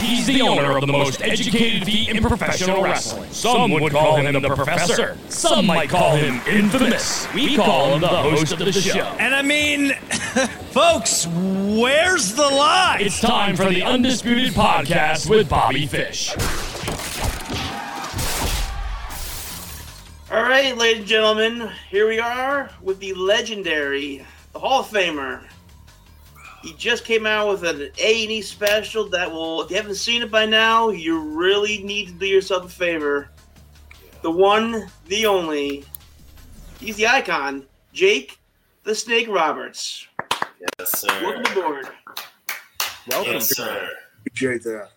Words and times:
He's 0.00 0.26
the 0.26 0.42
owner 0.42 0.76
of 0.76 0.86
the 0.86 0.92
most 0.92 1.22
educated 1.22 1.84
feet 1.84 2.08
in 2.08 2.22
professional 2.22 2.82
wrestling. 2.82 3.30
Some 3.30 3.70
would 3.72 3.92
call 3.92 4.16
him 4.16 4.40
the 4.40 4.54
professor. 4.54 5.16
Some 5.28 5.66
might 5.66 5.88
call 5.90 6.16
him 6.16 6.40
infamous. 6.46 7.32
We 7.34 7.56
call 7.56 7.94
him 7.94 8.00
the 8.00 8.08
host 8.08 8.52
of 8.52 8.58
the 8.60 8.72
show. 8.72 9.00
And 9.18 9.34
I 9.34 9.42
mean, 9.42 9.92
folks, 10.70 11.26
where's 11.26 12.34
the 12.34 12.42
lie? 12.48 12.98
It's 13.00 13.20
time 13.20 13.56
for 13.56 13.66
the 13.66 13.82
Undisputed 13.82 14.52
Podcast 14.52 15.28
with 15.28 15.48
Bobby 15.48 15.86
Fish. 15.86 16.34
All 20.30 20.42
right, 20.42 20.76
ladies 20.76 20.98
and 20.98 21.06
gentlemen, 21.06 21.70
here 21.90 22.06
we 22.06 22.18
are 22.20 22.70
with 22.82 23.00
the 23.00 23.14
legendary, 23.14 24.24
the 24.52 24.58
Hall 24.58 24.80
of 24.80 24.86
Famer. 24.88 25.42
He 26.62 26.72
just 26.74 27.04
came 27.04 27.26
out 27.26 27.48
with 27.48 27.64
an 27.64 27.90
A&E 27.98 28.42
special 28.42 29.08
that 29.10 29.30
will, 29.30 29.62
if 29.62 29.70
you 29.70 29.76
haven't 29.76 29.94
seen 29.94 30.22
it 30.22 30.30
by 30.30 30.44
now, 30.44 30.88
you 30.90 31.20
really 31.20 31.82
need 31.84 32.08
to 32.08 32.12
do 32.12 32.26
yourself 32.26 32.66
a 32.66 32.68
favor. 32.68 33.30
The 34.22 34.30
one, 34.30 34.90
the 35.06 35.26
only, 35.26 35.84
he's 36.80 36.96
the 36.96 37.06
icon, 37.06 37.64
Jake 37.92 38.38
the 38.88 38.94
Snake 38.94 39.28
Roberts. 39.28 40.06
Yes, 40.78 40.98
sir. 40.98 41.08
Welcome 41.22 41.52
aboard. 41.52 41.88
Welcome. 43.10 43.32
Yes, 43.34 43.54
sir. 43.54 43.90
Appreciate 44.26 44.62
that. 44.62 44.88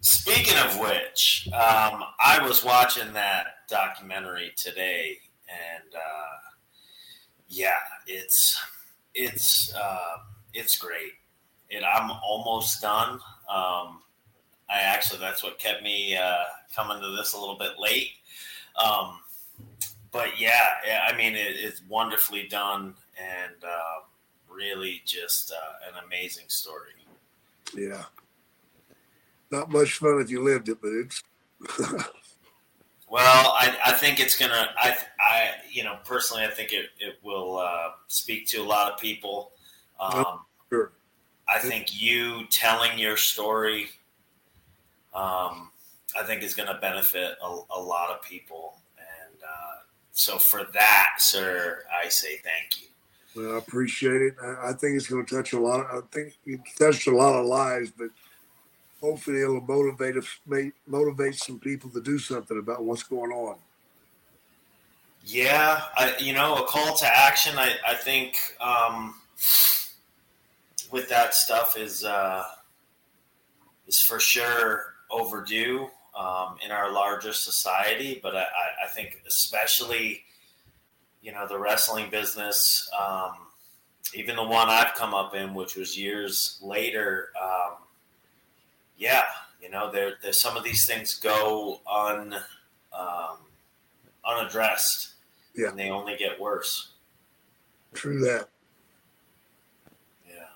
Speaking 0.00 0.56
of 0.56 0.80
which, 0.80 1.46
um, 1.52 2.04
I 2.24 2.40
was 2.42 2.64
watching 2.64 3.12
that 3.12 3.46
documentary 3.68 4.52
today, 4.56 5.18
and 5.46 5.94
uh, 5.94 6.36
yeah, 7.48 7.76
it's 8.06 8.58
it's 9.14 9.74
uh, 9.74 10.16
it's 10.54 10.76
great. 10.76 11.12
And 11.70 11.84
I'm 11.84 12.10
almost 12.10 12.80
done. 12.80 13.14
Um, 13.48 14.00
I 14.70 14.80
actually 14.80 15.20
that's 15.20 15.42
what 15.42 15.58
kept 15.58 15.82
me 15.82 16.16
uh, 16.16 16.44
coming 16.74 17.00
to 17.00 17.16
this 17.16 17.32
a 17.32 17.40
little 17.40 17.58
bit 17.58 17.72
late. 17.78 18.10
Um, 18.82 19.20
but 20.12 20.38
yeah, 20.38 20.74
I 21.08 21.16
mean 21.16 21.34
it, 21.34 21.56
it's 21.56 21.82
wonderfully 21.88 22.46
done 22.48 22.94
and 23.18 23.64
uh, 23.64 24.00
really 24.50 25.02
just 25.04 25.52
uh, 25.52 25.88
an 25.88 26.04
amazing 26.06 26.46
story. 26.48 26.92
Yeah. 27.76 28.04
Not 29.50 29.70
much 29.70 29.98
fun 29.98 30.20
if 30.20 30.30
you 30.30 30.42
lived 30.42 30.68
it, 30.68 30.78
but 30.80 30.90
it's 30.90 31.22
Well, 33.10 33.54
I, 33.58 33.74
I 33.86 33.92
think 33.92 34.20
it's 34.20 34.36
gonna. 34.36 34.68
I, 34.78 34.94
I, 35.18 35.50
you 35.70 35.82
know, 35.82 35.96
personally, 36.04 36.44
I 36.44 36.48
think 36.50 36.72
it, 36.72 36.90
it 37.00 37.18
will 37.22 37.58
uh, 37.58 37.92
speak 38.06 38.46
to 38.48 38.58
a 38.58 38.64
lot 38.64 38.92
of 38.92 39.00
people. 39.00 39.52
Um, 40.00 40.40
sure. 40.70 40.92
I 41.48 41.58
think 41.58 42.00
you 42.00 42.46
telling 42.50 42.98
your 42.98 43.16
story, 43.16 43.88
um, 45.14 45.70
I 46.18 46.22
think 46.24 46.42
is 46.42 46.54
going 46.54 46.68
to 46.68 46.78
benefit 46.80 47.36
a, 47.42 47.60
a 47.76 47.80
lot 47.80 48.10
of 48.10 48.22
people, 48.22 48.78
and 48.98 49.42
uh, 49.42 49.82
so 50.12 50.38
for 50.38 50.64
that, 50.74 51.14
sir, 51.18 51.84
I 52.04 52.08
say 52.08 52.36
thank 52.36 52.80
you. 52.80 52.88
well, 53.34 53.54
I 53.54 53.58
appreciate 53.58 54.20
it. 54.20 54.34
I, 54.42 54.68
I 54.68 54.72
think 54.72 54.96
it's 54.96 55.06
going 55.06 55.24
to 55.24 55.36
touch 55.36 55.52
a 55.52 55.60
lot. 55.60 55.80
Of, 55.80 56.04
I 56.04 56.06
think 56.14 56.34
it 56.46 56.60
touched 56.78 57.06
a 57.06 57.16
lot 57.16 57.38
of 57.38 57.46
lives, 57.46 57.90
but 57.96 58.10
hopefully 59.00 59.42
it'll 59.42 59.60
motivate 59.60 60.16
motivate 60.86 61.34
some 61.36 61.58
people 61.58 61.90
to 61.90 62.00
do 62.00 62.18
something 62.18 62.58
about 62.58 62.84
what's 62.84 63.02
going 63.02 63.32
on. 63.32 63.56
Yeah, 65.24 65.82
I, 65.96 66.14
you 66.18 66.32
know, 66.32 66.56
a 66.56 66.66
call 66.66 66.96
to 66.96 67.06
action. 67.06 67.58
I, 67.58 67.74
I 67.86 67.94
think 67.94 68.36
um, 68.60 69.14
with 70.90 71.08
that 71.08 71.34
stuff 71.34 71.76
is 71.76 72.04
uh, 72.04 72.44
is 73.86 74.00
for 74.00 74.18
sure 74.20 74.94
overdue 75.10 75.88
um, 76.18 76.56
in 76.64 76.70
our 76.70 76.92
larger 76.92 77.32
society. 77.32 78.20
But 78.22 78.36
I, 78.36 78.44
I, 78.84 78.88
think 78.88 79.22
especially, 79.26 80.24
you 81.22 81.32
know, 81.32 81.46
the 81.48 81.58
wrestling 81.58 82.10
business, 82.10 82.88
um, 82.98 83.32
even 84.14 84.36
the 84.36 84.44
one 84.44 84.68
I've 84.68 84.94
come 84.94 85.14
up 85.14 85.34
in, 85.34 85.54
which 85.54 85.76
was 85.76 85.96
years 85.98 86.58
later. 86.62 87.28
Um, 87.40 87.76
yeah, 88.96 89.24
you 89.62 89.70
know, 89.70 89.90
there, 89.90 90.14
there's 90.22 90.40
some 90.40 90.56
of 90.56 90.64
these 90.64 90.86
things 90.86 91.14
go 91.14 91.80
un, 91.90 92.34
um, 92.92 93.36
unaddressed 94.24 95.12
Yeah. 95.54 95.68
and 95.68 95.78
they 95.78 95.90
only 95.90 96.16
get 96.16 96.40
worse. 96.40 96.92
True 97.94 98.20
that. 98.20 98.48
Yeah. 100.28 100.46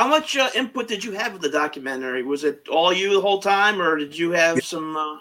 How 0.00 0.08
much 0.08 0.34
uh, 0.34 0.48
input 0.54 0.88
did 0.88 1.04
you 1.04 1.12
have 1.12 1.34
with 1.34 1.42
the 1.42 1.50
documentary? 1.50 2.22
Was 2.22 2.42
it 2.42 2.66
all 2.68 2.90
you 2.90 3.12
the 3.12 3.20
whole 3.20 3.38
time, 3.38 3.82
or 3.82 3.98
did 3.98 4.16
you 4.16 4.30
have 4.30 4.64
some? 4.64 4.96
Uh, 4.96 5.18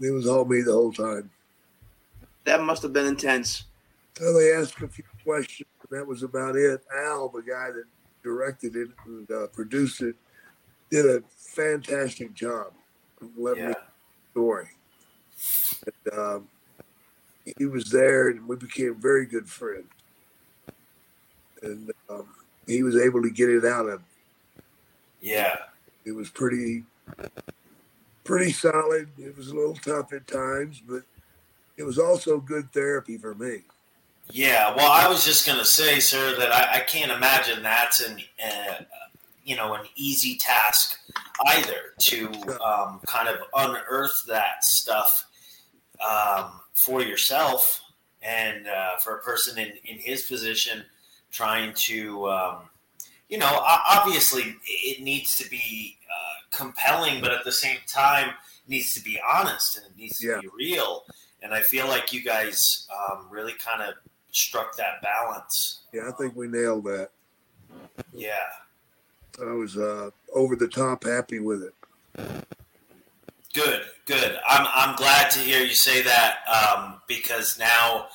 It 0.00 0.12
was 0.12 0.26
all 0.26 0.46
me 0.46 0.62
the 0.62 0.72
whole 0.72 0.94
time. 0.94 1.30
that 2.46 2.62
must 2.62 2.80
have 2.82 2.94
been 2.94 3.04
intense. 3.04 3.64
So 4.16 4.32
they 4.32 4.54
asked 4.54 4.80
a 4.80 4.88
few 4.88 5.04
questions, 5.22 5.68
and 5.90 6.00
that 6.00 6.06
was 6.06 6.22
about 6.22 6.56
it. 6.56 6.82
Al, 7.04 7.28
the 7.28 7.42
guy 7.42 7.70
that 7.70 7.84
directed 8.22 8.76
it 8.76 8.88
and 9.04 9.30
uh, 9.30 9.48
produced 9.48 10.00
it, 10.00 10.16
did 10.88 11.04
a 11.04 11.22
fantastic 11.36 12.32
job. 12.32 12.72
of 13.20 13.28
letting 13.36 13.66
me 13.66 13.74
Yeah. 13.76 14.30
story. 14.30 14.70
And, 15.84 16.18
um, 16.18 16.48
he 17.58 17.66
was 17.66 17.90
there, 17.90 18.30
and 18.30 18.48
we 18.48 18.56
became 18.56 18.94
very 18.94 19.26
good 19.26 19.50
friends. 19.50 19.92
And 21.62 21.92
um, 22.08 22.26
he 22.66 22.82
was 22.82 22.96
able 22.96 23.20
to 23.20 23.28
get 23.30 23.50
it 23.50 23.66
out 23.66 23.86
of. 23.86 24.00
Yeah. 25.24 25.56
It 26.04 26.12
was 26.12 26.28
pretty, 26.28 26.84
pretty 28.24 28.52
solid. 28.52 29.08
It 29.18 29.34
was 29.34 29.48
a 29.48 29.54
little 29.54 29.74
tough 29.74 30.12
at 30.12 30.26
times, 30.26 30.82
but 30.86 31.02
it 31.78 31.82
was 31.82 31.98
also 31.98 32.38
good 32.40 32.70
therapy 32.72 33.16
for 33.16 33.34
me. 33.34 33.62
Yeah. 34.30 34.76
Well, 34.76 34.92
I 34.92 35.08
was 35.08 35.24
just 35.24 35.46
going 35.46 35.58
to 35.58 35.64
say, 35.64 35.98
sir, 35.98 36.36
that 36.38 36.52
I, 36.52 36.80
I 36.80 36.80
can't 36.80 37.10
imagine 37.10 37.62
that's 37.62 38.00
an, 38.00 38.20
uh, 38.44 38.84
you 39.44 39.56
know, 39.56 39.72
an 39.72 39.86
easy 39.96 40.36
task 40.36 40.98
either 41.46 41.94
to 42.00 42.26
um, 42.62 43.00
kind 43.06 43.28
of 43.28 43.38
unearth 43.54 44.24
that 44.28 44.62
stuff 44.62 45.24
um, 46.06 46.60
for 46.74 47.00
yourself 47.00 47.80
and 48.20 48.66
uh, 48.66 48.98
for 48.98 49.16
a 49.16 49.22
person 49.22 49.58
in, 49.58 49.72
in 49.86 49.98
his 49.98 50.24
position 50.24 50.84
trying 51.30 51.72
to, 51.74 52.28
um, 52.28 52.56
you 53.34 53.40
know, 53.40 53.60
obviously 53.90 54.54
it 54.64 55.02
needs 55.02 55.34
to 55.34 55.50
be 55.50 55.98
uh, 56.08 56.56
compelling, 56.56 57.20
but 57.20 57.32
at 57.32 57.42
the 57.42 57.50
same 57.50 57.78
time, 57.88 58.28
it 58.28 58.68
needs 58.70 58.94
to 58.94 59.02
be 59.02 59.18
honest 59.28 59.76
and 59.76 59.86
it 59.86 59.96
needs 59.98 60.20
to 60.20 60.26
Yeah. 60.28 60.40
be 60.40 60.48
real. 60.56 61.02
And 61.42 61.52
I 61.52 61.60
feel 61.60 61.88
like 61.88 62.12
you 62.12 62.22
guys 62.22 62.86
um, 62.94 63.26
really 63.28 63.54
kind 63.54 63.82
of 63.82 63.94
struck 64.30 64.76
that 64.76 65.02
balance. 65.02 65.80
Yeah, 65.92 66.08
I 66.08 66.12
think 66.12 66.36
we 66.36 66.46
nailed 66.46 66.84
that. 66.84 67.10
Yeah. 68.12 68.34
I 69.42 69.46
was 69.50 69.76
uh, 69.76 70.10
over 70.32 70.54
the 70.54 70.68
top 70.68 71.02
happy 71.02 71.40
with 71.40 71.64
it. 71.64 71.74
Good, 73.52 73.82
good. 74.06 74.38
I'm 74.48 74.66
I'm 74.72 74.94
glad 74.94 75.32
to 75.32 75.40
hear 75.40 75.64
you 75.64 75.74
say 75.74 76.02
that 76.02 76.36
um, 76.48 77.00
because 77.08 77.58
now 77.58 78.06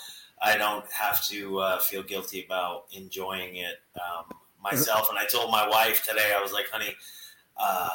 I 0.41 0.56
don't 0.56 0.90
have 0.94 1.22
to 1.28 1.59
uh, 1.59 1.80
feel 1.80 2.03
guilty 2.03 2.46
about 2.46 2.86
enjoying 2.94 3.57
it 3.57 3.81
um, 3.96 4.34
myself. 4.62 5.09
And 5.09 5.18
I 5.18 5.25
told 5.25 5.52
my 5.52 5.68
wife 5.68 6.03
today, 6.06 6.34
I 6.38 6.42
was 6.42 6.52
like, 6.53 6.70
"Honey, 6.70 6.96
uh, 7.58 7.90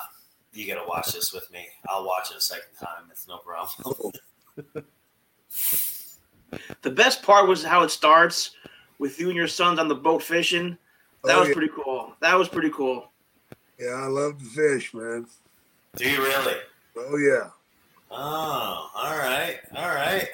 you 0.52 0.66
got 0.66 0.80
to 0.82 0.88
watch 0.88 1.12
this 1.12 1.32
with 1.32 1.50
me. 1.52 1.66
I'll 1.88 2.04
watch 2.06 2.30
it 2.30 2.36
a 2.36 2.41
second 2.41 2.75
time. 2.80 3.04
It's 3.10 3.26
no 3.28 3.38
problem." 3.38 4.12
The 6.82 6.91
best 6.91 7.22
part 7.22 7.48
was 7.48 7.64
how 7.64 7.82
it 7.82 7.91
starts 7.91 8.53
with 9.00 9.19
you 9.19 9.26
and 9.28 9.36
your 9.36 9.48
sons 9.48 9.78
on 9.80 9.88
the 9.88 9.94
boat 9.94 10.22
fishing. 10.22 10.78
That 11.24 11.36
Oh, 11.36 11.41
was 11.41 11.48
yeah. 11.48 11.54
pretty 11.54 11.72
cool. 11.74 12.14
That 12.20 12.38
was 12.38 12.48
pretty 12.48 12.70
cool. 12.70 13.10
Yeah, 13.78 13.88
I 13.94 14.06
love 14.06 14.39
to 14.39 14.44
fish, 14.44 14.94
man. 14.94 15.27
Do 15.97 16.09
you 16.09 16.22
really? 16.22 16.54
Oh 16.97 17.16
yeah. 17.16 17.50
Oh, 18.10 18.91
all 18.94 19.18
right, 19.18 19.59
all 19.74 19.89
right. 19.89 20.28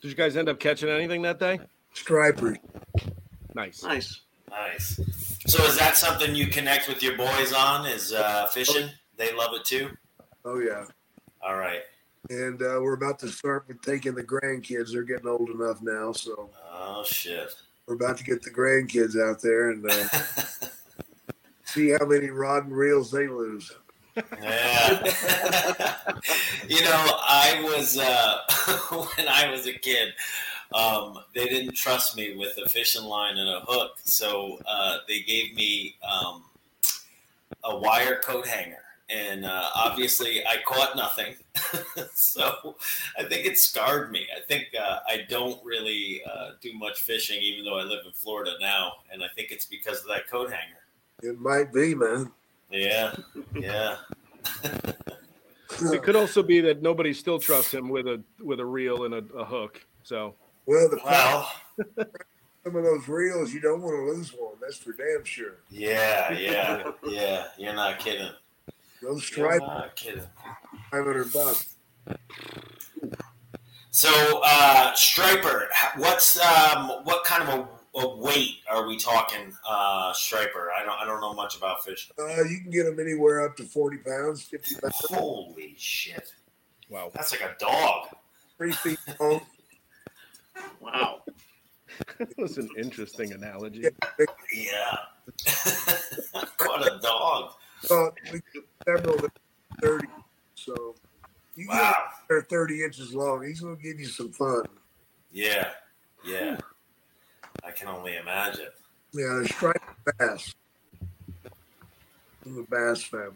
Did 0.00 0.08
you 0.08 0.14
guys 0.14 0.36
end 0.36 0.48
up 0.48 0.58
catching 0.58 0.88
anything 0.88 1.20
that 1.22 1.38
day? 1.38 1.60
Striper. 1.92 2.56
Nice. 3.54 3.82
Nice. 3.82 4.20
Nice. 4.50 4.98
So 5.46 5.62
is 5.64 5.78
that 5.78 5.96
something 5.96 6.34
you 6.34 6.46
connect 6.46 6.88
with 6.88 7.02
your 7.02 7.16
boys 7.16 7.52
on? 7.52 7.86
Is 7.86 8.12
uh, 8.12 8.46
fishing? 8.46 8.88
They 9.16 9.34
love 9.34 9.54
it 9.54 9.64
too. 9.64 9.90
Oh 10.44 10.58
yeah. 10.58 10.84
All 11.42 11.56
right. 11.56 11.82
And 12.30 12.60
uh, 12.60 12.78
we're 12.82 12.94
about 12.94 13.18
to 13.20 13.28
start 13.28 13.64
with 13.68 13.80
taking 13.82 14.14
the 14.14 14.22
grandkids. 14.24 14.92
They're 14.92 15.02
getting 15.02 15.28
old 15.28 15.48
enough 15.50 15.80
now, 15.82 16.12
so 16.12 16.50
Oh 16.72 17.02
shit. 17.04 17.54
we're 17.86 17.94
about 17.94 18.18
to 18.18 18.24
get 18.24 18.42
the 18.42 18.50
grandkids 18.50 19.18
out 19.20 19.40
there 19.40 19.70
and 19.70 19.84
uh, 19.90 20.08
see 21.64 21.90
how 21.90 22.06
many 22.06 22.28
rod 22.28 22.64
and 22.64 22.76
reels 22.76 23.10
they 23.10 23.28
lose. 23.28 23.72
Yeah. 24.16 25.02
you 26.68 26.82
know, 26.82 27.06
I 27.22 27.60
was 27.64 27.96
uh, 27.98 28.38
when 29.16 29.28
I 29.28 29.50
was 29.50 29.66
a 29.66 29.72
kid. 29.72 30.12
Um, 30.74 31.18
they 31.34 31.46
didn't 31.46 31.74
trust 31.74 32.16
me 32.16 32.36
with 32.36 32.58
a 32.62 32.68
fishing 32.68 33.04
line 33.04 33.38
and 33.38 33.48
a 33.48 33.60
hook, 33.66 33.92
so 34.04 34.58
uh, 34.66 34.98
they 35.08 35.20
gave 35.20 35.54
me 35.54 35.96
um, 36.06 36.44
a 37.64 37.68
a 37.68 37.78
wire 37.78 38.20
coat 38.20 38.46
hanger, 38.46 38.82
and 39.08 39.44
uh, 39.44 39.68
obviously 39.74 40.44
I 40.46 40.56
caught 40.66 40.96
nothing. 40.96 41.34
so 42.14 42.76
I 43.18 43.24
think 43.24 43.46
it 43.46 43.58
scarred 43.58 44.10
me. 44.10 44.26
I 44.36 44.40
think 44.40 44.68
uh, 44.78 44.98
I 45.06 45.24
don't 45.28 45.62
really 45.64 46.22
uh, 46.30 46.50
do 46.60 46.72
much 46.74 47.00
fishing, 47.00 47.40
even 47.40 47.64
though 47.64 47.78
I 47.78 47.82
live 47.82 48.04
in 48.06 48.12
Florida 48.12 48.52
now, 48.60 48.92
and 49.12 49.22
I 49.22 49.28
think 49.34 49.50
it's 49.50 49.66
because 49.66 50.00
of 50.00 50.08
that 50.08 50.28
coat 50.28 50.50
hanger. 50.50 50.80
It 51.22 51.40
might 51.40 51.72
be, 51.72 51.94
man. 51.94 52.30
Yeah, 52.70 53.14
yeah. 53.54 53.96
It 55.80 56.02
could 56.02 56.16
also 56.16 56.42
be 56.42 56.60
that 56.62 56.82
nobody 56.82 57.12
still 57.12 57.38
trusts 57.38 57.72
him 57.72 57.88
with 57.88 58.06
a 58.06 58.22
with 58.40 58.60
a 58.60 58.64
reel 58.64 59.04
and 59.04 59.14
a, 59.14 59.24
a 59.34 59.44
hook. 59.44 59.84
So 60.02 60.34
Well, 60.68 60.88
the 60.90 60.98
Well, 61.02 61.50
some 62.62 62.76
of 62.76 62.84
those 62.84 63.08
reels, 63.08 63.54
you 63.54 63.60
don't 63.60 63.80
want 63.80 63.94
to 63.96 64.02
lose 64.12 64.30
one. 64.38 64.52
That's 64.60 64.76
for 64.76 64.92
damn 64.92 65.24
sure. 65.24 65.56
yeah, 65.70 66.30
yeah, 66.32 66.92
yeah. 67.06 67.44
You're 67.56 67.72
not 67.74 67.98
kidding. 67.98 68.28
Those 69.00 69.30
You're 69.34 69.58
not 69.60 69.96
kidding. 69.96 70.20
five 70.90 71.04
hundred 71.06 71.32
bucks. 71.32 71.74
So, 73.90 74.42
uh, 74.44 74.92
Striper, 74.94 75.68
what's 75.96 76.38
um, 76.38 76.88
what 77.04 77.24
kind 77.24 77.48
of 77.48 77.68
a, 77.94 78.00
a 78.00 78.16
weight 78.18 78.56
are 78.70 78.86
we 78.86 78.98
talking, 78.98 79.52
uh, 79.66 80.12
Striper? 80.12 80.70
I 80.78 80.84
don't 80.84 80.98
I 81.00 81.06
don't 81.06 81.22
know 81.22 81.32
much 81.32 81.56
about 81.56 81.82
fishing. 81.82 82.12
Uh, 82.18 82.42
you 82.44 82.60
can 82.60 82.70
get 82.70 82.84
them 82.84 83.00
anywhere 83.00 83.46
up 83.48 83.56
to 83.56 83.64
forty 83.64 83.96
pounds, 83.96 84.42
fifty 84.42 84.74
pounds, 84.74 84.94
Holy 85.08 85.74
shit, 85.78 86.34
wow, 86.90 87.10
that's 87.14 87.32
like 87.32 87.40
a 87.40 87.56
dog. 87.58 88.08
three 88.58 88.72
feet 88.72 88.98
long. 89.18 89.40
Wow. 90.80 91.22
that 92.18 92.36
was 92.38 92.58
an 92.58 92.68
interesting 92.78 93.32
analogy. 93.32 93.84
Yeah, 94.52 94.96
what 96.58 96.86
a 96.86 96.98
dog! 97.00 97.52
But 97.88 98.14
we 98.32 98.40
get 98.54 98.64
several 98.86 99.16
that 99.18 99.24
are 99.26 99.80
thirty. 99.80 100.08
So 100.54 100.94
you 101.56 101.66
get 101.66 101.74
Wow. 101.74 101.94
they're 102.28 102.42
thirty 102.42 102.84
inches 102.84 103.14
long. 103.14 103.44
He's 103.46 103.60
gonna 103.60 103.76
give 103.76 103.98
you 103.98 104.06
some 104.06 104.32
fun. 104.32 104.64
Yeah, 105.32 105.70
yeah. 106.24 106.58
I 107.64 107.70
can 107.72 107.88
only 107.88 108.16
imagine. 108.16 108.68
Yeah, 109.12 109.40
the 109.42 109.48
striped 109.48 109.84
bass. 110.18 110.54
From 112.42 112.54
the 112.56 112.62
bass 112.62 113.02
family. 113.02 113.32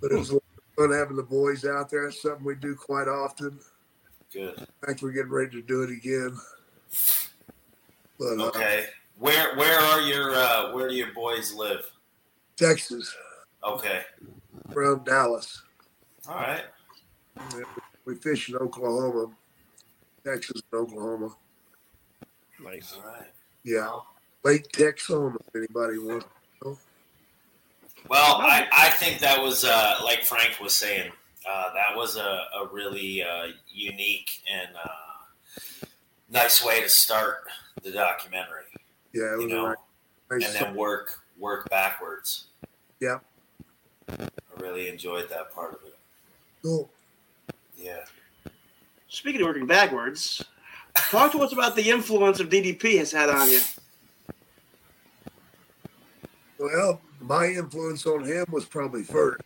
But 0.00 0.12
it 0.12 0.18
was 0.18 0.30
a 0.30 0.34
lot 0.34 0.42
of 0.58 0.74
fun 0.76 0.92
having 0.92 1.16
the 1.16 1.22
boys 1.22 1.64
out 1.64 1.90
there. 1.90 2.04
That's 2.04 2.20
something 2.22 2.44
we 2.44 2.54
do 2.54 2.74
quite 2.74 3.08
often. 3.08 3.58
Good. 4.36 4.58
In 4.58 4.66
fact, 4.86 5.00
we're 5.00 5.12
getting 5.12 5.30
ready 5.32 5.50
to 5.52 5.62
do 5.62 5.82
it 5.82 5.88
again. 5.90 6.36
But 8.18 8.38
uh, 8.38 8.46
Okay. 8.48 8.84
Where 9.18 9.56
where 9.56 9.78
are 9.80 10.02
your 10.02 10.34
uh, 10.34 10.74
where 10.74 10.88
do 10.90 10.94
your 10.94 11.10
boys 11.14 11.54
live? 11.54 11.90
Texas, 12.58 13.14
Okay. 13.64 14.02
around 14.74 15.06
Dallas. 15.06 15.62
All 16.28 16.34
right. 16.34 16.64
We 18.04 18.16
fish 18.16 18.50
in 18.50 18.56
Oklahoma, 18.56 19.32
Texas, 20.22 20.60
and 20.70 20.80
Oklahoma. 20.82 21.34
Nice. 22.62 22.94
All 22.94 23.10
right. 23.10 23.30
Yeah, 23.64 23.90
Lake 24.44 24.68
Texoma. 24.72 25.36
If 25.36 25.56
anybody 25.56 25.96
wants. 25.98 26.26
to 26.62 26.68
know. 26.68 26.78
Well, 28.10 28.36
I, 28.36 28.66
I 28.70 28.90
think 28.90 29.20
that 29.20 29.42
was 29.42 29.64
uh, 29.64 29.96
like 30.04 30.24
Frank 30.24 30.60
was 30.60 30.74
saying. 30.74 31.10
Uh, 31.48 31.72
that 31.74 31.96
was 31.96 32.16
a, 32.16 32.20
a 32.60 32.68
really 32.72 33.22
uh, 33.22 33.46
unique 33.72 34.42
and 34.52 34.68
uh, 34.76 35.86
nice 36.30 36.64
way 36.64 36.80
to 36.80 36.88
start 36.88 37.44
the 37.82 37.90
documentary. 37.92 38.64
Yeah, 39.14 39.34
it 39.34 39.42
You 39.42 39.48
know, 39.48 39.66
a 40.30 40.38
nice. 40.38 40.46
and 40.46 40.66
then 40.66 40.74
work 40.74 41.20
work 41.38 41.68
backwards. 41.70 42.46
Yeah. 43.00 43.18
I 44.08 44.26
really 44.58 44.88
enjoyed 44.88 45.28
that 45.28 45.52
part 45.54 45.74
of 45.74 45.80
it. 45.86 45.96
Cool. 46.62 46.90
Yeah. 47.76 48.04
Speaking 49.08 49.40
of 49.42 49.46
working 49.46 49.66
backwards, 49.66 50.42
talk 51.10 51.30
to 51.32 51.42
us 51.42 51.52
about 51.52 51.76
the 51.76 51.88
influence 51.90 52.40
of 52.40 52.48
DDP 52.48 52.98
has 52.98 53.12
had 53.12 53.30
on 53.30 53.48
you. 53.50 53.60
Well, 56.58 57.00
my 57.20 57.46
influence 57.46 58.06
on 58.06 58.24
him 58.24 58.46
was 58.50 58.64
probably 58.64 59.02
first. 59.04 59.42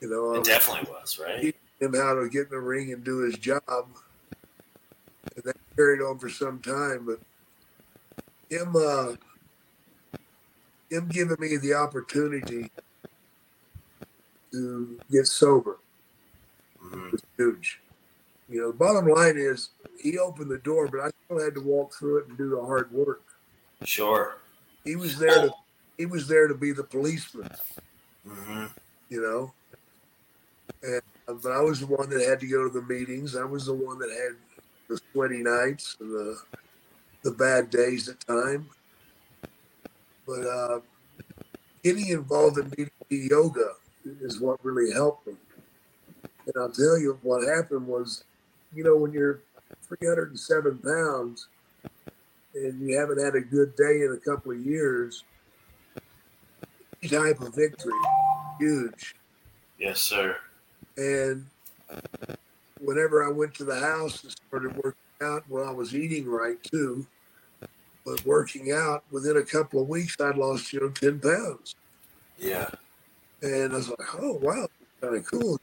You 0.00 0.08
know, 0.08 0.34
It 0.34 0.44
definitely 0.44 0.90
was, 0.90 1.18
right? 1.18 1.54
him 1.80 1.94
how 1.94 2.14
to 2.14 2.28
get 2.28 2.44
in 2.44 2.50
the 2.50 2.60
ring 2.60 2.92
and 2.92 3.02
do 3.02 3.18
his 3.20 3.36
job. 3.36 3.62
And 3.68 5.44
that 5.44 5.56
carried 5.76 6.02
on 6.02 6.18
for 6.18 6.28
some 6.28 6.60
time, 6.60 7.06
but 7.06 7.20
him 8.50 8.74
uh 8.76 9.14
him 10.90 11.08
giving 11.08 11.36
me 11.38 11.56
the 11.56 11.72
opportunity 11.74 12.70
to 14.52 15.00
get 15.10 15.26
sober 15.26 15.78
Mhm. 16.82 17.12
was 17.12 17.22
huge. 17.38 17.80
You 18.48 18.60
know, 18.60 18.72
the 18.72 18.78
bottom 18.78 19.06
line 19.06 19.36
is 19.38 19.70
he 20.02 20.18
opened 20.18 20.50
the 20.50 20.58
door, 20.58 20.88
but 20.88 21.00
I 21.00 21.10
still 21.24 21.42
had 21.42 21.54
to 21.54 21.60
walk 21.60 21.94
through 21.94 22.18
it 22.18 22.28
and 22.28 22.36
do 22.36 22.50
the 22.50 22.60
hard 22.60 22.90
work. 22.90 23.22
Sure. 23.84 24.36
He 24.84 24.96
was 24.96 25.18
there 25.18 25.40
to 25.40 25.54
he 25.96 26.06
was 26.06 26.26
there 26.26 26.48
to 26.48 26.54
be 26.54 26.72
the 26.72 26.84
policeman. 26.84 27.48
hmm 28.26 28.66
you 29.08 29.20
know. 29.20 29.54
And 30.82 31.02
uh, 31.28 31.34
but 31.34 31.52
I 31.52 31.60
was 31.60 31.80
the 31.80 31.86
one 31.86 32.08
that 32.10 32.26
had 32.26 32.40
to 32.40 32.46
go 32.46 32.68
to 32.68 32.70
the 32.70 32.82
meetings. 32.82 33.36
I 33.36 33.44
was 33.44 33.66
the 33.66 33.74
one 33.74 33.98
that 33.98 34.10
had 34.10 34.36
the 34.88 35.00
sweaty 35.12 35.42
nights 35.42 35.96
and 36.00 36.10
the 36.10 36.38
the 37.22 37.32
bad 37.32 37.70
days 37.70 38.08
at 38.08 38.20
time. 38.20 38.68
But 40.26 40.46
uh, 40.46 40.80
getting 41.82 42.08
involved 42.08 42.58
in 42.58 42.70
DDP 42.70 43.30
yoga 43.30 43.72
is 44.20 44.40
what 44.40 44.64
really 44.64 44.92
helped 44.92 45.26
me. 45.26 45.34
And 46.46 46.54
I'll 46.58 46.70
tell 46.70 46.98
you 46.98 47.18
what 47.22 47.46
happened 47.46 47.86
was, 47.86 48.24
you 48.74 48.84
know, 48.84 48.96
when 48.96 49.12
you're 49.12 49.40
307 49.88 50.78
pounds 50.78 51.48
and 52.54 52.80
you 52.80 52.98
haven't 52.98 53.22
had 53.22 53.34
a 53.34 53.40
good 53.40 53.76
day 53.76 54.02
in 54.02 54.18
a 54.18 54.24
couple 54.24 54.52
of 54.52 54.64
years, 54.64 55.24
type 57.08 57.40
of 57.40 57.54
victory, 57.54 57.92
huge. 58.58 59.14
Yes, 59.78 60.00
sir. 60.00 60.36
And 60.96 61.46
whenever 62.80 63.26
I 63.26 63.30
went 63.30 63.54
to 63.54 63.64
the 63.64 63.78
house 63.78 64.22
and 64.22 64.32
started 64.32 64.76
working 64.76 64.94
out, 65.22 65.44
well, 65.48 65.68
I 65.68 65.72
was 65.72 65.94
eating 65.94 66.26
right 66.28 66.62
too. 66.62 67.06
But 68.04 68.24
working 68.24 68.72
out, 68.72 69.04
within 69.10 69.36
a 69.36 69.42
couple 69.42 69.82
of 69.82 69.88
weeks, 69.88 70.16
I'd 70.20 70.36
lost, 70.36 70.72
you 70.72 70.80
know, 70.80 70.88
10 70.88 71.20
pounds. 71.20 71.74
Yeah. 72.38 72.70
And 73.42 73.72
I 73.72 73.76
was 73.76 73.88
like, 73.90 74.14
oh, 74.18 74.38
wow, 74.42 74.68
kind 75.00 75.16
of 75.16 75.24
cool. 75.26 75.58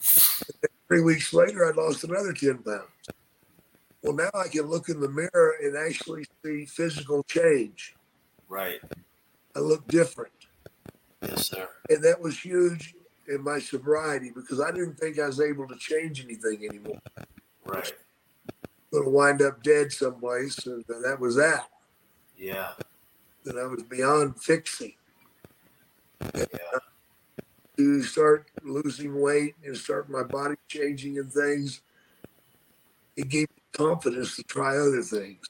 Three 0.00 1.00
weeks 1.00 1.32
later, 1.32 1.66
I'd 1.66 1.76
lost 1.76 2.04
another 2.04 2.32
10 2.32 2.58
pounds. 2.58 2.84
Well, 4.02 4.14
now 4.14 4.30
I 4.34 4.48
can 4.48 4.62
look 4.62 4.88
in 4.88 5.00
the 5.00 5.08
mirror 5.08 5.54
and 5.62 5.76
actually 5.76 6.26
see 6.44 6.64
physical 6.66 7.22
change. 7.24 7.94
Right. 8.48 8.80
I 9.54 9.60
look 9.60 9.86
different. 9.88 10.32
Yes, 11.22 11.48
sir. 11.48 11.68
And 11.88 12.02
that 12.02 12.20
was 12.20 12.38
huge 12.38 12.94
in 13.30 13.42
my 13.42 13.58
sobriety 13.58 14.32
because 14.34 14.60
I 14.60 14.70
didn't 14.72 14.98
think 14.98 15.18
I 15.18 15.26
was 15.26 15.40
able 15.40 15.66
to 15.68 15.76
change 15.76 16.22
anything 16.22 16.66
anymore. 16.68 16.98
Right. 17.64 17.92
going 18.90 19.04
to 19.04 19.10
wind 19.10 19.42
up 19.42 19.62
dead 19.62 19.92
someplace, 19.92 20.66
and 20.66 20.84
that 20.88 21.18
was 21.20 21.36
that. 21.36 21.68
Yeah. 22.36 22.72
That 23.44 23.56
I 23.56 23.66
was 23.66 23.84
beyond 23.84 24.40
fixing. 24.42 24.94
Yeah. 26.34 26.44
To 27.76 28.02
start 28.02 28.50
losing 28.62 29.20
weight 29.20 29.54
and 29.64 29.76
start 29.76 30.10
my 30.10 30.22
body 30.22 30.56
changing 30.68 31.18
and 31.18 31.32
things, 31.32 31.80
it 33.16 33.28
gave 33.28 33.48
me 33.50 33.62
confidence 33.72 34.36
to 34.36 34.42
try 34.42 34.76
other 34.76 35.02
things. 35.02 35.46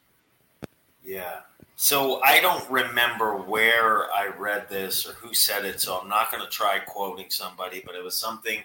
Yeah. 1.02 1.40
So 1.82 2.20
I 2.22 2.42
don't 2.42 2.70
remember 2.70 3.38
where 3.38 4.12
I 4.12 4.26
read 4.38 4.68
this 4.68 5.08
or 5.08 5.12
who 5.14 5.32
said 5.32 5.64
it, 5.64 5.80
so 5.80 5.98
I'm 5.98 6.10
not 6.10 6.30
going 6.30 6.44
to 6.44 6.50
try 6.50 6.78
quoting 6.78 7.30
somebody, 7.30 7.82
but 7.86 7.94
it 7.94 8.04
was 8.04 8.14
something 8.20 8.58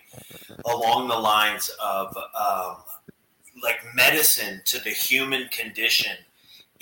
along 0.66 1.08
the 1.08 1.16
lines 1.16 1.72
of 1.82 2.14
um, 2.38 2.76
like 3.64 3.80
medicine 3.96 4.62
to 4.66 4.84
the 4.84 4.90
human 4.90 5.48
condition 5.48 6.12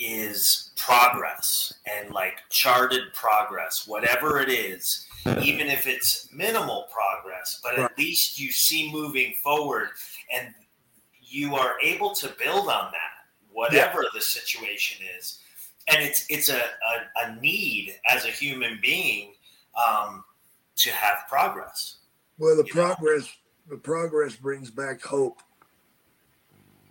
is 0.00 0.72
progress 0.76 1.72
and 1.86 2.12
like 2.12 2.40
charted 2.50 3.12
progress, 3.12 3.86
whatever 3.86 4.40
it 4.40 4.48
is, 4.48 5.06
even 5.40 5.68
if 5.68 5.86
it's 5.86 6.28
minimal 6.32 6.88
progress, 6.92 7.60
but 7.62 7.78
at 7.78 7.96
least 7.96 8.40
you 8.40 8.50
see 8.50 8.90
moving 8.90 9.34
forward 9.40 9.90
and 10.34 10.52
you 11.22 11.54
are 11.54 11.76
able 11.80 12.12
to 12.12 12.26
build 12.44 12.68
on 12.68 12.90
that, 12.90 13.22
whatever 13.52 14.04
the 14.12 14.20
situation 14.20 15.06
is 15.16 15.38
and 15.88 16.02
it's 16.02 16.26
it's 16.28 16.48
a, 16.48 16.56
a, 16.58 17.26
a 17.26 17.40
need 17.40 17.94
as 18.10 18.24
a 18.24 18.28
human 18.28 18.78
being 18.82 19.32
um, 19.88 20.24
to 20.76 20.90
have 20.90 21.18
progress. 21.28 21.96
Well, 22.38 22.56
the 22.56 22.64
You 22.66 22.74
know. 22.74 22.86
progress, 22.94 23.36
the 23.68 23.76
progress 23.76 24.34
brings 24.36 24.70
back 24.70 25.02
hope, 25.02 25.40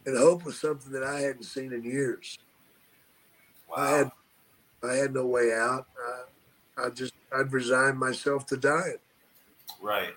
and 0.06 0.18
hope 0.18 0.46
was 0.46 0.60
something 0.60 0.92
that 0.94 1.04
I 1.04 1.20
hadn't 1.22 1.44
seen 1.44 1.74
in 1.74 1.84
years. 1.84 2.38
Wow. 3.70 3.76
I 3.78 3.90
had, 3.90 4.12
I 4.84 4.94
had 4.96 5.14
no 5.14 5.26
way 5.26 5.52
out. 5.54 5.88
Uh, 6.00 6.86
I 6.86 6.90
just 6.90 7.14
I'd 7.36 7.52
resigned 7.52 7.98
myself 7.98 8.46
to 8.48 8.58
dying. 8.58 8.98
Right. 9.82 10.14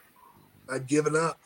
I'd 0.71 0.87
given 0.87 1.16
up. 1.16 1.40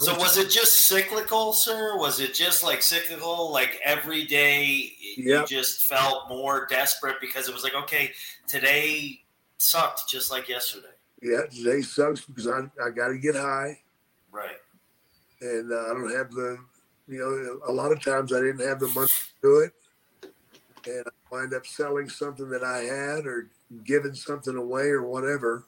So 0.00 0.18
was 0.18 0.36
it 0.36 0.50
just 0.50 0.74
cyclical, 0.86 1.52
sir? 1.52 1.96
Was 1.96 2.18
it 2.18 2.34
just 2.34 2.64
like 2.64 2.82
cyclical, 2.82 3.52
like 3.52 3.80
every 3.84 4.24
day 4.24 4.92
you 5.16 5.24
Yep. 5.34 5.46
just 5.46 5.86
felt 5.86 6.28
more 6.28 6.66
desperate 6.68 7.16
because 7.20 7.48
it 7.48 7.54
was 7.54 7.62
like, 7.62 7.74
okay, 7.74 8.12
today 8.48 9.22
sucked 9.58 10.08
just 10.08 10.32
like 10.32 10.48
yesterday. 10.48 10.88
yeah, 11.22 11.42
today 11.50 11.80
sucks 11.80 12.24
because 12.24 12.48
I 12.48 12.62
I 12.84 12.90
got 12.90 13.08
to 13.08 13.18
get 13.18 13.36
high, 13.36 13.78
Right. 14.32 14.56
and 15.40 15.72
uh, 15.72 15.76
I 15.84 15.88
don't 15.94 16.10
have 16.14 16.32
the 16.32 16.58
you 17.06 17.18
know 17.18 17.60
a 17.66 17.72
lot 17.72 17.92
of 17.92 18.02
times 18.02 18.32
I 18.32 18.40
didn't 18.40 18.66
have 18.66 18.80
the 18.80 18.88
money 18.88 19.06
to 19.06 19.32
do 19.42 19.58
it, 19.60 19.72
and 20.86 21.04
I 21.06 21.10
wind 21.34 21.54
up 21.54 21.66
selling 21.66 22.08
something 22.08 22.48
that 22.50 22.64
I 22.64 22.78
had 22.78 23.26
or 23.26 23.48
giving 23.84 24.14
something 24.14 24.56
away 24.56 24.88
or 24.88 25.02
whatever, 25.04 25.66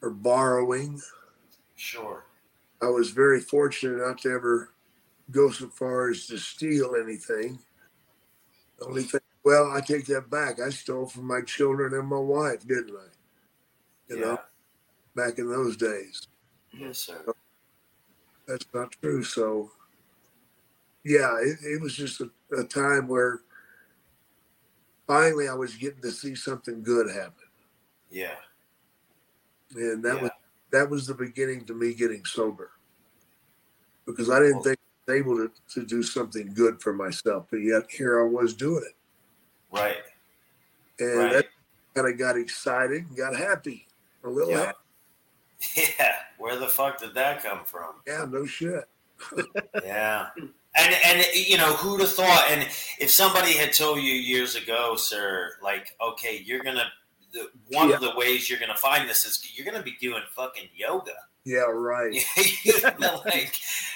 or 0.00 0.10
borrowing. 0.10 1.00
Sure. 1.76 2.24
I 2.82 2.86
was 2.86 3.10
very 3.10 3.40
fortunate 3.40 4.06
not 4.06 4.18
to 4.22 4.30
ever 4.30 4.70
go 5.30 5.50
so 5.50 5.68
far 5.68 6.10
as 6.10 6.26
to 6.26 6.38
steal 6.38 6.94
anything. 7.02 7.58
The 8.78 8.86
only 8.86 9.02
thing, 9.04 9.20
well, 9.44 9.70
I 9.72 9.80
take 9.80 10.06
that 10.06 10.30
back. 10.30 10.60
I 10.60 10.70
stole 10.70 11.06
from 11.06 11.26
my 11.26 11.40
children 11.42 11.94
and 11.94 12.08
my 12.08 12.18
wife, 12.18 12.66
didn't 12.66 12.96
I? 12.96 13.08
You 14.08 14.18
yeah. 14.18 14.24
know, 14.24 14.38
back 15.16 15.38
in 15.38 15.48
those 15.48 15.76
days. 15.76 16.26
Yes, 16.72 16.98
sir. 16.98 17.24
That's 18.46 18.66
not 18.74 18.92
true. 19.00 19.22
So, 19.22 19.70
yeah, 21.04 21.36
it, 21.40 21.58
it 21.62 21.80
was 21.80 21.94
just 21.94 22.20
a, 22.20 22.30
a 22.58 22.64
time 22.64 23.08
where 23.08 23.40
finally 25.06 25.48
I 25.48 25.54
was 25.54 25.76
getting 25.76 26.02
to 26.02 26.10
see 26.10 26.34
something 26.34 26.82
good 26.82 27.08
happen. 27.08 27.48
Yeah. 28.10 28.36
And 29.74 30.02
that 30.04 30.16
Yeah. 30.16 30.22
was 30.22 30.30
that 30.74 30.90
was 30.90 31.06
the 31.06 31.14
beginning 31.14 31.64
to 31.66 31.74
me 31.74 31.94
getting 31.94 32.24
sober. 32.24 32.70
Because 34.06 34.28
I 34.30 34.38
didn't 34.40 34.62
think 34.62 34.78
I 35.08 35.12
was 35.12 35.20
able 35.20 35.36
to, 35.36 35.50
to 35.74 35.86
do 35.86 36.02
something 36.02 36.52
good 36.54 36.82
for 36.82 36.92
myself, 36.92 37.46
but 37.50 37.58
yet 37.58 37.84
here 37.90 38.20
I 38.20 38.28
was 38.28 38.54
doing 38.54 38.84
it. 38.86 38.96
Right. 39.74 39.96
And 40.98 41.18
Right. 41.18 41.32
that 41.32 41.46
kind 41.94 42.08
of 42.12 42.18
got 42.18 42.36
excited 42.36 43.06
and 43.08 43.16
got 43.16 43.34
happy. 43.36 43.86
A 44.24 44.28
little 44.28 44.50
Yeah. 44.50 44.66
happy. 44.66 44.78
Yeah. 45.98 46.16
Where 46.38 46.56
the 46.56 46.68
fuck 46.68 47.00
did 47.00 47.14
that 47.14 47.42
come 47.42 47.64
from? 47.64 47.94
Yeah, 48.06 48.26
no 48.28 48.44
shit. 48.44 48.84
Yeah. 49.84 50.28
And 50.76 50.94
and 51.06 51.24
you 51.34 51.56
know 51.56 51.72
who'd 51.74 52.00
have 52.00 52.12
thought? 52.12 52.48
And 52.50 52.62
if 52.98 53.08
somebody 53.08 53.52
had 53.52 53.72
told 53.72 53.98
you 54.02 54.12
years 54.12 54.56
ago, 54.56 54.96
sir, 54.96 55.52
like, 55.62 55.96
okay, 56.00 56.42
you're 56.44 56.64
gonna 56.64 56.90
the, 57.34 57.48
one 57.76 57.92
of 57.92 58.00
the 58.00 58.14
ways 58.16 58.48
you're 58.48 58.58
gonna 58.58 58.74
find 58.76 59.06
this 59.08 59.26
is 59.26 59.46
you're 59.54 59.66
gonna 59.66 59.82
be 59.84 59.96
doing 60.00 60.22
fucking 60.34 60.68
yoga. 60.74 61.12
Yeah, 61.44 61.64
right. 61.70 62.14
Like, 62.98 63.54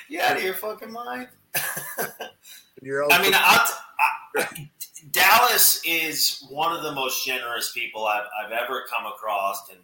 you 0.09 0.21
out 0.21 0.37
of 0.37 0.43
your 0.43 0.53
fucking 0.55 0.93
mind. 0.93 1.29
You're 2.83 3.03
also, 3.05 3.17
I 3.17 3.23
mean, 3.23 3.33
I'll 3.35 3.67
t- 3.67 3.73
I, 4.39 4.69
Dallas 5.11 5.81
is 5.85 6.45
one 6.51 6.77
of 6.77 6.83
the 6.83 6.93
most 6.93 7.25
generous 7.27 7.73
people 7.73 8.07
I've, 8.07 8.27
I've 8.45 8.53
ever 8.53 8.85
come 8.89 9.07
across, 9.07 9.69
and 9.71 9.81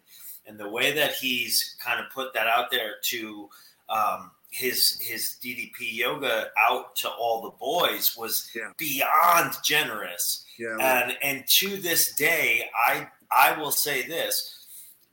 and 0.47 0.59
the 0.59 0.69
way 0.69 0.93
that 0.93 1.13
he's 1.13 1.75
kind 1.83 1.99
of 1.99 2.11
put 2.11 2.33
that 2.35 2.47
out 2.47 2.71
there 2.71 2.93
to 3.05 3.49
um, 3.89 4.31
his 4.51 4.97
his 5.01 5.37
DDP 5.43 5.71
yoga 5.93 6.47
out 6.69 6.95
to 6.97 7.09
all 7.09 7.41
the 7.41 7.57
boys 7.59 8.15
was 8.17 8.49
Yeah. 8.55 8.71
beyond 8.77 9.55
generous. 9.63 10.45
yeah, 10.57 10.77
And 10.79 11.17
and 11.21 11.47
to 11.59 11.77
this 11.77 12.13
day, 12.15 12.69
I 12.87 13.07
I 13.31 13.57
will 13.57 13.71
say 13.71 14.05
this: 14.07 14.65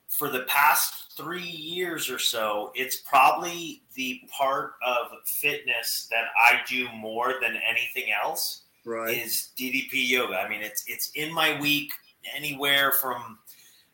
for 0.09 0.28
the 0.28 0.40
past 0.45 1.16
three 1.16 1.42
years 1.42 2.09
or 2.11 2.19
so, 2.19 2.73
it's 2.75 2.97
probably 2.97 3.83
the 3.95 4.21
part 4.37 4.75
of 4.87 5.09
fitness 5.26 6.09
that 6.11 6.25
I 6.38 6.61
do 6.69 6.88
more 6.95 7.35
than 7.40 7.57
anything 7.69 8.11
else 8.12 8.62
right. 8.85 9.16
is 9.16 9.50
DDP 9.59 10.09
yoga. 10.09 10.37
I 10.37 10.49
mean, 10.49 10.62
it's 10.62 10.85
it's 10.87 11.11
in 11.14 11.33
my 11.33 11.61
week 11.61 11.92
anywhere 12.37 12.92
from 12.92 13.38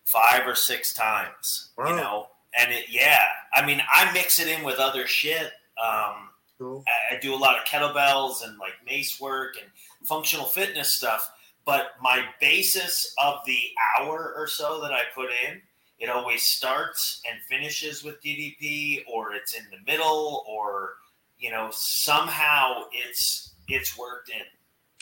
five 0.04 0.46
or 0.46 0.54
six 0.54 0.94
times, 0.94 1.70
Wow. 1.76 1.90
you 1.90 1.96
know. 1.96 2.26
And 2.58 2.72
it, 2.72 2.86
yeah, 2.88 3.24
I 3.54 3.64
mean, 3.66 3.82
I 3.92 4.10
mix 4.12 4.40
it 4.40 4.48
in 4.48 4.64
with 4.64 4.78
other 4.78 5.06
shit. 5.06 5.50
Um, 5.82 6.30
Cool. 6.58 6.82
I, 6.88 7.14
I 7.14 7.20
do 7.20 7.32
a 7.32 7.36
lot 7.36 7.56
of 7.56 7.64
kettlebells 7.64 8.44
and 8.44 8.58
like 8.58 8.72
mace 8.84 9.20
work 9.20 9.54
and 9.62 9.70
functional 10.08 10.44
fitness 10.46 10.92
stuff. 10.92 11.30
But 11.68 11.96
my 12.00 12.24
basis 12.40 13.14
of 13.22 13.40
the 13.44 13.60
hour 13.98 14.32
or 14.34 14.46
so 14.46 14.80
that 14.80 14.90
I 14.90 15.02
put 15.14 15.28
in, 15.46 15.60
it 15.98 16.08
always 16.08 16.44
starts 16.44 17.20
and 17.30 17.38
finishes 17.42 18.02
with 18.02 18.22
DDP, 18.22 19.02
or 19.06 19.34
it's 19.34 19.52
in 19.52 19.64
the 19.70 19.76
middle, 19.84 20.46
or 20.48 20.94
you 21.38 21.50
know 21.50 21.68
somehow 21.70 22.84
it's 22.90 23.52
it's 23.68 23.98
worked 23.98 24.30
in. 24.30 24.46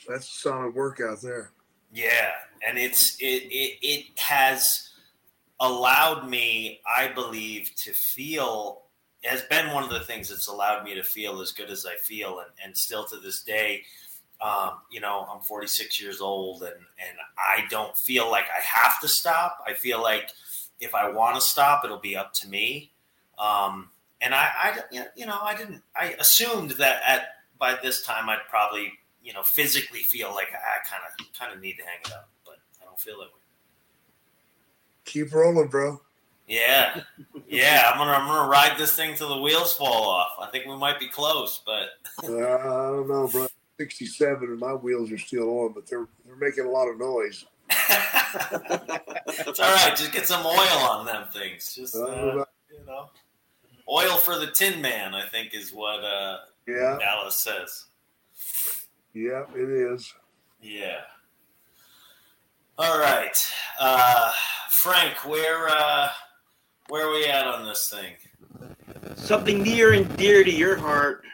That's 0.09 0.27
a 0.27 0.39
solid 0.41 0.75
workout 0.75 1.23
there. 1.23 1.53
Yeah, 1.93 2.33
and 2.67 2.77
it's 2.79 3.17
it 3.21 3.45
it, 3.45 3.79
it 3.83 4.19
has 4.19 4.91
allowed 5.61 6.29
me, 6.29 6.81
I 6.85 7.07
believe, 7.07 7.71
to 7.85 7.93
feel 7.93 8.83
has 9.23 9.43
been 9.43 9.73
one 9.73 9.85
of 9.85 9.91
the 9.91 10.01
things 10.01 10.31
that's 10.31 10.49
allowed 10.49 10.83
me 10.83 10.97
to 10.97 11.05
feel 11.05 11.41
as 11.41 11.53
good 11.53 11.71
as 11.71 11.87
I 11.87 11.95
feel, 11.95 12.41
and, 12.41 12.51
and 12.65 12.77
still 12.77 13.05
to 13.07 13.21
this 13.21 13.45
day, 13.45 13.85
um, 14.41 14.79
you 14.91 15.01
know, 15.01 15.27
I'm 15.33 15.41
46 15.41 16.01
years 16.01 16.21
old, 16.21 16.63
and 16.63 16.73
and 16.75 17.19
I 17.39 17.67
don't 17.71 17.97
feel 17.97 18.31
like 18.31 18.45
I 18.45 18.61
have 18.61 19.01
to 19.01 19.09
stop. 19.09 19.65
I 19.67 19.75
feel 19.75 20.03
like 20.03 20.31
if 20.81 20.95
I 20.95 21.11
want 21.11 21.37
to 21.37 21.41
stop, 21.41 21.85
it'll 21.85 21.99
be 21.99 22.17
up 22.17 22.33
to 22.35 22.49
me. 22.49 22.91
Um, 23.39 23.91
and 24.21 24.35
I, 24.35 24.49
I, 24.93 25.05
you 25.17 25.27
know, 25.27 25.39
I 25.41 25.55
didn't. 25.57 25.83
I 25.95 26.15
assumed 26.19 26.73
that 26.73 27.03
at 27.07 27.23
by 27.59 27.79
this 27.83 28.03
time 28.03 28.29
I'd 28.29 28.47
probably, 28.49 28.93
you 29.23 29.33
know, 29.33 29.43
physically 29.43 30.03
feel 30.03 30.35
like 30.35 30.49
I 30.49 30.87
kind 30.89 31.03
of 31.05 31.39
kind 31.39 31.55
of 31.55 31.61
need 31.61 31.75
to 31.79 31.83
hang 31.83 31.99
it 32.05 32.13
up, 32.13 32.29
but 32.45 32.57
I 32.81 32.85
don't 32.85 32.99
feel 33.01 33.19
that 33.19 33.25
way. 33.25 33.31
Keep 35.05 35.33
rolling, 35.33 35.69
bro. 35.69 36.01
Yeah, 36.49 37.01
yeah. 37.49 37.91
I'm 37.93 37.99
gonna 37.99 38.13
I'm 38.13 38.27
gonna 38.29 38.49
ride 38.49 38.79
this 38.79 38.95
thing 38.95 39.17
till 39.17 39.29
the 39.35 39.41
wheels 39.41 39.73
fall 39.75 40.09
off. 40.09 40.33
I 40.41 40.49
think 40.51 40.67
we 40.67 40.77
might 40.77 40.99
be 41.01 41.09
close, 41.09 41.61
but 41.65 41.89
Uh, 42.23 42.37
I 42.37 42.63
don't 42.93 43.09
know, 43.09 43.29
bro. 43.29 43.47
67 43.79 44.49
and 44.49 44.59
my 44.59 44.73
wheels 44.75 45.13
are 45.13 45.19
still 45.19 45.49
on, 45.61 45.73
but 45.73 45.87
they're 45.87 46.07
they're 46.25 46.37
making 46.37 46.65
a 46.65 46.71
lot 46.71 46.89
of 46.89 46.99
noise. 46.99 47.45
it's 47.71 49.61
all 49.61 49.75
right. 49.75 49.95
Just 49.97 50.13
get 50.13 50.27
some 50.27 50.45
oil 50.47 50.89
on 50.91 51.07
them 51.07 51.25
things. 51.33 51.75
Just 51.75 51.95
Uh, 51.95 52.05
uh, 52.05 52.45
you 52.71 52.87
know, 52.87 53.11
oil 53.89 54.17
for 54.17 54.39
the 54.39 54.47
Tin 54.49 54.81
Man. 54.81 55.15
I 55.15 55.29
think 55.29 55.55
is 55.55 55.73
what 55.73 56.03
uh, 56.03 56.39
yeah, 56.67 56.97
Dallas 56.99 57.39
says. 57.41 57.85
yeah, 59.13 59.45
it 59.55 59.69
is. 59.69 60.13
Yeah. 60.63 61.01
All 62.79 62.99
right, 62.99 63.37
uh, 63.81 64.33
Frank. 64.71 65.25
Where 65.25 65.69
uh, 65.69 66.09
where 66.89 67.09
are 67.09 67.13
we 67.13 67.27
at 67.27 67.47
on 67.47 67.67
this 67.67 67.91
thing? 67.91 68.15
Something 69.17 69.63
near 69.63 69.93
and 69.93 70.15
dear 70.17 70.45
to 70.45 70.51
your 70.51 70.77
heart 70.77 71.25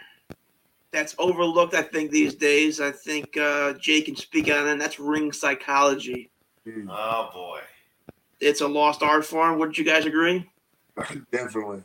that's 0.93 1.15
overlooked, 1.19 1.75
I 1.75 1.83
think, 1.83 2.11
these 2.11 2.35
days. 2.35 2.81
I 2.81 2.91
think 2.91 3.37
uh, 3.37 3.73
Jay 3.75 4.03
can 4.03 4.15
speak 4.17 4.47
on 4.47 4.67
it. 4.67 4.73
and 4.73 4.81
That's 4.81 5.01
ring 5.01 5.33
psychology. 5.33 6.31
Hmm, 6.65 6.89
Oh 6.91 7.31
boy. 7.33 7.61
It's 8.41 8.61
a 8.61 8.69
lost 8.69 9.03
art 9.03 9.25
form. 9.25 9.59
Wouldn't 9.59 9.79
you 9.79 9.85
guys 9.85 10.05
agree? 10.05 10.49
Definitely. 11.33 11.83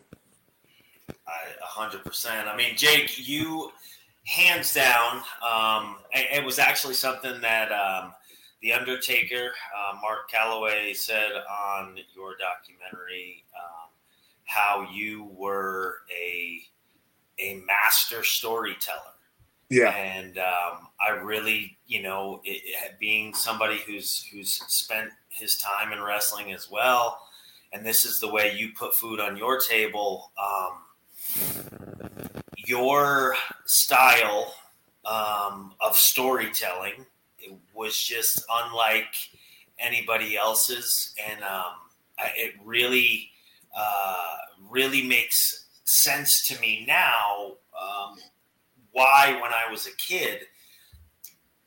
I 1.27 1.31
a 1.61 1.65
hundred 1.65 2.03
percent. 2.03 2.47
I 2.47 2.55
mean, 2.55 2.75
Jake, 2.75 3.27
you 3.27 3.71
hands 4.25 4.73
down. 4.73 5.21
Um, 5.47 5.97
it, 6.11 6.39
it 6.39 6.45
was 6.45 6.59
actually 6.59 6.95
something 6.95 7.39
that 7.41 7.71
um, 7.71 8.13
the 8.61 8.73
Undertaker, 8.73 9.51
uh, 9.75 9.97
Mark 10.01 10.29
Calaway, 10.31 10.95
said 10.95 11.31
on 11.49 11.95
your 12.15 12.35
documentary 12.37 13.45
um, 13.55 13.89
how 14.45 14.87
you 14.91 15.29
were 15.31 15.99
a 16.11 16.61
a 17.39 17.61
master 17.65 18.23
storyteller. 18.23 18.97
Yeah, 19.69 19.89
and 19.89 20.37
um, 20.37 20.87
I 21.05 21.09
really, 21.21 21.77
you 21.87 22.01
know, 22.01 22.41
it, 22.45 22.61
it- 22.63 22.99
being 22.99 23.33
somebody 23.33 23.79
who's 23.85 24.23
who's 24.31 24.53
spent 24.67 25.09
his 25.29 25.57
time 25.57 25.91
in 25.91 26.01
wrestling 26.01 26.53
as 26.53 26.69
well, 26.71 27.19
and 27.73 27.85
this 27.85 28.05
is 28.05 28.19
the 28.19 28.31
way 28.31 28.53
you 28.55 28.69
put 28.77 28.95
food 28.95 29.19
on 29.19 29.35
your 29.37 29.59
table. 29.59 30.31
Um, 30.41 30.81
your 32.55 33.35
style 33.65 34.53
um, 35.05 35.73
of 35.81 35.95
storytelling 35.95 37.05
it 37.39 37.53
was 37.73 37.97
just 37.97 38.43
unlike 38.51 39.13
anybody 39.79 40.35
else's, 40.35 41.13
and 41.29 41.43
um, 41.43 41.73
I- 42.17 42.33
it 42.35 42.53
really, 42.65 43.29
uh, 43.77 44.35
really 44.69 45.03
makes 45.03 45.66
sense 45.87 46.45
to 46.47 46.59
me 46.59 46.85
now. 46.87 47.53
Um, 47.79 48.17
why 48.91 49.37
when 49.41 49.51
I 49.53 49.71
was 49.71 49.87
a 49.87 49.95
kid, 49.95 50.41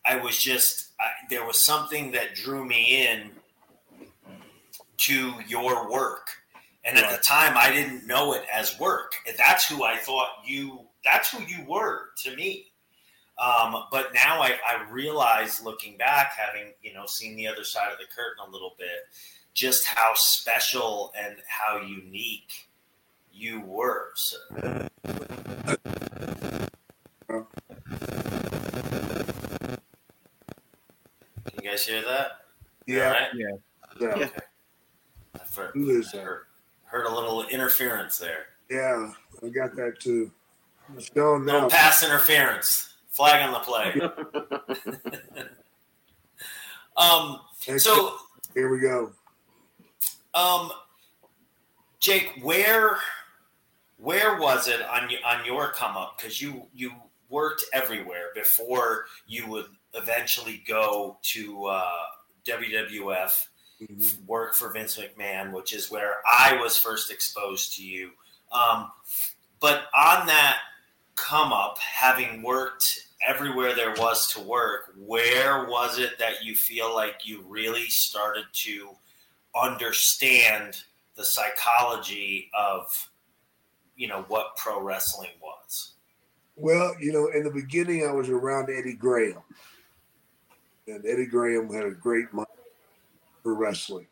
I 0.04 0.16
was 0.16 0.38
just 0.38 0.90
I, 0.98 1.08
there 1.28 1.44
was 1.44 1.62
something 1.62 2.12
that 2.12 2.34
drew 2.34 2.64
me 2.64 3.06
in 3.06 3.30
to 4.98 5.32
your 5.48 5.90
work. 5.90 6.28
And 6.84 6.96
at 6.96 7.10
the 7.10 7.22
time, 7.22 7.54
I 7.56 7.70
didn't 7.70 8.06
know 8.06 8.32
it 8.32 8.42
as 8.52 8.78
work. 8.80 9.12
That's 9.36 9.68
who 9.68 9.84
I 9.84 9.96
thought 9.96 10.28
you. 10.46 10.80
That's 11.04 11.30
who 11.30 11.42
you 11.44 11.64
were 11.68 12.10
to 12.24 12.34
me. 12.34 12.66
Um, 13.38 13.84
but 13.90 14.12
now 14.12 14.40
I, 14.42 14.58
I 14.66 14.86
realize, 14.90 15.62
looking 15.62 15.96
back, 15.96 16.32
having 16.36 16.72
you 16.82 16.94
know 16.94 17.06
seen 17.06 17.36
the 17.36 17.48
other 17.48 17.64
side 17.64 17.92
of 17.92 17.98
the 17.98 18.04
curtain 18.04 18.44
a 18.46 18.50
little 18.50 18.74
bit, 18.78 19.08
just 19.52 19.84
how 19.86 20.12
special 20.14 21.12
and 21.18 21.36
how 21.46 21.80
unique 21.80 22.69
you 23.32 23.60
were, 23.60 24.10
sir. 24.14 24.88
Can 31.44 31.62
you 31.62 31.70
guys 31.70 31.84
hear 31.86 32.02
that? 32.02 32.32
Yeah. 32.86 33.06
All 33.06 33.12
right? 33.12 33.28
Yeah. 33.34 33.46
Yeah. 34.00 34.18
Yeah. 34.18 34.28
I've 35.40 35.54
heard, 35.54 35.70
Who 35.74 35.90
is 35.90 36.10
that? 36.12 36.22
heard, 36.22 36.42
heard 36.84 37.06
a 37.06 37.14
little 37.14 37.46
interference 37.48 38.18
there. 38.18 38.46
Yeah, 38.70 39.12
I 39.44 39.48
got 39.48 39.74
that 39.76 40.00
too. 40.00 40.30
It's 40.96 41.08
going 41.10 41.44
No 41.44 41.60
now. 41.62 41.68
pass 41.68 42.02
interference. 42.04 42.94
Flag 43.10 43.42
on 43.42 43.52
the 43.52 43.58
play. 43.60 44.00
um. 46.96 47.40
So, 47.78 48.16
Here 48.54 48.70
we 48.70 48.80
go. 48.80 49.12
um, 50.34 50.70
Jake, 52.00 52.38
where 52.42 52.96
where 54.00 54.38
was 54.38 54.68
it 54.68 54.80
on 54.82 55.10
your 55.10 55.20
on 55.24 55.44
your 55.44 55.72
come 55.72 55.96
up? 55.96 56.16
Because 56.18 56.40
you 56.40 56.66
you 56.74 56.92
worked 57.28 57.64
everywhere 57.72 58.28
before 58.34 59.06
you 59.26 59.46
would 59.46 59.66
eventually 59.94 60.62
go 60.66 61.18
to 61.22 61.66
uh, 61.66 61.96
WWF. 62.44 63.46
Mhm. 63.80 64.26
work 64.26 64.54
for 64.54 64.70
Vince 64.70 64.98
McMahon, 64.98 65.52
which 65.52 65.72
is 65.72 65.90
where 65.90 66.16
I 66.30 66.60
was 66.60 66.76
first 66.76 67.10
exposed 67.10 67.76
to 67.76 67.82
you. 67.82 68.10
Um, 68.52 68.92
but 69.58 69.84
on 69.96 70.26
that 70.26 70.58
come 71.14 71.50
up, 71.50 71.78
having 71.78 72.42
worked 72.42 73.06
everywhere 73.26 73.74
there 73.74 73.94
was 73.94 74.30
to 74.34 74.40
work, 74.40 74.92
where 74.98 75.64
was 75.64 75.98
it 75.98 76.18
that 76.18 76.44
you 76.44 76.54
feel 76.56 76.94
like 76.94 77.26
you 77.26 77.42
really 77.48 77.88
started 77.88 78.44
to 78.52 78.90
understand 79.54 80.82
the 81.16 81.24
psychology 81.24 82.50
of, 82.52 83.08
you 84.00 84.08
know, 84.08 84.24
what 84.28 84.56
pro 84.56 84.80
wrestling 84.80 85.28
was? 85.42 85.92
Well, 86.56 86.94
you 86.98 87.12
know, 87.12 87.26
in 87.36 87.44
the 87.44 87.50
beginning, 87.50 88.06
I 88.06 88.12
was 88.12 88.30
around 88.30 88.70
Eddie 88.70 88.94
Graham, 88.94 89.42
and 90.88 91.04
Eddie 91.04 91.26
Graham 91.26 91.70
had 91.70 91.84
a 91.84 91.90
great 91.90 92.32
mind 92.32 92.48
for 93.42 93.54
wrestling. 93.54 94.06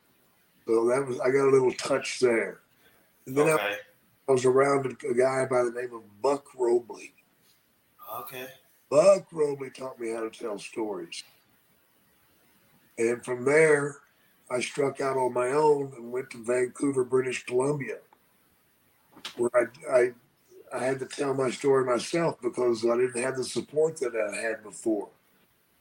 So 0.66 0.86
that 0.88 1.06
was 1.06 1.18
I 1.20 1.30
got 1.30 1.48
a 1.48 1.50
little 1.50 1.72
touch 1.72 2.20
there. 2.20 2.60
And 3.26 3.34
then 3.34 3.48
I, 3.48 3.52
Okay. 3.52 3.76
I 4.28 4.32
was 4.32 4.44
around 4.44 4.84
a 4.84 5.14
guy 5.14 5.46
by 5.46 5.64
the 5.64 5.70
name 5.70 5.94
of 5.94 6.02
Buck 6.20 6.44
Robley. 6.54 7.14
Okay. 8.20 8.46
Buck 8.90 9.26
Robley 9.32 9.70
taught 9.70 9.98
me 9.98 10.10
how 10.10 10.20
to 10.20 10.30
tell 10.30 10.58
stories. 10.58 11.24
And 12.98 13.24
from 13.24 13.46
there, 13.46 13.96
I 14.50 14.60
struck 14.60 15.00
out 15.00 15.16
on 15.16 15.32
my 15.32 15.48
own 15.48 15.94
and 15.96 16.12
went 16.12 16.28
to 16.30 16.44
Vancouver, 16.44 17.04
British 17.04 17.46
Columbia, 17.46 17.98
where 19.36 19.50
I, 19.54 19.92
I, 19.92 20.12
I 20.76 20.84
had 20.84 20.98
to 21.00 21.06
tell 21.06 21.34
my 21.34 21.50
story 21.50 21.84
myself 21.84 22.40
because 22.42 22.84
I 22.84 22.96
didn't 22.96 23.22
have 23.22 23.36
the 23.36 23.44
support 23.44 23.98
that 24.00 24.14
I 24.14 24.36
had 24.36 24.62
before. 24.62 25.08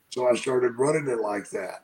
So 0.09 0.27
I 0.27 0.35
started 0.35 0.77
running 0.77 1.07
it 1.07 1.19
like 1.19 1.49
that. 1.51 1.83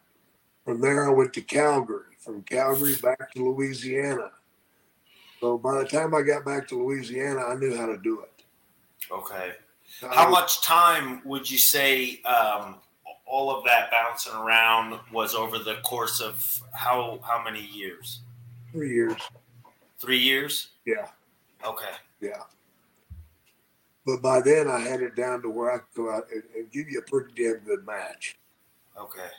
From 0.65 0.79
there, 0.79 1.07
I 1.07 1.13
went 1.13 1.33
to 1.33 1.41
Calgary. 1.41 2.15
From 2.19 2.41
Calgary 2.43 2.95
back 3.01 3.33
to 3.33 3.43
Louisiana. 3.43 4.31
So 5.41 5.57
by 5.57 5.79
the 5.79 5.85
time 5.85 6.15
I 6.15 6.21
got 6.21 6.45
back 6.45 6.69
to 6.69 6.81
Louisiana, 6.81 7.41
I 7.41 7.55
knew 7.55 7.75
how 7.75 7.85
to 7.85 7.97
do 7.97 8.21
it. 8.21 8.45
Okay. 9.11 9.51
How 10.09 10.29
much 10.29 10.61
time 10.61 11.21
would 11.25 11.49
you 11.49 11.57
say 11.57 12.21
um, 12.21 12.75
all 13.25 13.55
of 13.55 13.65
that 13.65 13.91
bouncing 13.91 14.33
around 14.33 14.99
was 15.11 15.35
over 15.35 15.59
the 15.59 15.75
course 15.83 16.21
of 16.21 16.61
how 16.73 17.19
how 17.27 17.43
many 17.43 17.61
years? 17.61 18.21
Three 18.71 18.93
years. 18.93 19.17
Three 19.99 20.19
years. 20.19 20.69
Yeah. 20.85 21.07
Okay. 21.65 21.93
Yeah. 22.21 22.43
But 24.05 24.21
by 24.21 24.41
then, 24.41 24.67
I 24.67 24.79
had 24.79 25.01
it 25.01 25.15
down 25.15 25.41
to 25.43 25.49
where 25.49 25.71
I 25.71 25.77
could 25.77 25.95
go 25.95 26.11
out 26.11 26.27
and, 26.33 26.43
and 26.55 26.71
give 26.71 26.89
you 26.89 26.99
a 26.99 27.09
pretty 27.09 27.31
damn 27.35 27.59
good 27.63 27.85
match. 27.85 28.37
Okay. 28.99 29.29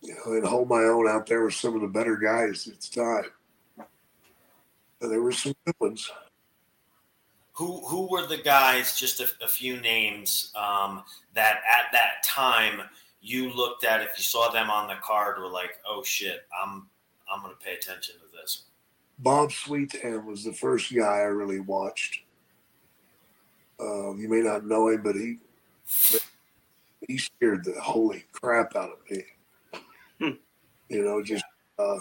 You 0.00 0.14
know, 0.14 0.32
and 0.32 0.46
hold 0.46 0.68
my 0.68 0.82
own 0.84 1.08
out 1.08 1.26
there 1.26 1.44
with 1.44 1.54
some 1.54 1.74
of 1.74 1.80
the 1.82 1.88
better 1.88 2.16
guys 2.16 2.68
at 2.68 2.80
the 2.80 3.00
time. 3.02 3.86
And 5.00 5.10
there 5.10 5.22
were 5.22 5.32
some 5.32 5.54
good 5.64 5.74
ones. 5.80 6.10
Who 7.54 7.86
who 7.86 8.08
were 8.10 8.26
the 8.26 8.38
guys? 8.38 8.98
Just 8.98 9.20
a, 9.20 9.28
a 9.44 9.48
few 9.48 9.80
names 9.80 10.52
um, 10.56 11.02
that 11.34 11.56
at 11.56 11.92
that 11.92 12.22
time 12.24 12.80
you 13.20 13.52
looked 13.52 13.84
at. 13.84 14.00
If 14.00 14.16
you 14.16 14.22
saw 14.22 14.50
them 14.50 14.70
on 14.70 14.88
the 14.88 14.94
card, 15.02 15.38
were 15.38 15.48
like, 15.48 15.72
"Oh 15.86 16.02
shit, 16.02 16.46
I'm 16.62 16.86
I'm 17.30 17.42
going 17.42 17.54
to 17.54 17.62
pay 17.62 17.74
attention 17.74 18.14
to 18.14 18.36
this." 18.40 18.64
Bob 19.22 19.50
Sweetan 19.50 20.24
was 20.24 20.44
the 20.44 20.52
first 20.52 20.94
guy 20.94 21.18
I 21.18 21.24
really 21.24 21.60
watched. 21.60 22.22
Uh, 23.78 24.14
you 24.14 24.28
may 24.28 24.40
not 24.40 24.66
know 24.66 24.88
him, 24.88 25.02
but 25.02 25.14
he 25.14 25.36
he 27.06 27.18
scared 27.18 27.64
the 27.64 27.78
holy 27.80 28.24
crap 28.32 28.76
out 28.76 28.90
of 28.90 29.10
me. 29.10 29.22
Hmm. 30.20 30.36
You 30.88 31.04
know, 31.04 31.22
just 31.22 31.44
uh, 31.78 31.98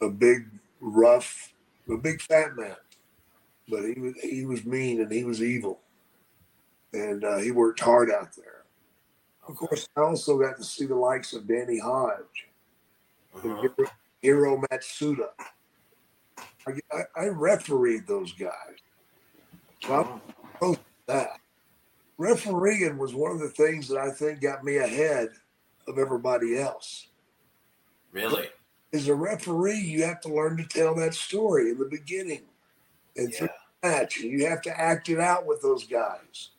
a 0.00 0.08
big, 0.08 0.48
rough, 0.80 1.52
a 1.88 1.96
big 1.96 2.20
fat 2.20 2.56
man, 2.56 2.76
but 3.68 3.82
he 3.84 4.00
was 4.00 4.14
he 4.22 4.44
was 4.44 4.64
mean 4.64 5.00
and 5.00 5.10
he 5.10 5.24
was 5.24 5.42
evil, 5.42 5.80
and 6.92 7.24
uh, 7.24 7.38
he 7.38 7.50
worked 7.50 7.80
hard 7.80 8.10
out 8.10 8.34
there. 8.36 8.62
Of 9.46 9.56
course, 9.56 9.88
I 9.96 10.00
also 10.00 10.38
got 10.38 10.56
to 10.56 10.64
see 10.64 10.86
the 10.86 10.94
likes 10.94 11.32
of 11.34 11.46
Danny 11.46 11.78
Hodge. 11.78 12.48
Hiro- 13.42 13.74
Hiro 14.22 14.62
Matsuda. 14.62 15.28
I, 16.66 17.02
I, 17.16 17.26
refereed 17.26 18.06
those 18.06 18.32
guys. 18.32 18.78
So 19.82 20.20
oh. 20.60 20.74
to 20.74 20.80
that. 21.06 21.40
Refereeing 22.16 22.96
was 22.96 23.14
one 23.14 23.32
of 23.32 23.40
the 23.40 23.48
things 23.48 23.88
that 23.88 23.98
I 23.98 24.10
think 24.10 24.40
got 24.40 24.64
me 24.64 24.76
ahead 24.76 25.30
of 25.88 25.98
everybody 25.98 26.58
else. 26.58 27.08
Really? 28.12 28.48
As 28.92 29.08
a 29.08 29.14
referee, 29.14 29.80
you 29.80 30.04
have 30.04 30.20
to 30.20 30.32
learn 30.32 30.56
to 30.56 30.64
tell 30.64 30.94
that 30.94 31.14
story 31.14 31.70
in 31.70 31.78
the 31.78 31.84
beginning 31.86 32.42
and 33.16 33.32
Yeah. 33.32 33.38
through 33.38 33.48
the 33.82 33.88
match. 33.88 34.20
And 34.20 34.30
you 34.30 34.46
have 34.46 34.62
to 34.62 34.80
act 34.80 35.08
it 35.08 35.18
out 35.18 35.46
with 35.46 35.60
those 35.60 35.84
guys. 35.86 36.50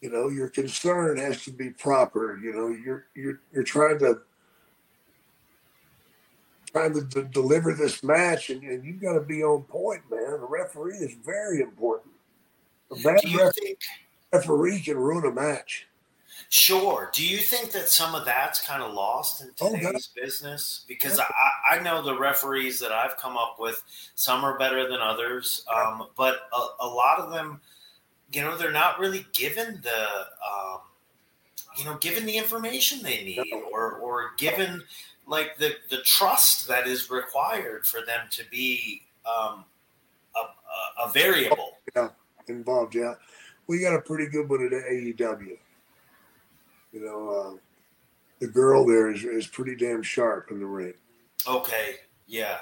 You 0.00 0.10
know, 0.10 0.28
your 0.28 0.48
concern 0.48 1.16
has 1.18 1.44
to 1.44 1.52
be 1.52 1.70
proper. 1.70 2.38
You 2.38 2.52
know, 2.52 2.68
you're 2.68 3.06
you're 3.14 3.40
you're 3.52 3.64
trying 3.64 3.98
to 4.00 4.20
trying 6.76 7.08
to 7.08 7.22
deliver 7.24 7.72
this 7.72 8.02
match, 8.02 8.50
and, 8.50 8.62
and 8.62 8.84
you've 8.84 9.00
got 9.00 9.14
to 9.14 9.20
be 9.20 9.42
on 9.42 9.62
point, 9.62 10.02
man. 10.10 10.32
The 10.32 10.46
referee 10.48 10.96
is 10.98 11.14
very 11.24 11.60
important. 11.60 12.12
A 12.90 12.96
bad 12.96 13.20
Do 13.22 13.30
you 13.30 13.40
ref- 13.40 13.54
think? 13.54 13.78
referee 14.32 14.80
can 14.80 14.98
ruin 14.98 15.24
a 15.24 15.32
match. 15.32 15.86
Sure. 16.50 17.10
Do 17.12 17.26
you 17.26 17.38
think 17.38 17.72
that 17.72 17.88
some 17.88 18.14
of 18.14 18.24
that's 18.26 18.64
kind 18.64 18.82
of 18.82 18.92
lost 18.92 19.42
in 19.42 19.50
Oh, 19.60 19.74
today's 19.74 20.08
business? 20.14 20.84
Because 20.86 21.18
I, 21.18 21.26
I 21.70 21.78
know 21.80 22.02
the 22.02 22.16
referees 22.16 22.78
that 22.80 22.92
I've 22.92 23.16
come 23.16 23.36
up 23.36 23.56
with, 23.58 23.82
some 24.14 24.44
are 24.44 24.58
better 24.58 24.86
than 24.88 25.00
others, 25.00 25.64
um, 25.74 26.08
but 26.16 26.40
a, 26.52 26.84
a 26.84 26.86
lot 26.86 27.18
of 27.18 27.32
them, 27.32 27.60
you 28.32 28.42
know, 28.42 28.56
they're 28.56 28.70
not 28.70 29.00
really 29.00 29.26
given 29.32 29.80
the, 29.82 30.06
um, 30.46 30.80
you 31.78 31.84
know, 31.84 31.96
given 31.96 32.26
the 32.26 32.36
information 32.36 33.02
they 33.02 33.24
need, 33.24 33.52
or 33.72 33.94
or 33.94 34.30
given 34.36 34.82
like 35.26 35.58
the 35.58 35.74
the 35.90 35.98
trust 35.98 36.66
that 36.68 36.86
is 36.86 37.10
required 37.10 37.84
for 37.86 38.00
them 38.06 38.26
to 38.30 38.42
be 38.50 39.02
um, 39.26 39.64
a, 40.36 41.04
a, 41.04 41.12
variable. 41.12 41.78
involved. 42.48 42.94
Yeah, 42.94 43.14
we 43.66 43.80
got 43.80 43.94
a 43.94 44.00
pretty 44.00 44.28
good 44.28 44.48
one 44.48 44.64
at 44.64 44.72
AEW. 44.72 45.58
You 46.92 47.04
know, 47.04 47.28
uh, 47.28 47.56
the 48.40 48.46
girl 48.46 48.86
there 48.86 49.10
is, 49.10 49.24
is 49.24 49.46
pretty 49.46 49.76
damn 49.76 50.02
sharp 50.02 50.50
in 50.50 50.60
the 50.60 50.66
ring. 50.66 50.94
Okay. 51.46 51.96
Yeah. 52.26 52.58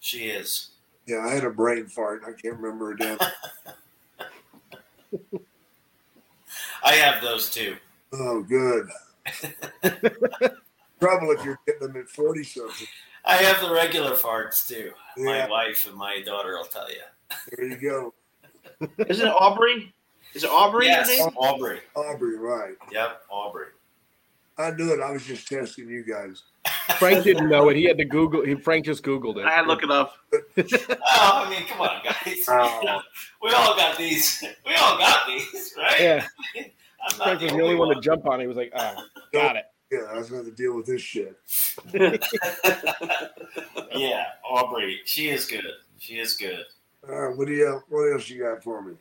She 0.00 0.28
is. 0.28 0.70
Yeah, 1.06 1.26
I 1.26 1.34
had 1.34 1.44
a 1.44 1.50
brain 1.50 1.86
fart. 1.86 2.22
I 2.26 2.32
can't 2.32 2.58
remember 2.58 2.90
her 2.90 2.94
damn. 2.94 3.18
I 6.84 6.92
have 6.94 7.22
those 7.22 7.50
too. 7.50 7.76
oh, 8.12 8.42
good. 8.42 8.88
Trouble 11.00 11.30
if 11.32 11.44
you're 11.44 11.58
getting 11.66 11.88
them 11.88 11.96
at 11.96 12.08
forty 12.08 12.44
something. 12.44 12.86
I 13.24 13.36
have 13.36 13.60
the 13.60 13.72
regular 13.72 14.12
farts 14.12 14.66
too. 14.66 14.92
My 15.16 15.48
wife 15.48 15.86
and 15.86 15.96
my 15.96 16.22
daughter 16.24 16.56
will 16.56 16.64
tell 16.64 16.88
you. 16.88 17.00
there 17.56 17.66
you 17.66 17.76
go, 17.76 18.14
Isn't 19.08 19.26
it 19.26 19.32
Aubrey? 19.32 19.92
Is 20.34 20.44
it 20.44 20.50
Aubrey? 20.50 20.86
Yes, 20.86 21.08
name? 21.08 21.28
Aubrey. 21.36 21.80
Aubrey. 21.94 22.36
Right. 22.38 22.74
Yep, 22.92 23.22
Aubrey. 23.30 23.68
I 24.58 24.70
knew 24.70 24.92
it. 24.92 25.00
I 25.00 25.10
was 25.10 25.24
just 25.24 25.48
testing 25.48 25.88
you 25.88 26.02
guys. 26.02 26.42
Frank 26.98 27.24
didn't 27.24 27.48
know 27.48 27.68
it. 27.68 27.76
He 27.76 27.84
had 27.84 27.98
to 27.98 28.04
Google. 28.04 28.44
He, 28.44 28.54
Frank 28.54 28.86
just 28.86 29.02
Googled 29.02 29.36
it. 29.36 29.44
I 29.44 29.50
had 29.50 29.62
to 29.62 29.68
look 29.68 29.82
it 29.82 29.90
up. 29.90 30.14
Oh, 31.18 31.44
I 31.46 31.50
mean, 31.50 31.66
come 31.66 31.80
on, 31.80 32.02
guys. 32.04 32.44
Oh. 32.48 33.00
We 33.42 33.50
all 33.50 33.76
got 33.76 33.98
these. 33.98 34.42
We 34.66 34.74
all 34.74 34.98
got 34.98 35.26
these, 35.26 35.74
right? 35.76 36.00
Yeah, 36.00 36.26
I'm 36.54 37.18
not 37.18 37.24
Frank 37.24 37.40
was 37.42 37.52
the 37.52 37.62
only 37.62 37.74
one 37.74 37.94
to 37.94 38.00
jump 38.00 38.26
on 38.26 38.40
it. 38.40 38.44
He 38.44 38.48
was 38.48 38.56
like, 38.56 38.72
"Oh, 38.76 39.02
got 39.32 39.56
it." 39.56 39.64
Yeah, 39.90 40.00
I 40.10 40.18
was 40.18 40.30
going 40.30 40.44
to 40.44 40.50
deal 40.50 40.74
with 40.74 40.86
this 40.86 41.00
shit. 41.00 41.36
yeah, 43.94 44.24
Aubrey, 44.44 45.00
she 45.04 45.28
is 45.28 45.46
good. 45.46 45.64
She 45.98 46.18
is 46.18 46.34
good. 46.36 46.64
All 47.08 47.14
right, 47.14 47.36
what 47.36 47.46
do 47.46 47.52
you? 47.52 47.82
What 47.88 48.12
else 48.12 48.28
you 48.28 48.42
got 48.42 48.64
for 48.64 48.82
me? 48.82 48.94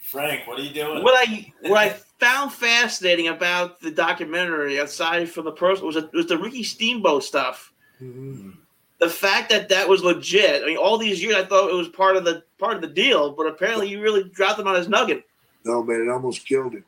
Frank, 0.00 0.46
what 0.46 0.60
are 0.60 0.62
you 0.62 0.72
doing? 0.72 1.02
What 1.02 1.28
I 1.28 1.52
what 1.62 1.78
I 1.78 1.88
found 2.20 2.52
fascinating 2.52 3.26
about 3.28 3.80
the 3.80 3.90
documentary, 3.90 4.76
aside 4.78 5.28
from 5.28 5.44
the 5.44 5.52
person, 5.52 5.84
was 5.84 5.96
was 6.12 6.26
the 6.26 6.38
Ricky 6.38 6.62
Steamboat 6.62 7.24
stuff. 7.24 7.72
Mhm. 8.00 8.56
The 8.98 9.10
fact 9.10 9.50
that 9.50 9.68
that 9.70 9.88
was 9.88 10.04
legit. 10.04 10.62
I 10.62 10.66
mean, 10.66 10.76
all 10.76 10.96
these 10.96 11.20
years 11.20 11.34
I 11.34 11.44
thought 11.44 11.68
it 11.68 11.74
was 11.74 11.88
part 11.88 12.16
of 12.16 12.24
the 12.24 12.44
part 12.58 12.76
of 12.76 12.82
the 12.82 12.86
deal, 12.88 13.32
but 13.32 13.48
apparently 13.48 13.88
you 13.88 14.00
really 14.00 14.22
dropped 14.22 14.60
him 14.60 14.68
on 14.68 14.76
his 14.76 14.88
nugget. 14.88 15.24
No, 15.64 15.82
man, 15.82 16.02
it 16.02 16.08
almost 16.08 16.46
killed 16.46 16.74
him. 16.74 16.84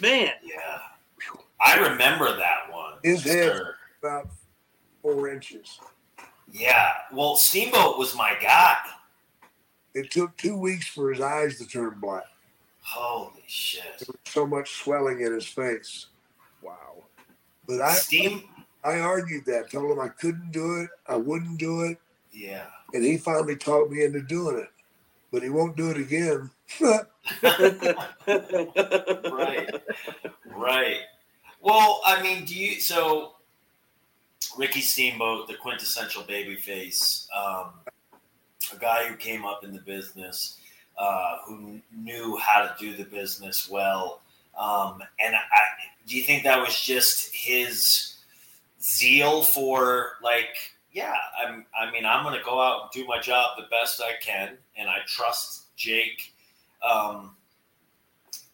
Man, 0.00 0.30
Yeah, 0.42 0.78
I 1.60 1.78
remember 1.78 2.36
that 2.36 2.70
one. 2.72 2.94
His 3.02 3.22
head 3.22 3.52
sir. 3.52 3.74
about 4.02 4.28
four 5.02 5.28
inches. 5.28 5.78
Yeah, 6.52 6.88
well, 7.12 7.36
Steamboat 7.36 7.98
was 7.98 8.14
my 8.16 8.34
guy. 8.40 8.76
It 9.94 10.10
took 10.10 10.36
two 10.36 10.56
weeks 10.56 10.86
for 10.86 11.10
his 11.12 11.20
eyes 11.20 11.58
to 11.58 11.66
turn 11.66 11.98
black. 12.00 12.24
Holy 12.82 13.42
shit! 13.46 13.82
There 13.98 14.06
was 14.08 14.16
so 14.24 14.46
much 14.46 14.72
swelling 14.82 15.20
in 15.20 15.32
his 15.32 15.46
face. 15.46 16.06
Wow. 16.62 17.04
But 17.68 17.80
I, 17.80 17.92
Steam. 17.94 18.44
I 18.82 18.98
argued 19.00 19.44
that, 19.46 19.70
told 19.70 19.90
him 19.92 20.00
I 20.00 20.08
couldn't 20.08 20.50
do 20.52 20.80
it, 20.80 20.88
I 21.06 21.16
wouldn't 21.16 21.58
do 21.58 21.82
it, 21.82 21.98
Yeah. 22.32 22.66
and 22.94 23.04
he 23.04 23.18
finally 23.18 23.54
talked 23.56 23.90
me 23.92 24.04
into 24.04 24.22
doing 24.22 24.58
it. 24.58 24.70
But 25.30 25.42
he 25.42 25.50
won't 25.50 25.76
do 25.76 25.90
it 25.90 25.96
again. 25.98 26.50
Right. 29.32 29.70
Right 30.46 31.00
well 31.60 32.00
i 32.06 32.22
mean 32.22 32.44
do 32.44 32.54
you 32.56 32.80
so 32.80 33.32
ricky 34.58 34.80
steamboat 34.80 35.46
the 35.46 35.54
quintessential 35.54 36.22
baby 36.24 36.56
face 36.56 37.28
um, 37.36 37.70
a 38.72 38.78
guy 38.78 39.06
who 39.06 39.14
came 39.16 39.44
up 39.44 39.64
in 39.64 39.72
the 39.72 39.80
business 39.80 40.58
uh, 40.98 41.38
who 41.46 41.80
knew 41.96 42.36
how 42.36 42.60
to 42.60 42.74
do 42.78 42.96
the 42.96 43.04
business 43.04 43.68
well 43.70 44.20
um, 44.58 45.02
and 45.18 45.34
I, 45.34 45.40
do 46.06 46.16
you 46.16 46.22
think 46.22 46.42
that 46.44 46.58
was 46.60 46.78
just 46.78 47.34
his 47.34 48.16
zeal 48.82 49.42
for 49.42 50.12
like 50.22 50.56
yeah 50.92 51.14
I'm, 51.38 51.66
i 51.78 51.90
mean 51.90 52.04
i'm 52.06 52.24
going 52.24 52.38
to 52.38 52.44
go 52.44 52.60
out 52.60 52.82
and 52.82 52.90
do 52.92 53.06
my 53.06 53.20
job 53.20 53.50
the 53.56 53.66
best 53.70 54.00
i 54.00 54.12
can 54.22 54.56
and 54.76 54.88
i 54.88 54.96
trust 55.06 55.74
jake 55.76 56.32
um, 56.88 57.34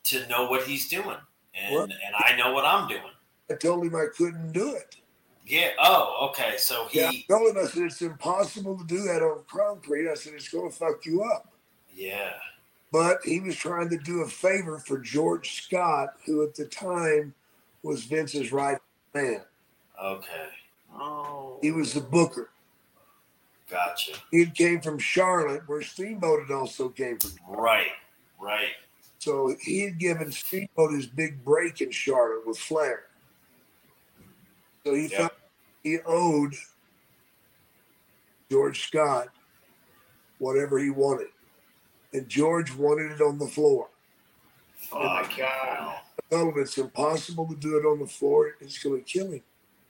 to 0.05 0.27
know 0.29 0.49
what 0.49 0.65
he's 0.67 0.89
doing, 0.89 1.17
and 1.55 1.75
What? 1.75 1.91
and 1.91 2.15
I 2.17 2.37
know 2.37 2.53
what 2.53 2.65
I'm 2.65 2.89
doing. 2.89 3.03
I 3.51 3.55
told 3.55 3.85
him 3.85 3.95
I 3.95 4.07
couldn't 4.17 4.53
do 4.53 4.75
it. 4.75 4.97
Yeah. 5.47 5.71
Oh, 5.79 6.29
okay. 6.31 6.55
So 6.59 6.87
he. 6.91 7.01
Yeah, 7.01 7.09
I 7.11 7.25
told 7.29 7.57
him 7.57 7.63
I 7.65 7.69
said 7.69 7.83
it's 7.85 8.03
impossible 8.03 8.77
to 8.79 8.85
do 8.85 9.03
that 9.03 9.23
on 9.23 9.43
concrete. 9.49 10.11
I 10.11 10.15
said 10.15 10.35
it's 10.35 10.49
going 10.49 10.71
to 10.71 10.77
fuck 10.77 11.07
you 11.07 11.23
up. 11.23 11.53
Yeah. 11.95 12.33
But 12.93 13.19
he 13.25 13.41
was 13.41 13.57
trying 13.57 13.89
to 13.91 13.99
do 13.99 14.23
a 14.23 14.29
favor 14.29 14.79
for 14.79 14.99
George 14.99 15.63
Scott, 15.65 16.15
who 16.25 16.43
at 16.43 16.55
the 16.55 16.65
time 16.67 17.35
was 17.83 18.05
Vince's 18.05 18.53
right 18.53 18.79
man. 19.15 19.43
Okay. 20.03 20.49
oh, 20.95 21.59
He 21.63 21.71
was 21.71 21.93
the 21.93 22.01
booker. 22.01 22.51
Gotcha. 23.71 24.13
He 24.31 24.47
came 24.47 24.81
from 24.81 24.99
Charlotte, 24.99 25.63
where 25.69 25.83
Steamboat 25.83 26.47
had 26.49 26.55
also 26.55 26.89
came 26.89 27.19
from. 27.19 27.33
Right. 27.49 27.89
Right. 28.41 28.75
So 29.19 29.57
he 29.61 29.81
had 29.81 29.99
given 29.99 30.31
Steamboat 30.31 30.93
his 30.93 31.07
big 31.07 31.45
break 31.45 31.81
in 31.81 31.91
Charlotte 31.91 32.47
with 32.47 32.59
Flair. 32.59 33.05
So 34.85 34.95
he 34.95 35.07
Yeah. 35.07 35.19
felt 35.19 35.33
he 35.83 35.99
owed 36.07 36.55
George 38.51 38.87
Scott 38.87 39.29
whatever 40.39 40.79
he 40.79 40.91
wanted. 40.91 41.29
And 42.13 42.29
George 42.29 42.73
wanted 42.73 43.13
it 43.13 43.21
on 43.21 43.39
the 43.39 43.49
floor. 43.49 43.89
oh 44.93 45.03
my 45.03 45.29
god! 45.37 46.03
I 46.33 46.53
it's 46.61 46.79
impossible 46.79 47.49
to 47.49 47.57
do 47.57 47.79
it 47.79 47.85
on 47.85 47.99
the 47.99 48.07
floor. 48.07 48.55
It's 48.61 48.79
going 48.79 49.03
to 49.03 49.05
kill 49.05 49.33
him. 49.33 49.43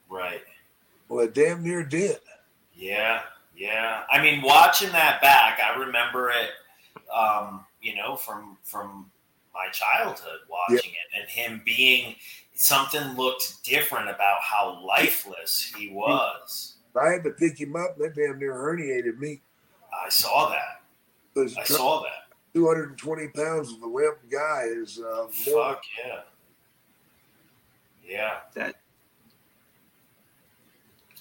Right. 0.08 0.42
Well, 1.08 1.24
it 1.24 1.34
damn 1.34 1.62
near 1.62 1.82
did. 1.82 2.20
Yeah. 2.74 3.22
Yeah. 3.54 4.04
I 4.10 4.22
mean, 4.22 4.42
watching 4.42 4.90
that 4.92 5.20
back, 5.20 5.60
I 5.60 5.76
remember 5.78 6.30
it. 6.30 6.50
Um, 7.12 7.65
you 7.80 7.94
know, 7.94 8.16
from 8.16 8.56
from 8.64 9.10
my 9.54 9.68
childhood, 9.72 10.40
watching 10.50 10.90
it, 10.92 11.18
and 11.20 11.28
him 11.28 11.62
being 11.64 12.14
something 12.54 13.16
looked 13.16 13.62
different 13.64 14.08
about 14.08 14.40
how 14.42 14.82
lifeless 14.86 15.72
he 15.76 15.88
was. 15.88 16.76
I 17.00 17.10
had 17.10 17.24
to 17.24 17.30
pick 17.30 17.60
him 17.60 17.76
up. 17.76 17.96
That 17.98 18.14
damn 18.14 18.38
near 18.38 18.54
herniated 18.54 19.18
me. 19.18 19.40
I 19.92 20.08
saw 20.08 20.48
that. 20.50 20.82
Because 21.34 21.56
I 21.56 21.64
saw 21.64 22.02
that. 22.02 22.34
220 22.54 23.28
pounds 23.28 23.72
of 23.72 23.82
a 23.82 23.86
limp 23.86 24.16
guy 24.30 24.62
is 24.66 24.98
uh, 24.98 25.26
more. 25.46 25.74
Fuck 25.74 25.82
yeah. 26.06 26.20
Yeah. 28.08 28.36
That 28.54 28.76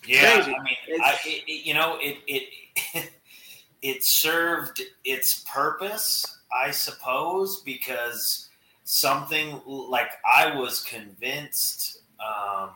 Yeah, 0.06 0.36
Crazy. 0.36 0.56
I 0.56 0.64
mean, 0.64 1.02
I, 1.04 1.18
it, 1.26 1.44
it- 1.48 1.66
you 1.66 1.74
know, 1.74 1.98
it 2.02 2.18
it 2.28 3.10
it 3.82 4.06
served 4.06 4.82
its 5.04 5.44
purpose, 5.52 6.35
I 6.56 6.72
suppose, 6.72 7.62
because 7.62 8.50
something 8.86 9.62
like 9.66 10.12
I 10.26 10.56
was 10.56 10.82
convinced, 10.84 12.00
um, 12.20 12.70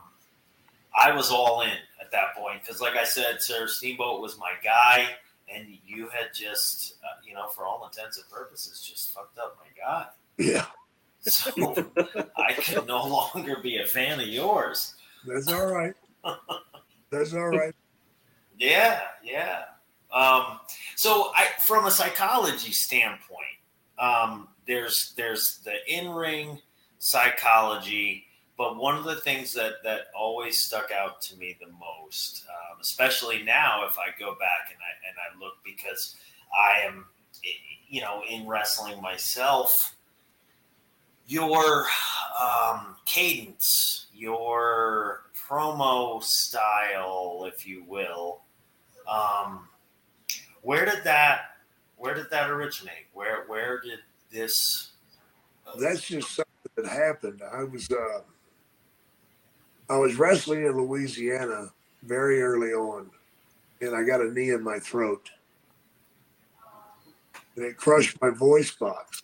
I 1.00 1.12
was 1.16 1.32
all 1.32 1.62
in 1.62 1.78
at 2.02 2.12
that 2.12 2.36
point 2.36 2.62
because, 2.62 2.82
like 2.82 2.96
I 2.96 3.06
said, 3.06 3.42
Sir 3.42 3.68
Steamboat 3.68 4.22
was 4.22 4.38
my 4.38 4.52
guy, 4.64 5.08
and 5.54 5.68
you 5.86 6.10
had 6.10 6.34
just, 6.34 6.96
uh, 7.04 7.22
you 7.26 7.34
know, 7.34 7.48
for 7.48 7.64
all 7.66 7.86
intents 7.86 8.18
and 8.18 8.30
purposes, 8.30 8.82
just 8.82 9.14
fucked 9.14 9.38
up 9.38 9.58
my 9.60 9.68
guy. 9.82 10.08
Yeah, 10.38 10.66
So 11.22 11.52
I 12.38 12.54
could 12.54 12.88
no 12.88 13.06
longer 13.06 13.58
be 13.62 13.78
a 13.78 13.86
fan 13.86 14.20
of 14.20 14.28
yours. 14.28 14.96
that's 15.26 15.48
all 15.52 15.68
right. 15.68 15.94
That's 17.12 17.34
all 17.34 17.50
right. 17.50 17.74
Yeah, 18.58 19.02
yeah. 19.24 19.64
Um, 20.14 20.60
so, 20.96 21.32
I, 21.36 21.48
from 21.60 21.86
a 21.86 21.92
psychology 21.92 22.72
standpoint, 22.72 23.59
um, 24.00 24.48
there's 24.66 25.14
there's 25.18 25.60
the 25.64 25.74
in 25.88 26.10
ring 26.10 26.60
psychology, 27.00 28.26
but 28.58 28.78
one 28.78 28.96
of 28.96 29.04
the 29.04 29.16
things 29.16 29.54
that 29.54 29.84
that 29.84 30.08
always 30.16 30.64
stuck 30.64 30.92
out 30.92 31.22
to 31.24 31.38
me 31.38 31.58
the 31.60 31.72
most, 31.80 32.46
um, 32.50 32.78
especially 32.82 33.44
now, 33.44 33.86
if 33.86 33.98
I 33.98 34.08
go 34.18 34.32
back 34.32 34.70
and 34.72 34.80
I 34.80 35.08
and 35.08 35.18
I 35.18 35.44
look 35.44 35.56
because 35.66 36.16
I 36.54 36.88
am, 36.88 37.06
you 37.90 38.02
know, 38.02 38.24
in 38.30 38.48
wrestling 38.48 39.02
myself, 39.02 39.96
your 41.28 41.86
um, 42.42 42.96
cadence, 43.06 44.08
your 44.14 45.24
promo 45.48 46.24
style, 46.24 47.50
if 47.52 47.68
you 47.68 47.84
will. 47.88 48.42
Um, 49.08 49.68
where 50.62 50.86
did 50.86 51.04
that 51.06 51.42
where 52.00 52.16
did 52.16 52.30
that 52.32 52.50
originate? 52.50 53.08
Where 53.14 53.44
where 53.48 53.80
did 53.82 54.00
this? 54.32 54.92
That's 55.80 56.08
just 56.08 56.36
something 56.36 56.72
that 56.76 56.88
happened. 56.88 57.42
I 57.54 57.64
was 57.64 57.90
uh, 57.92 58.22
I 59.90 59.98
was 59.98 60.16
wrestling 60.16 60.66
in 60.66 60.78
Louisiana 60.78 61.72
very 62.04 62.42
early 62.42 62.70
on, 62.70 63.12
and 63.82 63.96
I 63.96 64.04
got 64.04 64.22
a 64.22 64.32
knee 64.32 64.52
in 64.52 64.64
my 64.64 64.80
throat, 64.80 65.30
and 67.56 67.66
it 67.66 67.78
crushed 67.78 68.20
my 68.22 68.30
voice 68.30 68.72
box. 68.72 69.24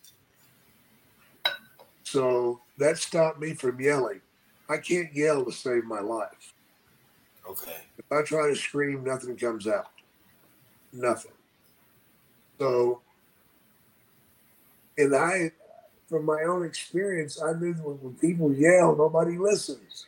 So 2.03 2.61
that 2.77 2.97
stopped 2.97 3.39
me 3.39 3.53
from 3.53 3.79
yelling. 3.79 4.21
I 4.69 4.77
can't 4.77 5.13
yell 5.15 5.45
to 5.45 5.51
save 5.51 5.85
my 5.85 6.01
life. 6.01 6.53
Okay. 7.49 7.77
If 7.97 8.11
I 8.11 8.23
try 8.23 8.49
to 8.49 8.55
scream, 8.55 9.03
nothing 9.03 9.38
comes 9.38 9.67
out. 9.67 9.89
Nothing. 10.91 11.35
So, 12.60 13.02
and 14.98 15.15
I, 15.15 15.52
from 16.08 16.26
my 16.26 16.44
own 16.44 16.65
experience, 16.65 17.41
I 17.41 17.54
knew 17.54 17.74
that 17.74 17.84
when 17.84 18.13
people 18.15 18.54
yell, 18.54 18.96
nobody 18.96 19.38
listens. 19.38 20.06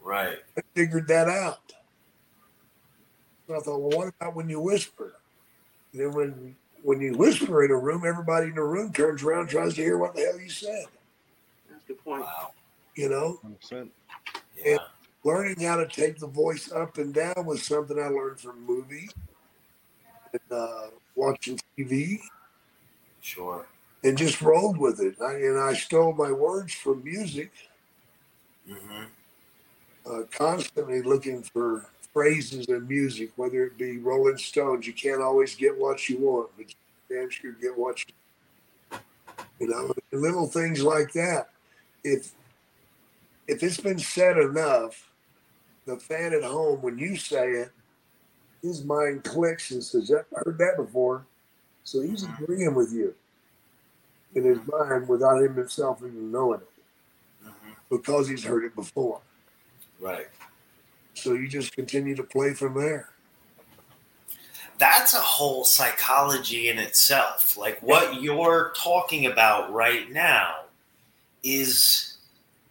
Right. 0.00 0.38
I 0.56 0.60
figured 0.74 1.08
that 1.08 1.28
out. 1.28 1.72
So 3.46 3.56
I 3.56 3.60
thought, 3.60 3.80
well, 3.80 3.98
what 3.98 4.14
about 4.20 4.34
when 4.34 4.48
you 4.48 4.60
whisper? 4.60 5.14
And 5.92 6.02
then 6.02 6.12
when 6.12 6.56
when 6.82 7.00
you 7.00 7.14
whisper 7.14 7.64
in 7.64 7.70
a 7.70 7.78
room, 7.78 8.02
everybody 8.06 8.48
in 8.48 8.56
the 8.56 8.62
room 8.62 8.92
turns 8.92 9.22
around, 9.22 9.40
and 9.40 9.48
tries 9.48 9.74
to 9.74 9.82
hear 9.82 9.96
what 9.96 10.14
the 10.14 10.20
hell 10.20 10.38
you 10.38 10.50
said. 10.50 10.84
that's 11.70 11.82
a 11.82 11.86
good 11.88 12.04
point. 12.04 12.22
Wow. 12.22 12.50
You 12.94 13.08
know, 13.08 13.40
100%. 13.72 13.88
Yeah. 14.62 14.76
learning 15.24 15.60
how 15.60 15.76
to 15.76 15.86
take 15.88 16.18
the 16.18 16.26
voice 16.26 16.70
up 16.70 16.98
and 16.98 17.14
down 17.14 17.46
was 17.46 17.66
something 17.66 17.98
I 17.98 18.08
learned 18.08 18.38
from 18.38 18.64
movies 18.66 19.10
and 20.32 20.42
uh, 20.50 20.86
watching 21.14 21.58
TV 21.78 22.20
Sure. 23.20 23.66
and 24.02 24.18
just 24.18 24.42
rolled 24.42 24.76
with 24.78 25.00
it. 25.00 25.16
I, 25.20 25.34
and 25.34 25.58
I 25.58 25.74
stole 25.74 26.12
my 26.12 26.30
words 26.32 26.74
from 26.74 27.02
music, 27.04 27.52
hmm 28.68 29.04
uh, 30.06 30.22
constantly 30.30 31.02
looking 31.02 31.42
for 31.42 31.86
phrases 32.12 32.66
in 32.66 32.86
music, 32.86 33.32
whether 33.36 33.64
it 33.64 33.78
be 33.78 33.98
Rolling 33.98 34.36
Stones. 34.36 34.86
You 34.86 34.92
can't 34.92 35.22
always 35.22 35.54
get 35.54 35.78
what 35.78 36.08
you 36.08 36.18
want, 36.18 36.50
but 36.56 36.66
you 36.68 36.74
damn 37.16 37.30
sure 37.30 37.52
get 37.52 37.76
what 37.76 38.04
you, 38.06 38.98
you 39.60 39.68
know, 39.68 39.92
little 40.12 40.46
things 40.46 40.82
like 40.82 41.12
that. 41.12 41.48
If 42.02 42.32
if 43.48 43.62
it's 43.62 43.80
been 43.80 43.98
said 43.98 44.38
enough, 44.38 45.10
the 45.86 45.96
fan 45.96 46.32
at 46.32 46.42
home, 46.44 46.82
when 46.82 46.98
you 46.98 47.16
say 47.16 47.50
it, 47.52 47.72
his 48.64 48.84
mind 48.84 49.24
clicks 49.24 49.70
and 49.70 49.84
says, 49.84 50.08
"Yep, 50.10 50.26
I 50.36 50.40
heard 50.44 50.58
that 50.58 50.74
before." 50.76 51.26
So 51.84 52.00
he's 52.00 52.24
agreeing 52.24 52.74
with 52.74 52.92
you 52.92 53.14
in 54.34 54.44
his 54.44 54.58
mind 54.66 55.08
without 55.08 55.42
him 55.42 55.54
himself 55.54 55.98
even 55.98 56.32
knowing 56.32 56.60
it 56.60 56.68
hmm 57.44 57.72
because 57.90 58.28
he's 58.28 58.42
heard 58.44 58.64
it 58.64 58.74
before. 58.74 59.20
Right. 60.00 60.26
So 61.14 61.34
you 61.34 61.46
just 61.48 61.74
continue 61.76 62.16
to 62.16 62.24
play 62.24 62.54
from 62.54 62.74
there. 62.74 63.10
That's 64.78 65.14
a 65.14 65.20
whole 65.20 65.64
psychology 65.64 66.68
in 66.68 66.78
itself. 66.78 67.56
Like 67.56 67.80
what 67.80 68.20
you're 68.20 68.72
talking 68.76 69.26
about 69.26 69.72
right 69.72 70.10
now 70.10 70.64
is 71.44 72.18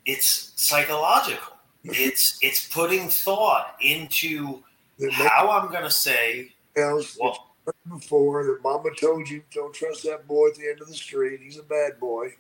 it's 0.06 0.52
psychological. 0.56 1.54
It's 1.86 2.38
it's 2.42 2.68
putting 2.70 3.10
thought 3.10 3.76
into 3.82 4.64
how 5.12 5.50
I'm 5.50 5.72
going 5.72 5.84
to 5.84 5.92
say 5.92 6.52
else 6.76 7.18
well, 7.20 7.56
you 7.66 7.74
before 7.94 8.44
that 8.46 8.62
mama 8.64 8.90
told 9.00 9.30
you 9.30 9.44
don't 9.54 9.74
trust 9.74 10.04
that 10.04 10.28
boy 10.28 10.48
at 10.50 10.56
the 10.56 10.70
end 10.70 10.82
of 10.82 10.88
the 10.88 10.94
street. 10.94 11.40
He's 11.42 11.58
a 11.60 11.64
bad 11.64 12.00
boy. 12.00 12.34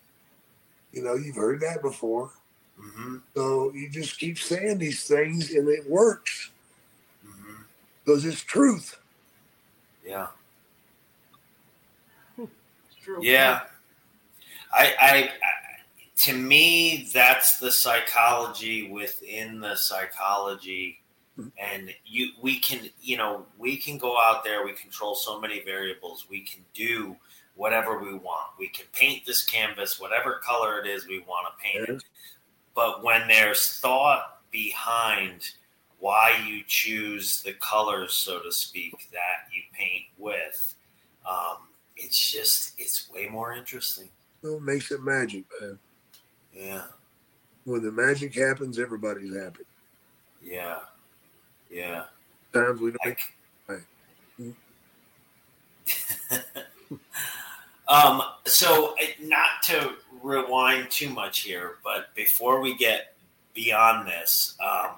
You 0.92 1.04
know, 1.04 1.16
you've 1.16 1.36
heard 1.36 1.62
that 1.62 1.82
before. 1.82 2.32
hmm 2.80 3.18
So 3.36 3.72
you 3.74 3.90
just 3.90 4.20
keep 4.20 4.38
saying 4.38 4.78
these 4.80 5.08
things 5.08 5.52
and 5.54 5.68
it 5.68 5.90
works 5.90 6.52
hmm 7.26 7.62
because 8.04 8.26
it's 8.26 8.42
truth. 8.42 8.98
yeah. 10.06 10.28
True. 13.02 13.20
Yeah. 13.22 13.62
I, 14.74 14.94
I, 15.00 15.18
I, 15.18 15.30
to 16.20 16.34
me, 16.34 17.10
that's 17.14 17.60
the 17.60 17.72
psychology 17.72 18.90
within 18.90 19.60
the 19.60 19.76
psychology. 19.76 21.00
And 21.58 21.90
you, 22.06 22.30
we 22.42 22.60
can, 22.60 22.90
you 23.02 23.18
know, 23.18 23.46
we 23.58 23.78
can 23.78 23.98
go 23.98 24.20
out 24.20 24.44
there. 24.44 24.64
We 24.64 24.74
control 24.74 25.16
so 25.16 25.40
many 25.42 25.62
variables. 25.64 26.28
We 26.30 26.42
can 26.42 26.64
do 26.76 27.16
whatever 27.56 27.98
we 28.00 28.14
want. 28.14 28.50
We 28.60 28.68
can 28.68 28.86
paint 28.94 29.26
this 29.26 29.44
canvas, 29.44 30.00
whatever 30.00 30.40
color 30.44 30.80
it 30.80 30.88
is 30.88 31.08
we 31.08 31.20
want 31.20 31.48
to 31.48 31.64
paint 31.64 31.90
it. 31.90 32.04
But 32.76 33.04
when 33.04 33.28
there's 33.28 33.80
thought 33.80 34.42
behind 34.52 35.50
why 36.00 36.38
you 36.48 36.64
choose 36.68 37.42
the 37.42 37.54
colors, 37.54 38.14
so 38.14 38.40
to 38.42 38.52
speak, 38.52 39.10
that 39.12 39.48
you 39.54 39.62
paint 39.74 40.04
with, 40.18 40.76
um, 41.28 41.58
it's 41.96 42.32
just 42.32 42.74
it's 42.78 43.10
way 43.12 43.28
more 43.28 43.54
interesting. 43.54 44.10
So 44.44 44.56
it 44.58 44.62
makes 44.64 44.92
it 44.92 45.02
magic, 45.02 45.46
man. 45.62 45.80
Yeah, 46.54 46.84
When 47.64 47.82
the 47.84 47.92
magic 47.92 48.36
happens, 48.36 48.78
everybody's 48.78 49.36
happy. 49.36 49.64
yeah, 50.44 50.80
yeah. 51.74 52.04
Times 52.54 52.80
we. 52.80 52.94
Like, 53.06 53.20
um, 57.88 58.22
so 58.46 58.96
not 59.22 59.62
to 59.64 59.94
rewind 60.22 60.90
too 60.90 61.10
much 61.10 61.42
here, 61.42 61.76
but 61.84 62.14
before 62.16 62.62
we 62.62 62.76
get 62.78 63.16
beyond 63.54 64.08
this, 64.08 64.56
um, 64.64 64.92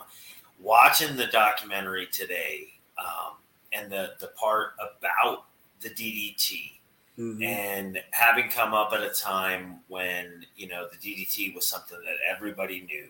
watching 0.61 1.15
the 1.15 1.27
documentary 1.27 2.07
today 2.07 2.67
um, 2.97 3.33
and 3.73 3.91
the 3.91 4.13
the 4.19 4.27
part 4.27 4.73
about 4.79 5.45
the 5.81 5.89
DDT 5.89 6.71
Mhm. 7.17 7.45
and 7.45 8.03
having 8.11 8.49
come 8.49 8.73
up 8.73 8.91
at 8.91 9.01
a 9.01 9.09
time 9.09 9.79
when 9.87 10.45
you 10.57 10.67
know 10.67 10.85
the 10.87 10.97
DDT 10.97 11.55
was 11.55 11.65
something 11.65 11.97
that 12.03 12.17
everybody 12.29 12.81
knew, 12.81 13.09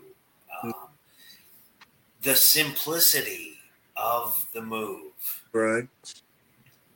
um, 0.62 0.73
the 2.21 2.36
simplicity 2.36 3.55
of 3.98 4.46
the 4.54 4.62
move 4.62 5.44
Right. 5.54 5.88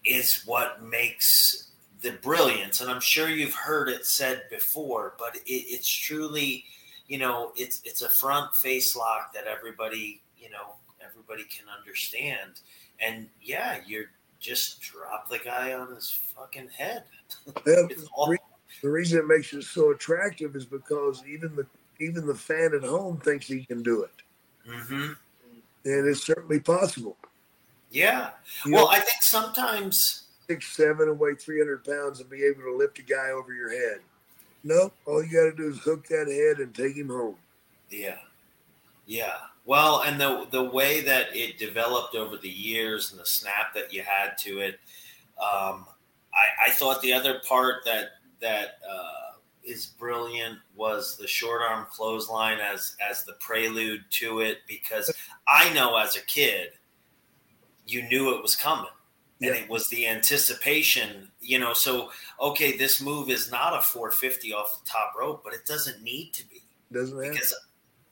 is 0.03 0.43
what 0.45 0.83
makes 0.83 1.69
the 2.01 2.11
brilliance. 2.11 2.81
And 2.81 2.89
I'm 2.89 3.01
sure 3.01 3.29
you've 3.29 3.55
heard 3.55 3.89
it 3.89 4.05
said 4.05 4.43
before, 4.49 5.13
but 5.17 5.35
it, 5.35 5.41
it's 5.47 5.87
truly, 5.89 6.65
you 7.07 7.17
know, 7.17 7.51
it's 7.55 7.81
it's 7.83 8.01
a 8.01 8.09
front 8.09 8.55
face 8.55 8.95
lock 8.95 9.33
that 9.33 9.45
everybody, 9.45 10.21
you 10.37 10.49
know, 10.49 10.75
everybody 11.05 11.43
can 11.43 11.65
understand. 11.77 12.61
And 13.05 13.27
yeah, 13.41 13.79
you're 13.85 14.05
just 14.39 14.79
drop 14.81 15.29
the 15.29 15.39
guy 15.39 15.73
on 15.73 15.93
his 15.93 16.09
fucking 16.11 16.69
head. 16.69 17.03
The, 17.65 18.07
all, 18.15 18.29
re- 18.29 18.37
the 18.81 18.89
reason 18.89 19.19
it 19.19 19.27
makes 19.27 19.53
it 19.53 19.63
so 19.63 19.91
attractive 19.91 20.55
is 20.55 20.65
because 20.65 21.21
even 21.27 21.55
the 21.55 21.65
even 21.99 22.25
the 22.25 22.33
fan 22.33 22.73
at 22.73 22.83
home 22.83 23.17
thinks 23.17 23.45
he 23.47 23.65
can 23.65 23.83
do 23.83 24.03
it, 24.03 24.11
hmm 24.65 25.11
and 25.85 26.07
it's 26.07 26.25
certainly 26.25 26.59
possible. 26.59 27.17
Yeah. 27.91 28.31
You 28.65 28.73
Well, 28.73 28.85
know, 28.85 28.91
I 28.91 28.99
think 28.99 29.21
sometimes 29.21 30.25
six 30.47 30.75
seven 30.75 31.09
and 31.09 31.19
weigh 31.19 31.35
three 31.35 31.59
hundred 31.59 31.83
pounds 31.83 32.19
and 32.19 32.29
be 32.29 32.43
able 32.43 32.63
to 32.63 32.75
lift 32.75 32.99
a 32.99 33.03
guy 33.03 33.29
over 33.31 33.53
your 33.53 33.71
head. 33.71 34.01
Nope. 34.63 34.93
All 35.05 35.23
you 35.23 35.31
got 35.31 35.55
to 35.55 35.55
do 35.55 35.69
is 35.69 35.79
hook 35.79 36.07
that 36.07 36.27
head 36.27 36.63
and 36.63 36.73
take 36.75 36.95
him 36.95 37.09
home. 37.09 37.35
Yeah, 37.89 38.17
yeah. 39.05 39.37
Well, 39.65 40.01
and 40.01 40.19
the 40.19 40.47
the 40.51 40.63
way 40.63 41.01
that 41.01 41.35
it 41.35 41.57
developed 41.57 42.15
over 42.15 42.37
the 42.37 42.49
years 42.49 43.11
and 43.11 43.19
the 43.19 43.25
snap 43.25 43.73
that 43.75 43.93
you 43.93 44.01
had 44.01 44.37
to 44.39 44.59
it, 44.59 44.79
um, 45.39 45.85
I, 46.33 46.67
I 46.67 46.69
thought 46.71 47.01
the 47.01 47.13
other 47.13 47.39
part 47.47 47.85
that 47.85 48.09
that 48.41 48.79
uh, 48.89 49.28
is 49.69 49.85
brilliant 49.85 50.57
was 50.75 51.15
the 51.17 51.27
short 51.27 51.61
arm 51.61 51.85
clothesline 51.91 52.59
as 52.59 52.95
as 53.09 53.23
the 53.25 53.33
prelude 53.33 54.03
to 54.11 54.39
it 54.41 54.59
because 54.67 55.13
I 55.47 55.71
know 55.73 55.95
as 55.97 56.15
a 56.15 56.21
kid, 56.21 56.71
you 57.85 58.01
knew 58.03 58.35
it 58.35 58.41
was 58.41 58.55
coming. 58.55 58.91
And 59.41 59.55
Yeah. 59.55 59.61
it 59.61 59.69
was 59.69 59.87
the 59.87 60.05
anticipation, 60.05 61.31
you 61.39 61.59
know. 61.59 61.73
So, 61.73 62.11
okay, 62.41 62.75
this 62.75 62.99
move 62.99 63.29
is 63.29 63.49
not 63.49 63.73
a 63.73 63.81
450 63.81 64.51
off 64.53 64.83
the 64.83 64.89
top 64.89 65.13
rope, 65.17 65.43
but 65.45 65.53
it 65.53 65.65
doesn't 65.65 66.03
need 66.03 66.33
to 66.33 66.45
be 66.49 66.61
Doesn't 66.91 67.23
have. 67.23 67.31
because 67.33 67.55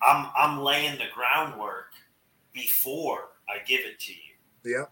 I'm 0.02 0.30
I'm 0.38 0.62
laying 0.62 0.98
the 0.98 1.08
groundwork 1.14 1.92
before 2.54 3.30
I 3.50 3.60
give 3.66 3.82
it 3.82 4.00
to 4.00 4.14
you. 4.14 4.36
Yeah. 4.64 4.86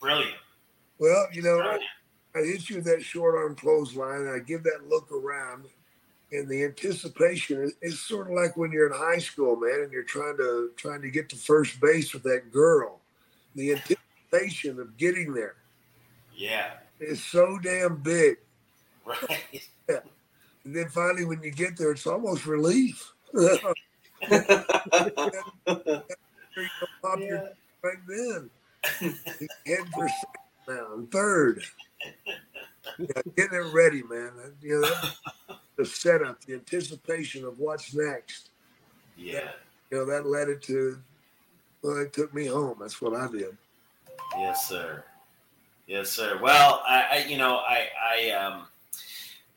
Brilliant. 0.00 0.36
Well, 0.98 1.26
you 1.32 1.40
know, 1.42 1.56
Brilliant. 1.56 1.82
I 2.34 2.40
hit 2.40 2.68
you 2.70 2.76
with 2.76 2.84
that 2.86 3.02
short 3.02 3.36
arm 3.36 3.54
clothesline, 3.56 4.22
and 4.22 4.30
I 4.30 4.40
give 4.40 4.64
that 4.64 4.88
look 4.88 5.10
around, 5.12 5.66
and 6.32 6.48
the 6.48 6.64
anticipation 6.64 7.72
is, 7.82 8.00
sort 8.00 8.28
of 8.28 8.34
like 8.34 8.56
when 8.56 8.72
you're 8.72 8.88
in 8.88 8.98
high 8.98 9.18
school, 9.18 9.56
man, 9.56 9.82
and 9.82 9.92
you're 9.92 10.02
trying 10.04 10.36
to 10.38 10.70
trying 10.76 11.02
to 11.02 11.10
get 11.10 11.28
to 11.30 11.36
first 11.36 11.80
base 11.80 12.12
with 12.14 12.24
that 12.24 12.52
girl. 12.52 13.00
The 13.54 13.72
anticipation 13.72 14.80
of 14.80 14.96
getting 14.96 15.34
there 15.34 15.56
Yeah. 16.36 16.72
is 17.00 17.22
so 17.24 17.58
damn 17.62 17.96
big. 17.98 18.38
Right. 19.04 19.68
Yeah. 19.88 20.00
And 20.64 20.74
then 20.76 20.88
finally, 20.88 21.24
when 21.26 21.42
you 21.42 21.50
get 21.52 21.76
there, 21.76 21.92
it's 21.92 22.06
almost 22.06 22.46
relief. 22.46 23.12
you 24.30 24.40
pop 27.02 27.18
your 27.18 27.42
right 27.82 27.98
then. 28.08 28.50
Heading 29.66 29.86
for 29.94 30.08
and 30.68 31.10
third. 31.10 31.62
Yeah, 32.98 33.22
getting 33.36 33.58
it 33.58 33.72
ready, 33.72 34.02
man. 34.02 34.32
You 34.60 34.82
know, 34.82 35.56
the 35.76 35.84
setup, 35.86 36.44
the 36.44 36.54
anticipation 36.54 37.44
of 37.44 37.58
what's 37.58 37.94
next. 37.94 38.50
Yeah. 39.16 39.50
You 39.90 39.98
know, 39.98 40.06
that 40.06 40.26
led 40.26 40.48
it 40.48 40.62
to. 40.64 40.98
Well, 41.82 41.98
it 41.98 42.12
took 42.12 42.32
me 42.34 42.46
home. 42.46 42.78
That's 42.80 43.00
what 43.00 43.14
I 43.14 43.30
did. 43.30 43.56
Yes, 44.36 44.66
sir. 44.68 45.04
Yes, 45.86 46.10
sir. 46.10 46.38
Well, 46.42 46.82
I, 46.86 47.04
I 47.10 47.24
you 47.28 47.36
know, 47.36 47.56
I, 47.56 47.88
I, 48.02 48.30
um, 48.30 48.66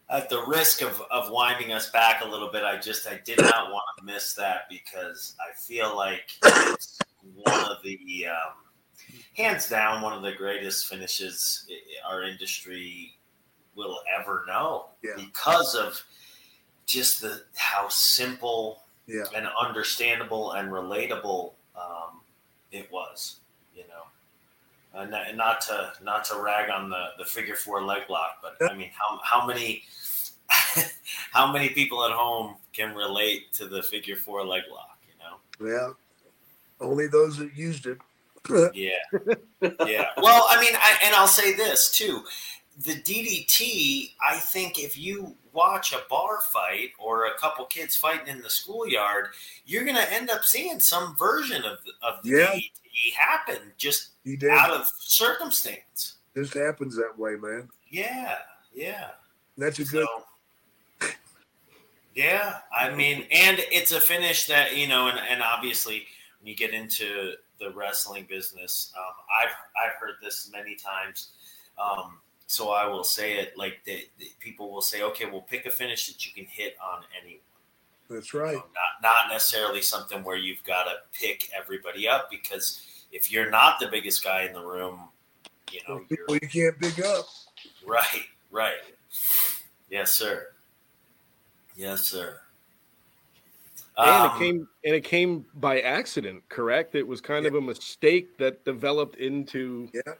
at 0.09 0.29
the 0.29 0.43
risk 0.45 0.81
of, 0.81 1.01
of 1.09 1.31
winding 1.31 1.71
us 1.71 1.89
back 1.91 2.21
a 2.23 2.27
little 2.27 2.49
bit, 2.49 2.63
I 2.63 2.77
just 2.77 3.07
I 3.07 3.19
did 3.23 3.39
not 3.39 3.71
want 3.71 3.85
to 3.97 4.05
miss 4.05 4.33
that 4.33 4.67
because 4.69 5.35
I 5.39 5.53
feel 5.55 5.95
like 5.95 6.29
it's 6.43 6.99
one 7.35 7.71
of 7.71 7.77
the 7.83 8.27
um, 8.27 8.53
hands 9.35 9.69
down 9.69 10.01
one 10.01 10.13
of 10.13 10.21
the 10.23 10.31
greatest 10.33 10.87
finishes 10.87 11.65
our 12.07 12.23
industry 12.23 13.13
will 13.75 13.99
ever 14.19 14.43
know 14.47 14.87
Yeah. 15.03 15.11
because 15.15 15.75
of 15.75 16.01
just 16.85 17.21
the 17.21 17.43
how 17.55 17.87
simple 17.89 18.83
Yeah. 19.05 19.25
and 19.35 19.47
understandable 19.47 20.53
and 20.53 20.69
relatable 20.71 21.53
um, 21.75 22.21
it 22.71 22.91
was. 22.91 23.37
You 23.75 23.83
know, 23.87 25.01
and, 25.01 25.37
not 25.37 25.61
to 25.61 25.93
not 26.01 26.25
to 26.25 26.41
rag 26.41 26.71
on 26.71 26.89
the 26.89 27.09
the 27.19 27.25
figure 27.25 27.55
four 27.55 27.83
leg 27.83 28.09
lock, 28.09 28.41
but 28.41 28.55
I 28.71 28.73
mean, 28.75 28.89
how 28.97 29.19
how 29.23 29.45
many 29.45 29.83
how 31.31 31.51
many 31.51 31.69
people 31.69 32.03
at 32.05 32.11
home 32.11 32.55
can 32.73 32.95
relate 32.95 33.53
to 33.53 33.67
the 33.67 33.83
figure 33.83 34.15
four 34.15 34.43
leg 34.43 34.63
lock? 34.71 34.97
You 35.07 35.67
know. 35.69 35.71
Yeah. 35.71 35.93
Only 36.79 37.05
those 37.07 37.37
that 37.37 37.55
used 37.55 37.85
it. 37.85 37.99
Yeah, 38.73 38.89
yeah. 39.85 40.07
Well, 40.17 40.45
I 40.49 40.59
mean, 40.61 40.73
I, 40.75 40.97
and 41.03 41.15
I'll 41.15 41.27
say 41.27 41.53
this 41.53 41.89
too: 41.91 42.23
the 42.85 42.93
DDT. 42.93 44.11
I 44.27 44.37
think 44.37 44.79
if 44.79 44.97
you 44.97 45.35
watch 45.53 45.91
a 45.93 46.01
bar 46.09 46.41
fight 46.53 46.91
or 46.99 47.25
a 47.25 47.33
couple 47.39 47.65
kids 47.65 47.95
fighting 47.95 48.27
in 48.27 48.41
the 48.41 48.49
schoolyard, 48.49 49.29
you're 49.65 49.83
going 49.83 49.95
to 49.97 50.13
end 50.13 50.29
up 50.29 50.43
seeing 50.43 50.79
some 50.79 51.15
version 51.17 51.63
of 51.63 51.79
the, 51.83 52.07
of 52.07 52.23
the 52.23 52.29
Yeah. 52.29 52.45
DDT 52.53 53.13
happen 53.17 53.71
just 53.77 54.09
out 54.51 54.69
of 54.71 54.85
circumstance. 54.99 56.15
This 56.35 56.53
happens 56.53 56.95
that 56.97 57.17
way, 57.17 57.35
man. 57.35 57.69
Yeah, 57.89 58.35
yeah. 58.75 59.09
That's 59.57 59.79
a 59.79 59.85
good. 59.85 60.07
Yeah, 62.15 62.57
I 62.75 62.89
mean, 62.95 63.25
and 63.31 63.59
it's 63.71 63.91
a 63.91 64.01
finish 64.01 64.47
that 64.47 64.75
you 64.75 64.87
know, 64.87 65.07
and, 65.07 65.19
and 65.29 65.41
obviously 65.43 66.05
when 66.39 66.47
you 66.47 66.55
get 66.55 66.73
into 66.73 67.33
the 67.59 67.71
wrestling 67.71 68.25
business, 68.29 68.91
um, 68.97 69.13
I've 69.41 69.55
I've 69.75 69.95
heard 69.99 70.15
this 70.21 70.49
many 70.51 70.75
times. 70.75 71.29
Um, 71.81 72.19
so 72.47 72.69
I 72.71 72.87
will 72.87 73.03
say 73.03 73.37
it 73.39 73.57
like 73.57 73.81
the, 73.85 74.07
the 74.19 74.31
people 74.39 74.71
will 74.71 74.81
say, 74.81 75.01
okay, 75.03 75.25
well, 75.25 75.41
pick 75.41 75.65
a 75.65 75.71
finish 75.71 76.07
that 76.07 76.25
you 76.25 76.31
can 76.33 76.45
hit 76.45 76.77
on 76.83 77.03
anyone. 77.21 77.41
That's 78.09 78.33
You 78.33 78.39
right. 78.39 78.55
know, 78.55 78.59
not 78.61 79.01
not 79.03 79.33
necessarily 79.33 79.81
something 79.81 80.23
where 80.23 80.37
you've 80.37 80.63
got 80.63 80.85
to 80.85 80.93
pick 81.19 81.49
everybody 81.57 82.07
up 82.07 82.29
because 82.31 82.81
if 83.11 83.31
you're 83.31 83.49
not 83.49 83.79
the 83.79 83.87
biggest 83.87 84.23
guy 84.23 84.43
in 84.43 84.53
the 84.53 84.63
room, 84.63 85.09
you 85.71 85.81
know, 85.87 86.01
you're 86.09 86.37
you 86.41 86.47
can't 86.47 86.79
pick 86.79 87.03
up. 87.05 87.25
Right, 87.85 88.25
right. 88.51 88.75
Yes, 89.89 90.13
sir. 90.13 90.47
Yes, 91.75 92.01
sir. 92.01 92.39
And 93.97 94.09
Um, 94.09 94.35
it 94.35 94.39
came 94.39 94.67
and 94.85 94.95
it 94.95 95.03
came 95.03 95.45
by 95.55 95.81
accident, 95.81 96.43
correct? 96.49 96.95
It 96.95 97.07
was 97.07 97.21
kind 97.21 97.45
of 97.45 97.55
a 97.55 97.61
mistake 97.61 98.37
that 98.37 98.63
developed 98.63 99.15
into 99.15 99.89
Yeah. 99.93 100.13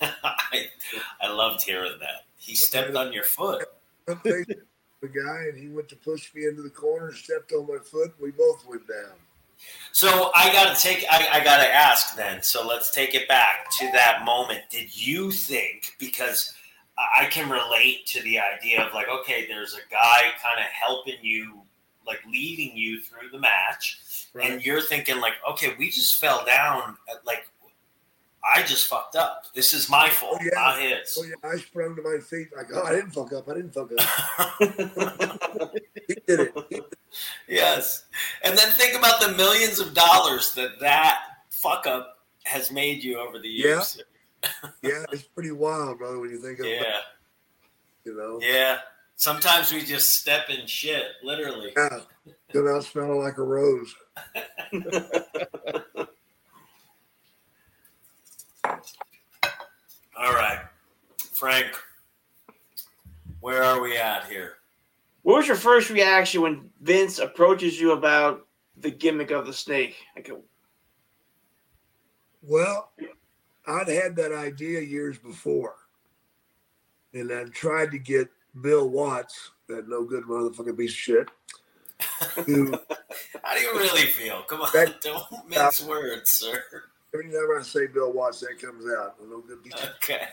I, 0.22 0.68
I 1.20 1.32
loved 1.32 1.62
hearing 1.62 1.98
that. 2.00 2.24
He 2.36 2.54
stepped 2.54 2.94
on 2.96 3.12
your 3.12 3.24
foot. 3.24 3.64
I'm 4.08 4.20
the 4.24 5.08
guy, 5.08 5.44
and 5.48 5.58
he 5.58 5.68
went 5.68 5.88
to 5.88 5.96
push 5.96 6.32
me 6.34 6.46
into 6.46 6.62
the 6.62 6.70
corner, 6.70 7.12
stepped 7.12 7.52
on 7.52 7.66
my 7.66 7.78
foot. 7.82 8.12
We 8.20 8.30
both 8.32 8.66
went 8.66 8.86
down. 8.86 9.16
So 9.92 10.30
I 10.34 10.52
got 10.52 10.74
to 10.74 10.82
take. 10.82 11.04
I, 11.10 11.40
I 11.40 11.44
got 11.44 11.58
to 11.58 11.68
ask 11.68 12.16
then. 12.16 12.42
So 12.42 12.66
let's 12.66 12.94
take 12.94 13.14
it 13.14 13.28
back 13.28 13.70
to 13.78 13.90
that 13.92 14.24
moment. 14.24 14.60
Did 14.70 14.94
you 14.94 15.30
think 15.30 15.96
because 15.98 16.54
I 16.98 17.24
I 17.24 17.26
can 17.26 17.50
relate 17.50 18.06
to 18.08 18.22
the 18.22 18.38
idea 18.38 18.82
of 18.82 18.94
like, 18.94 19.08
okay, 19.08 19.46
there's 19.48 19.74
a 19.74 19.90
guy 19.90 20.30
kind 20.42 20.58
of 20.58 20.66
helping 20.66 21.16
you, 21.22 21.59
like 22.10 22.20
leading 22.30 22.76
you 22.76 23.00
through 23.00 23.30
the 23.30 23.38
match, 23.38 24.00
and 24.40 24.64
you're 24.64 24.82
thinking 24.82 25.20
like, 25.20 25.34
okay, 25.50 25.74
we 25.78 25.88
just 25.90 26.18
fell 26.20 26.44
down. 26.44 26.96
At, 27.08 27.24
like, 27.24 27.48
I 28.42 28.62
just 28.62 28.88
fucked 28.88 29.16
up. 29.16 29.44
This 29.54 29.72
is 29.72 29.88
my 29.88 30.08
oh, 30.08 30.14
fault, 30.14 30.38
Oh, 30.40 30.44
yeah. 30.44 30.50
not 30.54 30.80
his. 30.80 31.16
Oh 31.18 31.24
yeah, 31.24 31.50
I 31.50 31.56
sprung 31.58 31.94
to 31.96 32.02
my 32.02 32.18
feet 32.18 32.48
like, 32.56 32.66
oh, 32.74 32.82
I 32.82 32.92
didn't 32.92 33.12
fuck 33.12 33.32
up. 33.32 33.48
I 33.48 33.54
didn't 33.54 33.72
fuck 33.74 33.90
up. 33.96 35.70
He 36.08 36.14
did 36.26 36.40
it. 36.40 36.54
He- 36.70 36.82
yes, 37.48 38.04
and 38.42 38.56
then 38.58 38.68
think 38.72 38.96
about 38.98 39.20
the 39.20 39.28
millions 39.32 39.78
of 39.78 39.94
dollars 39.94 40.52
that 40.54 40.80
that 40.80 41.20
fuck 41.50 41.86
up 41.86 42.18
has 42.44 42.72
made 42.72 43.04
you 43.04 43.18
over 43.20 43.38
the 43.38 43.48
years. 43.48 44.00
yeah, 44.42 44.50
yeah 44.82 45.04
it's 45.12 45.22
pretty 45.22 45.52
wild, 45.52 45.98
brother. 45.98 46.18
When 46.18 46.30
you 46.30 46.38
think 46.38 46.58
of 46.60 46.66
it, 46.66 46.80
Yeah. 46.82 46.98
you 48.04 48.16
know. 48.16 48.38
Yeah. 48.42 48.78
Sometimes 49.20 49.70
we 49.70 49.82
just 49.84 50.12
step 50.12 50.48
in 50.48 50.66
shit, 50.66 51.04
literally. 51.22 51.74
Yeah, 51.76 51.98
come 52.54 52.66
out 52.68 52.84
smelling 52.84 53.20
like 53.20 53.36
a 53.36 53.42
rose. 53.42 53.94
All 60.16 60.32
right. 60.32 60.60
Frank, 61.34 61.66
where 63.40 63.62
are 63.62 63.82
we 63.82 63.98
at 63.98 64.24
here? 64.24 64.54
What 65.20 65.36
was 65.36 65.46
your 65.46 65.56
first 65.56 65.90
reaction 65.90 66.40
when 66.40 66.70
Vince 66.80 67.18
approaches 67.18 67.78
you 67.78 67.92
about 67.92 68.46
the 68.78 68.90
gimmick 68.90 69.30
of 69.30 69.44
the 69.44 69.52
snake? 69.52 69.96
Like, 70.16 70.30
uh, 70.30 70.36
Well, 72.40 72.90
I'd 73.66 73.88
had 73.88 74.16
that 74.16 74.32
idea 74.32 74.80
years 74.80 75.18
before, 75.18 75.74
and 77.12 77.30
I 77.30 77.44
tried 77.52 77.90
to 77.90 77.98
get 77.98 78.30
Bill 78.60 78.88
Watts, 78.88 79.50
that 79.68 79.88
no 79.88 80.04
good 80.04 80.24
motherfucking 80.24 80.76
piece 80.76 80.90
of 80.92 80.96
shit, 80.96 81.28
to 82.46 82.78
How 83.44 83.54
do 83.54 83.60
you 83.60 83.72
really 83.74 84.06
feel? 84.06 84.42
Come 84.42 84.62
on, 84.62 84.68
That- 84.72 85.00
don't 85.02 85.24
mince 85.48 85.82
words, 85.84 86.34
sir. 86.34 86.62
every 87.14 87.26
time 87.26 87.48
I 87.58 87.62
say 87.62 87.86
Bill 87.86 88.12
Watts, 88.12 88.40
that 88.40 88.58
comes 88.60 88.84
out. 88.86 89.16
No 89.28 89.40
good 89.40 89.62
piece 89.62 89.72
Okay. 89.96 90.26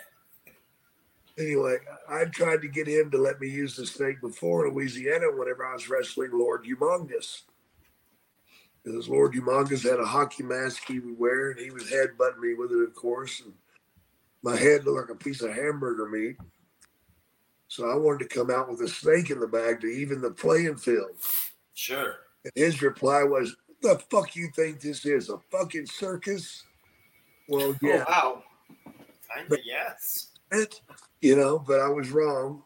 anyway, 1.38 1.78
I 2.10 2.26
tried 2.26 2.62
to 2.64 2.68
get 2.68 2.88
him 2.88 3.12
to 3.12 3.18
let 3.18 3.40
me 3.40 3.48
use 3.50 3.76
the 3.76 3.86
snake 3.86 4.22
before 4.22 4.66
in 4.68 4.74
Louisiana 4.74 5.28
whenever 5.36 5.66
I 5.66 5.74
was 5.74 5.90
wrestling 5.90 6.32
Lord 6.34 6.66
Humongous. 6.66 7.42
Because 8.84 9.10
Lord 9.10 9.34
Humongous 9.34 9.84
had 9.84 10.00
a 10.00 10.06
hockey 10.06 10.44
mask 10.44 10.84
he 10.88 11.00
would 11.00 11.20
wear, 11.20 11.52
and 11.52 11.60
he 11.60 11.72
was 11.72 11.84
headbutting 11.92 12.40
me 12.40 12.54
with 12.54 12.72
it, 12.72 12.82
of 12.88 12.96
course. 12.96 13.42
And 13.42 13.54
my 14.44 14.56
head 14.56 14.86
looked 14.86 15.10
like 15.10 15.20
a 15.20 15.24
piece 15.24 15.42
of 15.42 15.54
hamburger 15.54 16.08
meat. 16.08 16.38
So 17.68 17.90
I 17.90 17.96
wanted 17.96 18.30
to 18.30 18.36
come 18.36 18.50
out 18.50 18.70
with 18.70 18.82
a 18.82 18.88
snake 18.88 19.30
in 19.30 19.40
the 19.40 19.48
bag 19.48 19.82
to 19.82 19.88
even 19.88 20.22
the 20.22 20.32
playing 20.32 20.78
field. 20.78 21.12
Sure. 21.74 22.16
And 22.44 22.54
his 22.56 22.82
reply 22.82 23.24
was, 23.24 23.56
"The 23.82 24.00
fuck 24.10 24.36
you 24.36 24.50
think 24.56 24.80
this 24.80 25.06
is? 25.06 25.30
A 25.30 25.38
fucking 25.52 25.88
circus?" 25.88 26.64
Well, 27.48 27.70
oh, 27.70 27.76
yeah, 27.82 28.04
oh, 28.08 28.12
wow. 28.12 28.44
Kind 29.34 29.52
of, 29.52 29.60
yes. 29.64 30.30
it, 30.52 30.82
you 31.22 31.36
know, 31.36 31.60
but 31.60 31.80
I 31.80 31.90
was 31.90 32.10
wrong. 32.10 32.64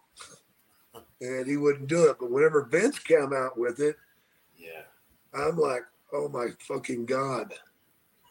And 1.22 1.46
he 1.48 1.58
wouldn't 1.58 1.88
do 1.88 2.10
it. 2.10 2.18
But 2.20 2.32
whenever 2.32 2.64
Vince 2.66 2.98
came 2.98 3.32
out 3.34 3.58
with 3.58 3.80
it, 3.80 3.96
Yeah. 4.58 4.84
I'm 5.34 5.58
like, 5.58 5.84
oh 6.14 6.28
my 6.30 6.48
fucking 6.60 7.06
God. 7.06 7.54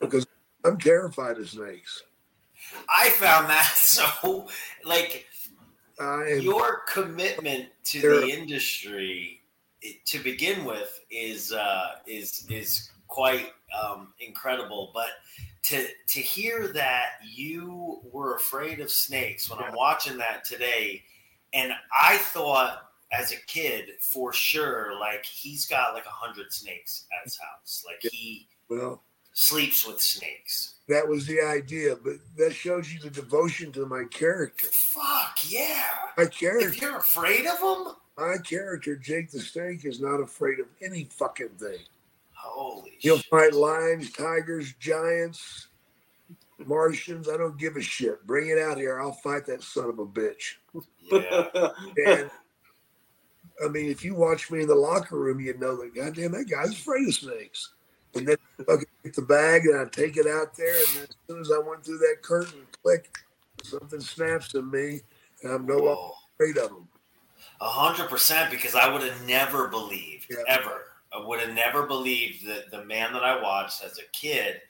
Because 0.01 0.27
I'm 0.65 0.79
terrified 0.79 1.39
of 1.39 1.49
snakes. 1.49 2.03
I 2.89 3.11
found 3.11 3.49
that 3.49 3.73
so, 3.77 4.49
like, 4.85 5.27
Your 6.41 6.83
commitment 6.89 7.69
to 7.85 8.01
the 8.01 8.27
industry 8.29 9.41
to 10.07 10.19
begin 10.19 10.65
with 10.65 11.01
is 11.11 11.53
uh, 11.53 11.97
is 12.07 12.47
is 12.49 12.91
quite 13.09 13.53
um, 13.79 14.15
incredible. 14.19 14.91
But 14.95 15.09
to 15.65 15.87
to 16.09 16.21
hear 16.21 16.69
that 16.69 17.11
you 17.23 18.01
were 18.13 18.37
afraid 18.37 18.81
of 18.81 18.91
snakes 18.91 19.51
when 19.51 19.59
I'm 19.59 19.75
watching 19.75 20.17
that 20.19 20.45
today, 20.45 21.03
and 21.53 21.73
I 21.99 22.17
thought 22.19 22.91
as 23.13 23.33
a 23.33 23.37
kid 23.47 23.91
for 24.01 24.33
sure, 24.33 24.99
like 24.99 25.25
he's 25.25 25.67
got 25.67 25.95
like 25.95 26.07
a 26.07 26.11
hundred 26.11 26.53
snakes 26.53 27.07
at 27.13 27.25
his 27.25 27.39
house, 27.39 27.85
like 27.87 28.13
he 28.13 28.49
well, 28.69 29.03
sleeps 29.33 29.87
with 29.87 30.01
snakes. 30.01 30.77
That 30.91 31.07
was 31.09 31.27
the 31.27 31.41
idea. 31.41 31.97
But 32.03 32.15
that 32.37 32.53
shows 32.55 32.93
you 32.93 33.01
the 33.01 33.11
devotion 33.11 33.73
to 33.73 33.87
my 33.87 34.05
character. 34.11 34.67
Fuck 34.73 35.39
yeah! 35.49 35.85
My 36.17 36.27
character. 36.27 36.69
If 36.69 36.81
you're 36.81 36.99
afraid 36.99 37.47
of 37.47 37.61
them, 37.61 37.95
my 38.19 38.37
character, 38.39 38.97
Jake 38.97 39.31
the 39.31 39.41
Snake, 39.41 39.85
is 39.85 40.01
not 40.01 40.21
afraid 40.21 40.61
of 40.61 40.67
any 40.83 41.05
fucking 41.05 41.51
thing. 41.59 41.79
holy 42.35 42.97
He'll 42.99 43.17
shit. 43.19 43.27
fight 43.27 43.55
lions, 43.55 44.13
tigers, 44.13 44.75
giants, 44.79 45.69
Martians. 46.67 47.29
I 47.29 47.37
don't 47.37 47.59
give 47.59 47.77
a 47.77 47.83
shit. 47.83 48.27
Bring 48.27 48.49
it 48.49 48.59
out 48.59 48.77
here. 48.77 49.01
I'll 49.01 49.13
fight 49.13 49.47
that 49.47 49.63
son 49.63 49.89
of 49.89 49.99
a 49.99 50.07
bitch. 50.07 50.57
Yeah. 51.11 51.71
And 52.07 52.31
I 53.65 53.69
mean, 53.69 53.91
if 53.91 54.05
you 54.05 54.15
watch 54.15 54.51
me 54.51 54.63
in 54.63 54.69
the 54.69 54.75
locker 54.75 55.17
room, 55.19 55.41
you 55.41 55.57
know 55.59 55.77
that 55.77 55.95
goddamn 55.95 56.33
that 56.33 56.51
guy's 56.51 56.73
afraid 56.73 57.09
of 57.09 57.15
snakes. 57.15 57.75
And 58.15 58.27
then 58.27 58.37
I 58.69 58.77
get 59.05 59.15
the 59.15 59.23
bag 59.23 59.67
and 59.67 59.81
I 59.81 59.85
take 59.85 60.17
it 60.17 60.27
out 60.27 60.57
there, 60.57 60.77
and 60.77 60.87
then 60.97 61.03
as 61.05 61.17
soon 61.29 61.41
as 61.41 61.51
I 61.53 61.59
went 61.59 61.85
through 61.85 61.99
that 61.99 62.23
curtain, 62.23 62.67
click, 62.83 63.17
something 63.63 64.01
snaps 64.01 64.55
in 64.55 64.71
me, 64.71 65.01
and 65.43 65.53
I'm 65.53 65.67
no 65.67 65.77
longer 65.79 66.13
afraid 66.35 66.59
of 66.59 66.71
them. 66.71 66.89
A 67.61 67.69
hundred 67.69 68.09
percent, 68.09 68.51
because 68.51 68.75
I 68.75 68.93
would 68.93 69.03
have 69.03 69.27
never 69.27 69.69
believed 69.69 70.27
Yeah. 70.31 70.43
ever. 70.49 70.87
I 71.13 71.25
would 71.25 71.41
have 71.41 71.55
never 71.55 71.87
believed 71.87 72.47
that 72.47 72.71
the 72.71 72.85
man 72.85 73.13
that 73.13 73.25
I 73.25 73.41
watched 73.41 73.85
as 73.85 73.99
a 73.99 74.05
kid 74.13 74.61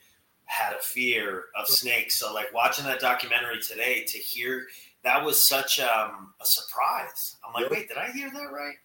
had 0.45 0.73
a 0.73 0.81
fear 0.81 1.45
of 1.55 1.67
snakes. 1.67 2.19
So, 2.19 2.33
like 2.33 2.53
watching 2.53 2.85
that 2.85 2.99
documentary 2.99 3.61
today, 3.61 4.03
to 4.03 4.17
hear 4.17 4.67
that 5.03 5.23
was 5.23 5.47
such 5.47 5.79
um, 5.79 6.33
a 6.41 6.45
surprise. 6.45 7.37
I'm 7.45 7.53
like, 7.53 7.71
wait, 7.71 7.87
did 7.87 7.97
I 7.97 8.11
hear 8.11 8.29
that 8.31 8.51
right? 8.51 8.75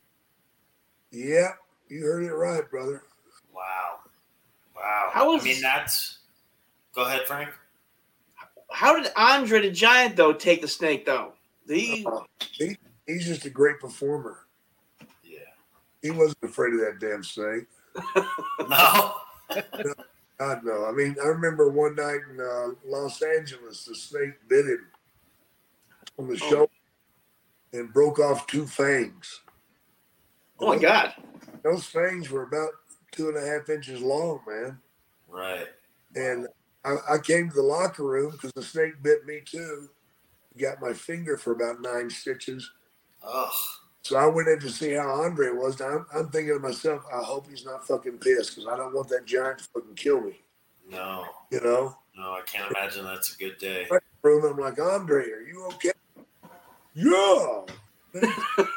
Yeah, 1.10 1.52
you 1.88 2.04
heard 2.04 2.24
it 2.24 2.32
right, 2.32 2.68
brother. 2.70 3.02
Wow. 3.52 3.95
Wow. 4.86 5.10
How 5.12 5.34
is- 5.34 5.42
I 5.42 5.44
mean, 5.44 5.60
that's. 5.60 6.18
Go 6.94 7.02
ahead, 7.04 7.26
Frank. 7.26 7.50
How 8.70 9.00
did 9.00 9.12
Andre 9.16 9.60
the 9.62 9.70
Giant 9.70 10.16
though 10.16 10.32
take 10.32 10.60
the 10.60 10.68
snake 10.68 11.04
though? 11.06 11.32
Did 11.66 11.78
he? 11.78 12.06
Uh, 12.06 12.20
he, 12.52 12.76
he's 13.06 13.26
just 13.26 13.44
a 13.44 13.50
great 13.50 13.80
performer. 13.80 14.46
Yeah. 15.24 15.38
He 16.02 16.10
wasn't 16.10 16.38
afraid 16.42 16.74
of 16.74 16.80
that 16.80 16.98
damn 17.00 17.22
snake. 17.22 17.66
No. 18.68 19.12
God 20.38 20.64
no. 20.64 20.84
I 20.86 20.92
mean, 20.92 21.16
I 21.22 21.28
remember 21.28 21.70
one 21.70 21.94
night 21.94 22.20
in 22.30 22.40
uh, 22.40 22.68
Los 22.84 23.22
Angeles, 23.22 23.84
the 23.84 23.94
snake 23.94 24.34
bit 24.48 24.66
him 24.66 24.86
on 26.18 26.26
the 26.28 26.34
Oh. 26.34 26.36
shoulder 26.50 26.72
and 27.72 27.92
broke 27.92 28.18
off 28.18 28.46
two 28.46 28.66
fangs. 28.66 29.40
Oh 30.58 30.66
my 30.68 30.78
God! 30.78 31.14
Those 31.62 31.84
fangs 31.86 32.28
were 32.30 32.42
about 32.42 32.70
two 33.16 33.28
and 33.28 33.36
a 33.36 33.46
half 33.46 33.68
inches 33.68 34.00
long, 34.00 34.40
man. 34.46 34.78
Right. 35.28 35.66
And 36.14 36.46
I, 36.84 36.96
I 37.14 37.18
came 37.18 37.48
to 37.48 37.54
the 37.54 37.62
locker 37.62 38.04
room 38.04 38.32
because 38.32 38.52
the 38.52 38.62
snake 38.62 39.02
bit 39.02 39.26
me 39.26 39.40
too. 39.44 39.88
Got 40.58 40.80
my 40.80 40.92
finger 40.92 41.36
for 41.36 41.52
about 41.52 41.82
nine 41.82 42.08
stitches. 42.08 42.70
Ugh. 43.22 43.52
So 44.02 44.16
I 44.16 44.26
went 44.26 44.48
in 44.48 44.60
to 44.60 44.70
see 44.70 44.92
how 44.92 45.08
Andre 45.08 45.50
was. 45.50 45.80
Now 45.80 45.86
I'm, 45.86 46.06
I'm 46.14 46.28
thinking 46.28 46.54
to 46.54 46.60
myself, 46.60 47.02
I 47.12 47.24
hope 47.24 47.48
he's 47.50 47.64
not 47.64 47.86
fucking 47.86 48.18
pissed 48.18 48.54
because 48.54 48.70
I 48.72 48.76
don't 48.76 48.94
want 48.94 49.08
that 49.08 49.26
giant 49.26 49.58
to 49.58 49.64
fucking 49.64 49.96
kill 49.96 50.20
me. 50.20 50.40
No. 50.88 51.24
You 51.50 51.60
know? 51.60 51.96
No, 52.16 52.32
I 52.32 52.42
can't 52.46 52.70
imagine 52.70 53.04
that's 53.04 53.34
a 53.34 53.38
good 53.38 53.58
day. 53.58 53.88
Room, 54.22 54.44
I'm 54.44 54.58
like, 54.58 54.80
Andre, 54.80 55.30
are 55.30 55.40
you 55.40 55.66
okay? 55.74 55.92
Yeah. 56.94 58.64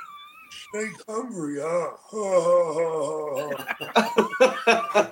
Snake 0.72 0.92
hungry, 1.08 1.60
huh? 1.62 1.92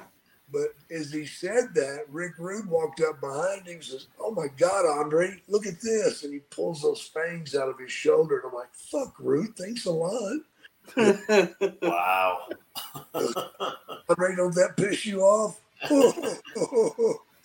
but 0.51 0.67
as 0.91 1.11
he 1.11 1.25
said 1.25 1.73
that, 1.73 2.05
Rick 2.09 2.33
Rude 2.37 2.69
walked 2.69 3.01
up 3.01 3.19
behind 3.21 3.67
him 3.67 3.75
and 3.75 3.83
says, 3.83 4.07
Oh 4.19 4.31
my 4.31 4.47
God, 4.57 4.85
Andre, 4.85 5.41
look 5.47 5.65
at 5.65 5.81
this. 5.81 6.23
And 6.23 6.33
he 6.33 6.39
pulls 6.51 6.81
those 6.81 7.01
fangs 7.01 7.55
out 7.55 7.69
of 7.69 7.79
his 7.79 7.91
shoulder. 7.91 8.39
And 8.39 8.49
I'm 8.49 8.55
like, 8.55 8.73
Fuck, 8.73 9.15
Rude, 9.19 9.55
thanks 9.57 9.85
a 9.85 9.91
lot. 9.91 10.39
Wow. 11.81 12.47
Andre, 13.13 14.35
don't 14.35 14.55
that 14.55 14.75
piss 14.77 15.05
you 15.05 15.21
off? 15.21 15.59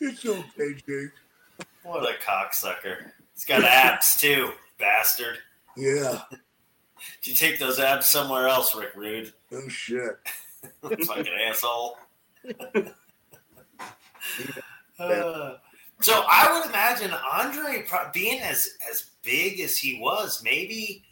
it's 0.00 0.26
okay, 0.26 0.74
Jake. 0.86 1.10
What 1.82 2.04
a 2.04 2.14
cocksucker. 2.24 3.10
He's 3.34 3.44
got 3.44 3.64
abs 3.64 4.20
too, 4.20 4.50
bastard. 4.78 5.38
Yeah, 5.76 6.20
you 7.22 7.34
take 7.34 7.58
those 7.58 7.78
abs 7.78 8.06
somewhere 8.06 8.48
else, 8.48 8.74
Rick 8.74 8.94
Rude? 8.94 9.32
Oh 9.52 9.68
shit. 9.68 10.18
Fucking 11.06 11.32
asshole. 11.48 11.98
Uh, 14.98 15.56
so 16.00 16.24
I 16.30 16.52
would 16.52 16.68
imagine 16.68 17.12
Andre 17.32 17.84
being 18.12 18.40
as 18.40 18.76
as 18.90 19.10
big 19.22 19.60
as 19.60 19.76
he 19.76 19.98
was, 20.00 20.42
maybe 20.44 21.02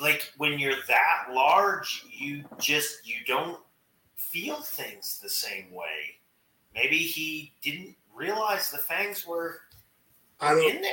like 0.00 0.32
when 0.36 0.58
you're 0.58 0.76
that 0.88 1.26
large, 1.32 2.04
you 2.10 2.44
just 2.58 3.06
you 3.06 3.16
don't 3.26 3.60
feel 4.16 4.60
things 4.60 5.18
the 5.22 5.28
same 5.28 5.72
way. 5.72 6.18
Maybe 6.74 6.98
he 6.98 7.52
didn't 7.62 7.96
realize 8.14 8.70
the 8.70 8.78
fangs 8.78 9.26
were 9.26 9.60
I 10.40 10.54
don't 10.54 10.76
in 10.76 10.82
there. 10.82 10.92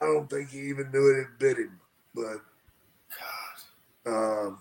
I 0.00 0.06
don't 0.06 0.30
think 0.30 0.50
he 0.50 0.60
even 0.68 0.90
knew 0.90 1.10
it 1.10 1.18
had 1.18 1.38
bit 1.38 1.58
him, 1.58 1.78
but 2.14 2.38
God. 4.04 4.46
um, 4.46 4.58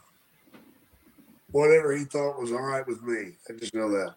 whatever 1.51 1.95
he 1.95 2.03
thought 2.05 2.39
was 2.39 2.51
all 2.51 2.61
right 2.61 2.85
with 2.87 3.01
me. 3.03 3.33
I 3.49 3.53
just 3.53 3.73
know 3.73 3.89
that. 3.89 4.15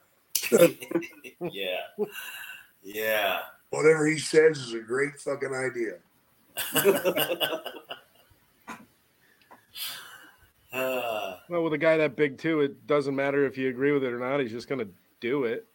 yeah. 1.52 2.04
Yeah. 2.82 3.40
Whatever 3.70 4.06
he 4.06 4.18
says 4.18 4.58
is 4.58 4.74
a 4.74 4.80
great 4.80 5.18
fucking 5.18 5.54
idea. 5.54 5.98
Uh, 10.72 11.36
Well, 11.50 11.62
with 11.64 11.74
a 11.74 11.78
guy 11.78 11.98
that 11.98 12.16
big 12.16 12.38
too, 12.38 12.60
it 12.62 12.86
doesn't 12.86 13.14
matter 13.14 13.44
if 13.44 13.58
you 13.58 13.68
agree 13.68 13.92
with 13.92 14.02
it 14.04 14.12
or 14.12 14.18
not. 14.18 14.40
He's 14.40 14.50
just 14.52 14.68
gonna 14.68 14.86
do 15.20 15.44
it. 15.44 15.66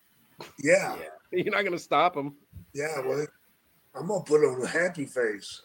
Yeah, 0.59 0.95
yeah. 0.97 1.03
You're 1.43 1.53
not 1.53 1.63
gonna 1.63 1.77
stop 1.77 2.15
him. 2.17 2.35
yeah. 2.73 2.99
Well, 3.05 3.25
I'm 3.93 4.07
gonna 4.07 4.23
put 4.23 4.43
on 4.43 4.61
a 4.63 4.67
happy 4.67 5.05
face. 5.05 5.61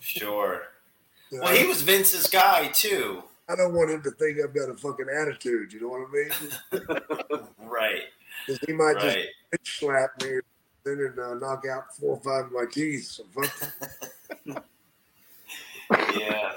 Sure. 0.00 0.62
You 1.34 1.40
Well, 1.40 1.54
he 1.56 1.66
was 1.66 1.82
Vince's 1.82 2.28
guy 2.28 2.68
too. 2.68 3.22
I 3.48 3.56
don't 3.56 3.74
want 3.74 3.90
him 3.90 4.02
to 4.02 4.10
think 4.12 4.38
I've 4.42 4.54
got 4.54 4.70
a 4.70 4.74
fucking 4.74 5.06
attitude. 5.12 5.72
You 5.72 5.80
know 5.80 5.88
what 5.88 6.08
I 6.08 6.80
mean? 6.80 7.48
Right. 7.58 8.02
Because 8.46 8.60
he 8.66 8.72
might 8.72 8.94
just 9.00 9.16
Right. 9.16 9.26
bitch 9.52 9.78
slap 9.80 10.22
me 10.22 10.38
then 10.84 10.98
and 11.00 11.18
uh, 11.18 11.34
knock 11.34 11.64
out 11.66 11.94
four 11.96 12.16
or 12.16 12.20
five 12.22 12.44
of 12.46 12.52
my 12.52 12.66
teeth. 12.70 13.06
So 13.06 13.24
fuck. 13.34 14.62
Yeah. 16.16 16.52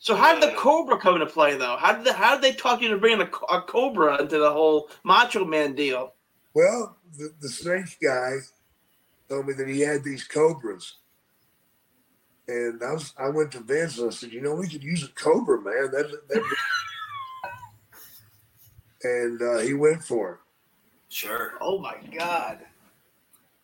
So 0.00 0.16
how 0.16 0.32
did 0.32 0.42
the 0.42 0.56
Cobra 0.56 0.98
come 0.98 1.14
into 1.14 1.26
play 1.26 1.56
though? 1.56 1.76
How 1.78 1.92
did 1.92 2.04
the, 2.04 2.12
how 2.12 2.34
did 2.34 2.42
they 2.42 2.56
talk 2.56 2.80
you 2.80 2.86
into 2.88 2.98
bringing 2.98 3.20
a, 3.20 3.54
a 3.54 3.62
Cobra 3.62 4.20
into 4.20 4.38
the 4.38 4.50
whole 4.50 4.88
Macho 5.04 5.44
Man 5.44 5.74
deal? 5.74 6.14
Well, 6.54 6.96
the, 7.16 7.32
the 7.40 7.48
snake 7.48 7.98
guy 8.02 8.36
told 9.28 9.46
me 9.46 9.52
that 9.54 9.68
he 9.68 9.80
had 9.80 10.02
these 10.02 10.24
cobras. 10.24 10.94
And 12.48 12.82
I 12.82 12.92
was 12.92 13.12
I 13.18 13.28
went 13.28 13.52
to 13.52 13.60
Vince 13.60 13.98
and 13.98 14.08
I 14.08 14.10
said, 14.10 14.32
you 14.32 14.40
know, 14.40 14.54
we 14.54 14.68
could 14.68 14.82
use 14.82 15.04
a 15.04 15.08
cobra, 15.08 15.60
man. 15.60 15.90
That, 15.92 16.10
that 16.28 16.54
and 19.02 19.42
uh, 19.42 19.58
he 19.58 19.74
went 19.74 20.02
for 20.02 20.32
it. 20.32 20.38
Sure. 21.10 21.54
Oh 21.60 21.78
my 21.78 21.96
God! 22.16 22.58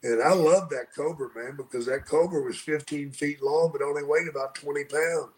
And 0.03 0.22
I 0.22 0.35
love 0.35 0.68
that 0.68 0.95
cobra, 0.95 1.28
man, 1.35 1.57
because 1.57 1.87
that 1.87 2.07
cobra 2.07 2.43
was 2.43 2.59
15 2.59 3.12
feet 3.12 3.43
long, 3.43 3.70
but 3.72 3.80
only 3.82 4.05
weighed 4.05 4.28
about 4.28 4.55
20 4.55 4.85
pounds. 4.85 5.32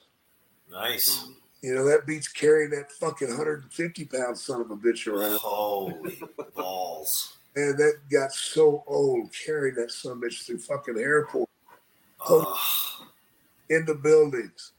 Nice. 0.70 1.28
You 1.62 1.74
know, 1.74 1.84
that 1.84 2.06
beats 2.06 2.28
carrying 2.28 2.70
that 2.70 2.90
fucking 2.92 3.28
150 3.28 4.04
pound 4.06 4.36
son 4.36 4.60
of 4.60 4.70
a 4.72 4.76
bitch 4.76 5.06
around. 5.06 5.38
Holy 5.40 6.20
balls. 6.54 7.36
And 7.54 7.78
that 7.78 8.00
got 8.10 8.32
so 8.32 8.84
old 8.86 9.30
carrying 9.32 9.76
that 9.76 9.92
son 9.92 10.12
of 10.12 10.18
a 10.18 10.26
bitch 10.26 10.44
through 10.44 10.58
fucking 10.58 10.98
airport, 10.98 11.48
Ugh. 13.70 13.86
the 13.86 13.94
buildings. 13.94 14.72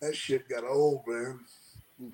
That 0.00 0.14
shit 0.14 0.48
got 0.48 0.64
old, 0.64 1.02
man. 1.06 1.40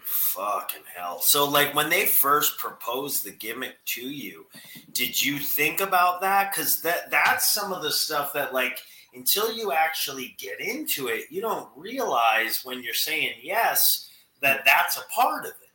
Fucking 0.01 0.85
hell. 0.97 1.20
So, 1.20 1.49
like, 1.49 1.75
when 1.75 1.91
they 1.91 2.07
first 2.07 2.59
proposed 2.59 3.25
the 3.25 3.33
gimmick 3.33 3.75
to 3.87 4.01
you, 4.01 4.47
did 4.93 5.22
you 5.22 5.39
think 5.39 5.81
about 5.81 6.22
that? 6.22 6.51
Because 6.51 6.81
that 6.83 7.11
that's 7.11 7.51
some 7.51 7.72
of 7.72 7.83
the 7.83 7.93
stuff 7.93 8.33
that, 8.33 8.55
like, 8.55 8.81
until 9.14 9.53
you 9.53 9.72
actually 9.72 10.35
get 10.39 10.61
into 10.61 11.09
it, 11.09 11.25
you 11.31 11.43
don't 11.43 11.68
realize 11.77 12.64
when 12.64 12.83
you're 12.83 12.95
saying 12.95 13.35
yes 13.43 14.09
that 14.41 14.64
that's 14.64 14.97
a 14.97 15.03
part 15.14 15.45
of 15.45 15.53
it. 15.53 15.70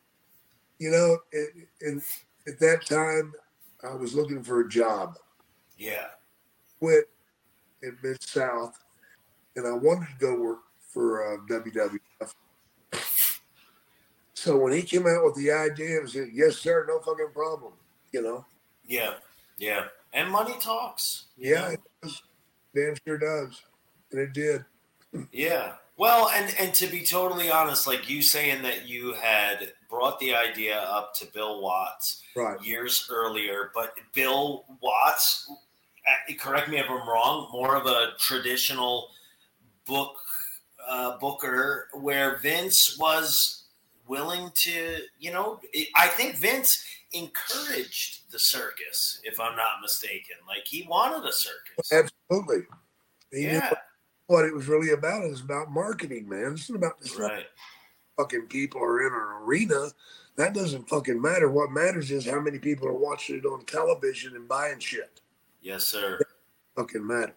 You 0.78 0.90
know, 0.90 1.18
it, 1.32 1.68
and 1.82 2.02
at 2.46 2.58
that 2.60 2.86
time, 2.86 3.32
I 3.82 3.94
was 3.94 4.14
looking 4.14 4.42
for 4.42 4.60
a 4.60 4.68
job. 4.68 5.16
Yeah. 5.78 6.08
Quit 6.78 7.08
in 7.82 7.96
Mid 8.02 8.22
South, 8.22 8.78
and 9.64 9.68
I 9.68 9.76
wanted 9.76 10.06
to 10.08 10.16
go 10.18 10.34
work 10.40 10.58
for 10.92 11.34
uh, 11.34 11.36
WWF. 11.48 12.34
So 14.34 14.56
when 14.56 14.72
he 14.72 14.82
came 14.82 15.06
out 15.06 15.24
with 15.24 15.34
the 15.36 15.52
idea, 15.52 15.98
it 15.98 16.02
was 16.02 16.14
like, 16.14 16.30
yes, 16.32 16.56
sir, 16.56 16.86
no 16.88 16.98
fucking 17.00 17.28
problem. 17.34 17.72
You 18.12 18.22
know, 18.22 18.44
Yeah. 18.86 19.14
Yeah. 19.58 19.84
And 20.12 20.30
money 20.30 20.54
talks. 20.58 21.26
yeah, 21.36 21.60
know? 21.60 21.68
it 21.68 21.80
does. 22.02 22.22
damn 22.74 22.94
sure 23.06 23.18
does, 23.18 23.62
and 24.10 24.20
it 24.20 24.32
did. 24.32 24.64
Yeah. 25.30 25.74
Well, 25.96 26.30
and 26.34 26.52
and 26.58 26.72
to 26.74 26.86
be 26.88 27.04
totally 27.04 27.50
honest, 27.50 27.86
like 27.86 28.08
you 28.08 28.22
saying 28.22 28.62
that 28.62 28.88
you 28.88 29.12
had 29.12 29.72
brought 29.90 30.18
the 30.18 30.34
idea 30.34 30.78
up 30.78 31.14
to 31.16 31.26
Bill 31.26 31.60
Watts 31.62 32.22
Right. 32.34 32.60
years 32.62 33.06
earlier, 33.12 33.70
but 33.74 33.92
Bill 34.14 34.64
Watts, 34.80 35.48
uh, 35.50 36.32
correct 36.40 36.68
me 36.70 36.78
if 36.78 36.86
I'm 36.88 37.06
wrong, 37.08 37.48
more 37.52 37.76
of 37.76 37.86
a 37.86 38.12
traditional 38.18 39.10
book 39.90 40.16
uh, 40.88 41.18
booker, 41.18 41.88
where 41.92 42.38
Vince 42.38 42.96
was 42.98 43.64
willing 44.06 44.50
to, 44.54 44.98
you 45.18 45.30
know, 45.32 45.60
I 45.96 46.06
think 46.08 46.36
Vince 46.36 46.82
encouraged 47.12 48.30
the 48.32 48.38
circus, 48.38 49.20
if 49.24 49.38
I'm 49.38 49.56
not 49.56 49.80
mistaken. 49.82 50.36
Like 50.48 50.64
he 50.66 50.86
wanted 50.88 51.28
a 51.28 51.32
circus. 51.32 51.92
Absolutely. 51.92 52.66
He 53.32 53.42
Yeah. 53.46 53.74
what 54.26 54.44
it 54.44 54.54
was 54.54 54.68
really 54.68 54.90
about. 54.92 55.24
is 55.24 55.40
about 55.40 55.70
marketing, 55.70 56.28
man. 56.28 56.52
It's 56.54 56.70
not 56.70 56.76
about 56.76 56.96
it's 57.00 57.16
Right. 57.16 57.46
fucking 58.16 58.46
people 58.46 58.82
are 58.82 59.00
in 59.06 59.12
an 59.12 59.42
arena. 59.44 59.90
That 60.36 60.54
doesn't 60.54 60.88
fucking 60.88 61.20
matter. 61.20 61.48
What 61.50 61.70
matters 61.70 62.10
is 62.10 62.24
how 62.26 62.40
many 62.40 62.58
people 62.58 62.88
are 62.88 62.92
watching 62.94 63.36
it 63.38 63.44
on 63.46 63.64
television 63.66 64.34
and 64.36 64.48
buying 64.48 64.78
shit. 64.78 65.20
Yes, 65.60 65.86
sir. 65.86 66.20
Fucking 66.76 67.06
matters. 67.06 67.34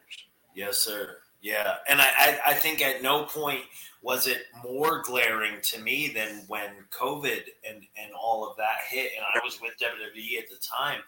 Yes, 0.55 0.77
sir. 0.77 1.17
Yeah, 1.43 1.75
and 1.89 2.01
I, 2.01 2.05
I, 2.17 2.39
I 2.47 2.53
think 2.53 2.81
at 2.81 3.03
no 3.03 3.25
point 3.25 3.59
was 4.01 4.27
it 4.27 4.43
more 4.63 5.01
glaring 5.03 5.55
to 5.61 5.79
me 5.81 6.09
than 6.15 6.45
when 6.47 6.69
COVID 6.97 7.41
and, 7.69 7.83
and 8.01 8.13
all 8.17 8.49
of 8.49 8.55
that 8.55 8.77
hit, 8.89 9.11
and 9.17 9.25
I 9.25 9.43
was 9.43 9.59
with 9.61 9.73
WWE 9.77 10.39
at 10.39 10.49
the 10.49 10.55
time, 10.65 11.01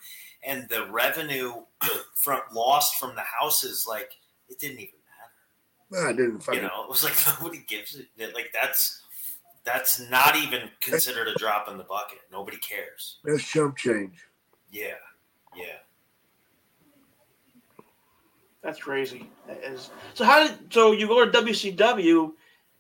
and 0.46 0.68
the 0.68 0.88
revenue 0.92 1.54
from 2.16 2.42
lost 2.54 3.00
from 3.00 3.16
the 3.16 3.22
houses, 3.22 3.86
like 3.88 4.12
it 4.50 4.60
didn't 4.60 4.80
even 4.80 5.00
matter. 5.90 6.04
No, 6.04 6.10
I 6.10 6.12
didn't 6.12 6.42
fucking. 6.42 6.62
You 6.62 6.68
know, 6.68 6.84
it 6.84 6.90
was 6.90 7.06
like 7.06 7.16
nobody 7.42 7.64
gives 7.66 7.96
it. 7.96 8.36
Like 8.36 8.52
that's 8.54 9.04
that's 9.64 10.02
not 10.10 10.36
even 10.36 10.70
considered 10.82 11.30
a 11.30 11.34
drop 11.36 11.70
in 11.70 11.78
the 11.78 11.86
bucket. 11.86 12.20
Nobody 12.30 12.58
cares. 12.58 13.20
That's 13.24 13.42
chump 13.42 13.78
change. 13.78 14.26
Yeah, 14.70 14.96
yeah. 15.56 15.78
That's 18.66 18.80
crazy. 18.80 19.30
That 19.48 19.64
is. 19.64 19.92
So 20.16 20.26
how 20.26 20.48
did 20.48 20.74
so 20.74 20.92
you 20.92 21.06
go 21.08 21.24
to 21.24 21.32
WCW, 21.32 22.32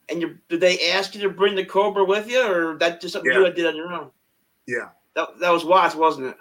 and 0.10 0.20
you 0.20 0.40
did 0.50 0.60
they 0.60 0.90
ask 0.90 1.14
you 1.14 1.22
to 1.22 1.30
bring 1.30 1.54
the 1.54 1.64
Cobra 1.64 2.04
with 2.04 2.28
you, 2.28 2.42
or 2.42 2.76
that 2.80 3.00
just 3.00 3.14
something 3.14 3.32
Yeah. 3.32 3.40
you 3.42 3.54
did 3.54 3.68
on 3.68 3.76
your 3.76 3.94
own? 3.94 4.10
Yeah. 4.66 4.90
That 5.14 5.40
that 5.40 5.52
was 5.52 5.64
Watts, 5.64 5.94
wasn't 5.94 6.28
it? 6.30 6.38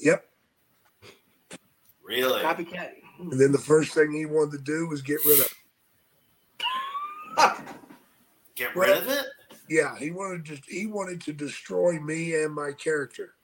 Yep. 0.00 0.26
Really? 2.02 2.42
Copycat. 2.42 2.90
Hmm. 3.18 3.30
And 3.30 3.40
then 3.40 3.52
the 3.52 3.58
first 3.58 3.94
thing 3.94 4.12
he 4.12 4.26
wanted 4.26 4.58
to 4.58 4.64
do 4.64 4.88
was 4.88 5.00
get 5.00 5.24
rid 5.24 5.38
of. 5.38 5.46
It. 5.46 5.54
Get 8.56 8.76
rid 8.76 8.96
of 8.96 9.08
it? 9.08 9.24
Yeah, 9.68 9.96
he 9.98 10.12
wanted 10.12 10.44
to. 10.46 10.60
He 10.68 10.86
wanted 10.86 11.20
to 11.22 11.32
destroy 11.32 11.98
me 11.98 12.34
and 12.34 12.54
my 12.54 12.70
character. 12.72 13.34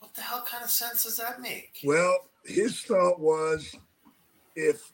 What 0.00 0.12
the 0.14 0.20
hell 0.20 0.44
kind 0.46 0.62
of 0.62 0.70
sense 0.70 1.04
does 1.04 1.16
that 1.16 1.40
make? 1.40 1.80
Well, 1.82 2.14
his 2.44 2.80
thought 2.82 3.18
was, 3.20 3.74
if 4.60 4.92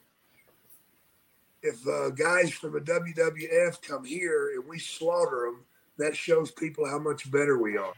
if 1.63 1.85
uh, 1.87 2.09
guys 2.11 2.51
from 2.51 2.73
the 2.73 2.79
WWF 2.81 3.81
come 3.81 4.05
here 4.05 4.51
and 4.55 4.65
we 4.67 4.79
slaughter 4.79 5.45
them, 5.45 5.65
that 5.97 6.15
shows 6.15 6.51
people 6.51 6.87
how 6.87 6.99
much 6.99 7.29
better 7.31 7.57
we 7.57 7.77
are. 7.77 7.93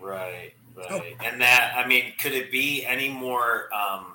Right, 0.00 0.52
Oh. 0.76 0.98
right. 0.98 1.16
And 1.22 1.40
that, 1.40 1.74
I 1.76 1.86
mean, 1.86 2.12
could 2.18 2.32
it 2.32 2.50
be 2.50 2.84
any 2.86 3.08
more 3.08 3.68
um, 3.74 4.14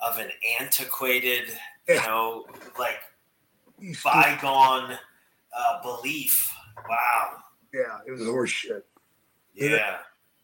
of 0.00 0.18
an 0.18 0.30
antiquated, 0.60 1.50
you 1.88 1.96
know, 1.96 2.46
like 2.78 3.00
bygone 4.04 4.92
uh, 5.56 5.82
belief? 5.82 6.50
Wow. 6.88 7.36
yeah, 7.74 7.98
it 8.06 8.12
was 8.12 8.24
horse 8.24 8.50
shit. 8.50 8.86
Yeah. 9.54 9.98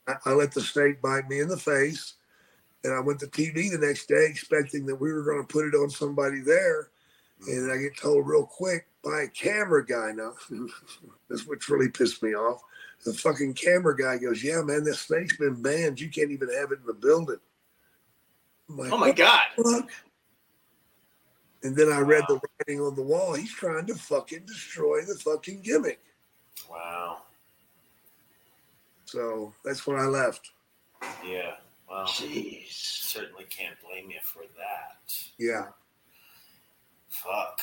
I, 0.07 0.17
I 0.27 0.33
let 0.33 0.53
the 0.53 0.61
snake 0.61 1.01
bite 1.01 1.29
me 1.29 1.41
in 1.41 1.49
the 1.49 1.57
face, 1.57 2.15
and 2.87 2.95
I 2.95 3.01
went 3.01 3.19
to 3.21 3.27
TV 3.27 3.71
the 3.71 3.85
next 3.85 4.07
day 4.07 4.27
expecting 4.29 4.87
that 4.87 4.95
we 4.95 5.13
were 5.13 5.25
going 5.25 5.45
to 5.45 5.53
put 5.53 5.67
it 5.67 5.75
on 5.75 5.91
somebody 5.91 6.41
there, 6.41 6.91
and 7.49 7.71
I 7.71 7.77
get 7.79 7.97
told 7.97 8.27
real 8.27 8.47
quick 8.47 8.87
by 9.03 9.23
a 9.23 9.29
camera 9.29 9.85
guy. 9.85 10.13
Now, 10.15 10.35
That's 11.29 11.47
which 11.47 11.69
really 11.69 11.91
pissed 11.91 12.23
me 12.23 12.35
off. 12.35 12.63
The 13.05 13.13
fucking 13.13 13.55
camera 13.55 13.97
guy 13.97 14.19
goes, 14.19 14.43
"Yeah, 14.43 14.63
man, 14.63 14.85
this 14.85 15.01
snake's 15.01 15.37
been 15.37 15.61
banned. 15.61 16.01
You 16.01 16.09
can't 16.09 16.31
even 16.31 16.49
have 16.55 16.71
it 16.73 16.81
in 16.81 16.87
the 16.87 16.95
building." 16.95 17.41
Like, 18.69 18.93
Oh 18.93 18.99
my 18.99 19.13
God! 19.13 19.43
fuck? 19.57 19.91
And 21.63 21.75
then 21.75 21.93
I 21.93 21.99
read 21.99 22.25
the 22.29 22.41
writing 22.61 22.81
on 22.81 22.95
the 22.95 23.03
wall. 23.03 23.35
He's 23.35 23.53
trying 23.53 23.87
to 23.87 23.95
fucking 23.97 24.45
destroy 24.47 25.01
the 25.03 25.17
fucking 25.17 25.63
gimmick. 25.63 26.01
Wow. 26.71 27.23
So 29.05 29.53
that's 29.65 29.87
when 29.87 29.99
I 29.99 30.05
left. 30.05 30.53
Yeah. 31.25 31.55
Well, 31.97 32.05
Jeez. 32.07 32.73
certainly 32.73 33.45
can't 33.49 33.75
blame 33.83 34.11
you 34.11 34.19
for 34.23 34.43
that. 34.59 35.17
Yeah. 35.39 35.69
Fuck. 37.09 37.61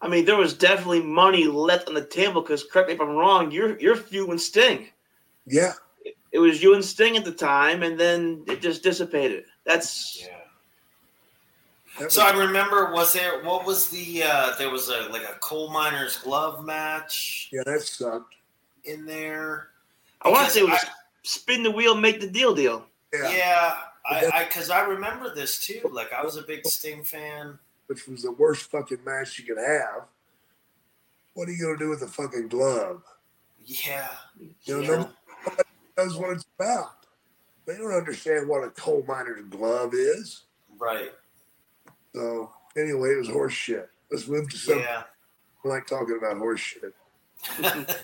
I 0.00 0.06
mean, 0.08 0.24
there 0.24 0.36
was 0.36 0.54
definitely 0.54 1.02
money 1.02 1.46
left 1.46 1.88
on 1.88 1.94
the 1.94 2.04
table. 2.04 2.42
Because 2.42 2.62
correct 2.62 2.88
me 2.88 2.94
if 2.94 3.00
I'm 3.00 3.08
wrong, 3.16 3.50
you're 3.50 3.76
you're 3.80 3.96
few 3.96 4.30
and 4.30 4.40
Sting. 4.40 4.88
Yeah. 5.46 5.72
It 6.30 6.38
was 6.38 6.62
you 6.62 6.74
and 6.74 6.84
Sting 6.84 7.16
at 7.16 7.24
the 7.24 7.32
time, 7.32 7.82
and 7.82 7.98
then 7.98 8.44
it 8.46 8.60
just 8.62 8.84
dissipated. 8.84 9.46
That's 9.66 10.20
Yeah. 10.20 10.36
That 11.98 12.12
So 12.12 12.24
was- 12.24 12.32
I 12.32 12.38
remember, 12.38 12.92
was 12.92 13.12
there, 13.12 13.42
what 13.42 13.66
was 13.66 13.88
the, 13.88 14.22
uh, 14.22 14.54
there 14.58 14.70
was 14.70 14.88
a, 14.90 15.08
like 15.08 15.24
a 15.24 15.34
coal 15.40 15.70
miner's 15.70 16.16
glove 16.18 16.64
match 16.64 17.48
yeah, 17.52 17.62
that 17.66 17.82
sucked. 17.82 18.36
in 18.84 19.04
there. 19.04 19.70
I 20.22 20.28
want 20.30 20.46
to 20.46 20.52
say 20.54 20.60
it 20.60 20.68
was 20.70 20.78
Because 20.80 20.94
spin 21.24 21.64
the 21.64 21.70
wheel, 21.72 21.96
make 21.96 22.20
the 22.20 22.28
deal, 22.30 22.54
deal. 22.54 22.86
Yeah. 23.12 23.30
Yeah, 23.30 23.78
I 24.08 24.20
But 24.22 24.34
I 24.34 24.44
because 24.44 24.70
I, 24.70 24.82
remember 24.82 25.34
this 25.34 25.58
too. 25.64 25.88
Like 25.92 26.12
I 26.12 26.22
was 26.24 26.36
a 26.36 26.42
big 26.42 26.64
Sting 26.66 27.02
fan. 27.02 27.58
which 27.86 28.06
was 28.06 28.22
the 28.22 28.32
worst 28.32 28.70
fucking 28.70 29.04
match 29.04 29.38
you 29.38 29.44
could 29.52 29.62
have. 29.62 30.04
What 31.34 31.48
are 31.48 31.52
you 31.52 31.64
gonna 31.64 31.78
do 31.78 31.88
with 31.90 32.02
a 32.02 32.06
fucking 32.06 32.48
glove? 32.48 33.02
Yeah, 33.64 34.08
You 34.64 34.76
know, 34.76 34.80
yeah. 34.80 35.06
nobody 35.46 35.68
knows 35.98 36.16
what 36.16 36.30
it's 36.30 36.44
about. 36.58 36.92
They 37.66 37.76
don't 37.76 37.92
understand 37.92 38.48
what 38.48 38.64
a 38.64 38.70
coal 38.70 39.04
miner's 39.06 39.44
glove 39.50 39.92
is. 39.94 40.42
right. 40.78 41.12
So 42.14 42.50
anyway, 42.76 43.10
it 43.10 43.18
was 43.18 43.28
horse 43.28 43.52
shit. 43.52 43.88
Let's 44.10 44.26
move 44.26 44.48
to 44.50 44.56
something 44.56 44.82
Yeah. 44.82 45.02
I 45.64 45.68
like 45.68 45.86
talking 45.86 46.18
about 46.18 46.38
horse 46.38 46.60
shit. 46.60 46.94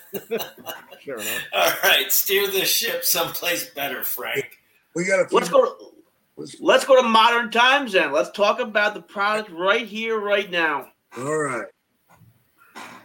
Sure 1.01 1.15
enough. 1.19 1.43
All 1.53 1.71
right, 1.83 2.11
steer 2.11 2.47
the 2.49 2.65
ship 2.65 3.03
someplace 3.03 3.69
better, 3.69 4.03
Frank. 4.03 4.56
We 4.97 5.05
got 5.05 5.19
a 5.19 5.27
few 5.29 5.37
Let's 5.37 5.49
go. 5.49 5.63
To, 5.63 5.75
let's- 6.37 6.59
let's 6.59 6.83
go 6.83 6.99
to 6.99 7.07
modern 7.07 7.51
times 7.51 7.91
then. 7.91 8.11
Let's 8.11 8.31
talk 8.31 8.59
about 8.59 8.95
the 8.95 9.01
product 9.01 9.51
right 9.51 9.85
here, 9.85 10.19
right 10.19 10.49
now. 10.49 10.91
all 11.15 11.37
right. 11.37 11.67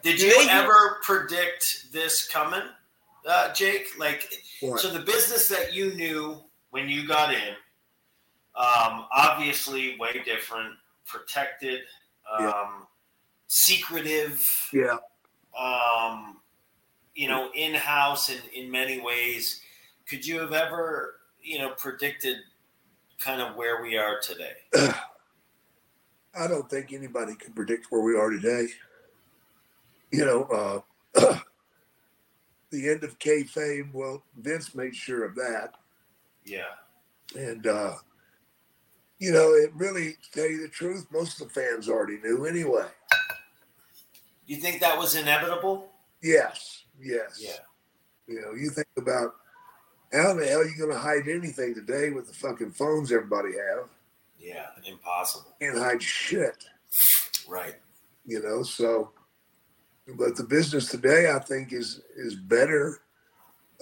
Did 0.03 0.18
you 0.18 0.30
they 0.38 0.45
do- 0.47 0.51
ever 0.51 1.01
predict 1.03 1.93
this 1.93 2.26
coming, 2.26 2.62
uh, 3.28 3.53
Jake? 3.53 3.88
Like, 3.99 4.32
What? 4.61 4.80
so 4.80 4.88
the 4.88 5.01
business 5.01 5.49
that 5.49 5.74
you 5.74 5.93
knew 5.93 6.43
when 6.70 6.88
you 6.88 7.07
got 7.07 7.34
in, 7.34 7.55
um, 8.55 9.07
obviously 9.12 9.99
way 9.99 10.22
different, 10.24 10.74
protected, 11.05 11.82
um, 12.30 12.43
Yeah. 12.47 12.80
secretive, 13.49 14.51
yeah. 14.72 14.97
um, 15.59 16.40
you 17.14 17.28
know, 17.28 17.51
in 17.53 17.74
house 17.74 18.30
in, 18.30 18.40
in 18.55 18.70
many 18.70 18.99
ways. 18.99 19.61
Could 20.09 20.26
you 20.26 20.40
have 20.40 20.55
ever, 20.55 21.20
you 21.43 21.59
know, 21.59 21.70
predicted 21.76 22.36
kind 23.18 23.40
of 23.40 23.57
where 23.57 23.82
we 23.82 23.97
are 23.97 24.20
today? 24.20 24.53
I 26.34 26.47
don't 26.49 26.68
think 26.70 26.93
anybody 26.93 27.34
can 27.34 27.53
predict 27.53 27.86
where 27.90 28.01
we 28.03 28.16
are 28.16 28.30
today. 28.30 28.68
You 30.11 30.24
know, 30.24 30.45
uh, 30.45 30.80
the 32.70 32.88
end 32.88 33.05
of 33.05 33.18
kayfabe. 33.18 33.93
Well, 33.93 34.22
Vince 34.36 34.74
made 34.74 34.95
sure 34.97 35.24
of 35.24 35.34
that, 35.36 35.74
Yeah. 36.45 36.62
and 37.36 37.66
uh, 37.66 37.95
you 39.18 39.30
know, 39.32 39.53
it 39.53 39.70
really, 39.74 40.14
to 40.14 40.30
tell 40.32 40.51
you 40.51 40.62
the 40.62 40.68
truth, 40.68 41.07
most 41.12 41.40
of 41.40 41.49
the 41.49 41.55
fans 41.55 41.88
already 41.88 42.18
knew 42.18 42.45
anyway. 42.47 42.86
You 44.47 44.57
think 44.57 44.80
that 44.80 44.99
was 44.99 45.14
inevitable? 45.14 45.90
Yes, 46.22 46.84
yes. 47.01 47.38
Yeah. 47.40 47.53
You 48.26 48.40
know, 48.40 48.53
you 48.55 48.70
think 48.70 48.88
about 48.97 49.34
how 50.13 50.35
the 50.35 50.47
hell 50.47 50.61
are 50.61 50.65
you 50.69 50.77
going 50.77 50.91
to 50.93 50.99
hide 50.99 51.29
anything 51.29 51.75
today 51.75 52.11
with 52.11 52.29
the 52.29 52.35
fucking 52.35 52.73
phones 52.73 53.11
everybody 53.13 53.51
have? 53.53 53.89
Yeah. 54.39 54.67
Impossible. 54.87 55.55
Can't 55.61 55.79
hide 55.79 56.03
shit. 56.03 56.65
Right. 57.49 57.75
you 58.25 58.41
know 58.43 58.63
so 58.63 59.11
but 60.17 60.37
the 60.37 60.45
business 60.45 60.89
today 60.89 61.31
i 61.31 61.39
think 61.41 61.73
is 61.73 62.03
is 62.17 62.35
better 62.37 63.01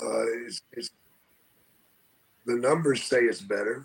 uh 0.02 0.22
it's, 0.46 0.62
it's 0.72 0.90
the 2.46 2.54
numbers 2.56 3.02
say 3.02 3.20
it's 3.24 3.40
better 3.42 3.84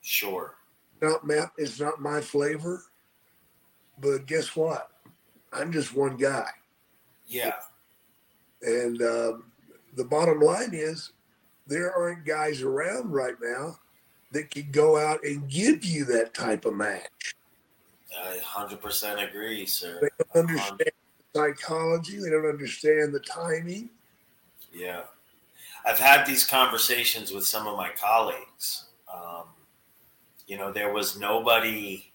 Sure. 0.00 0.54
not 1.02 1.26
ma- 1.26 1.50
it's 1.58 1.78
not 1.80 2.00
my 2.00 2.20
flavor 2.20 2.82
but 4.00 4.26
guess 4.26 4.56
what 4.56 4.88
i'm 5.52 5.70
just 5.70 5.94
one 5.94 6.16
guy 6.16 6.48
Yeah. 7.26 7.56
and 8.62 9.00
um, 9.02 9.52
the 9.96 10.04
bottom 10.04 10.40
line 10.40 10.70
is 10.72 11.12
there 11.66 11.94
aren't 11.94 12.24
guys 12.24 12.62
around 12.62 13.10
right 13.10 13.36
now 13.42 13.78
that 14.32 14.50
can 14.50 14.70
go 14.70 14.98
out 14.98 15.20
and 15.24 15.48
give 15.48 15.84
you 15.84 16.04
that 16.04 16.34
type 16.34 16.64
of 16.64 16.74
match 16.74 17.34
I 18.22 18.38
100% 18.38 19.28
agree, 19.28 19.66
sir. 19.66 19.98
they 20.00 20.08
don't 20.32 20.48
understand 20.50 20.90
psychology 21.34 22.18
they 22.20 22.30
don't 22.30 22.48
understand 22.48 23.12
the 23.14 23.20
timing 23.20 23.90
Yeah. 24.72 25.02
I've 25.86 25.98
had 25.98 26.24
these 26.26 26.46
conversations 26.46 27.30
with 27.32 27.46
some 27.46 27.66
of 27.66 27.76
my 27.76 27.90
colleagues. 27.90 28.84
Um, 29.12 29.44
you 30.46 30.56
know, 30.56 30.72
there 30.72 30.92
was 30.92 31.18
nobody, 31.18 32.10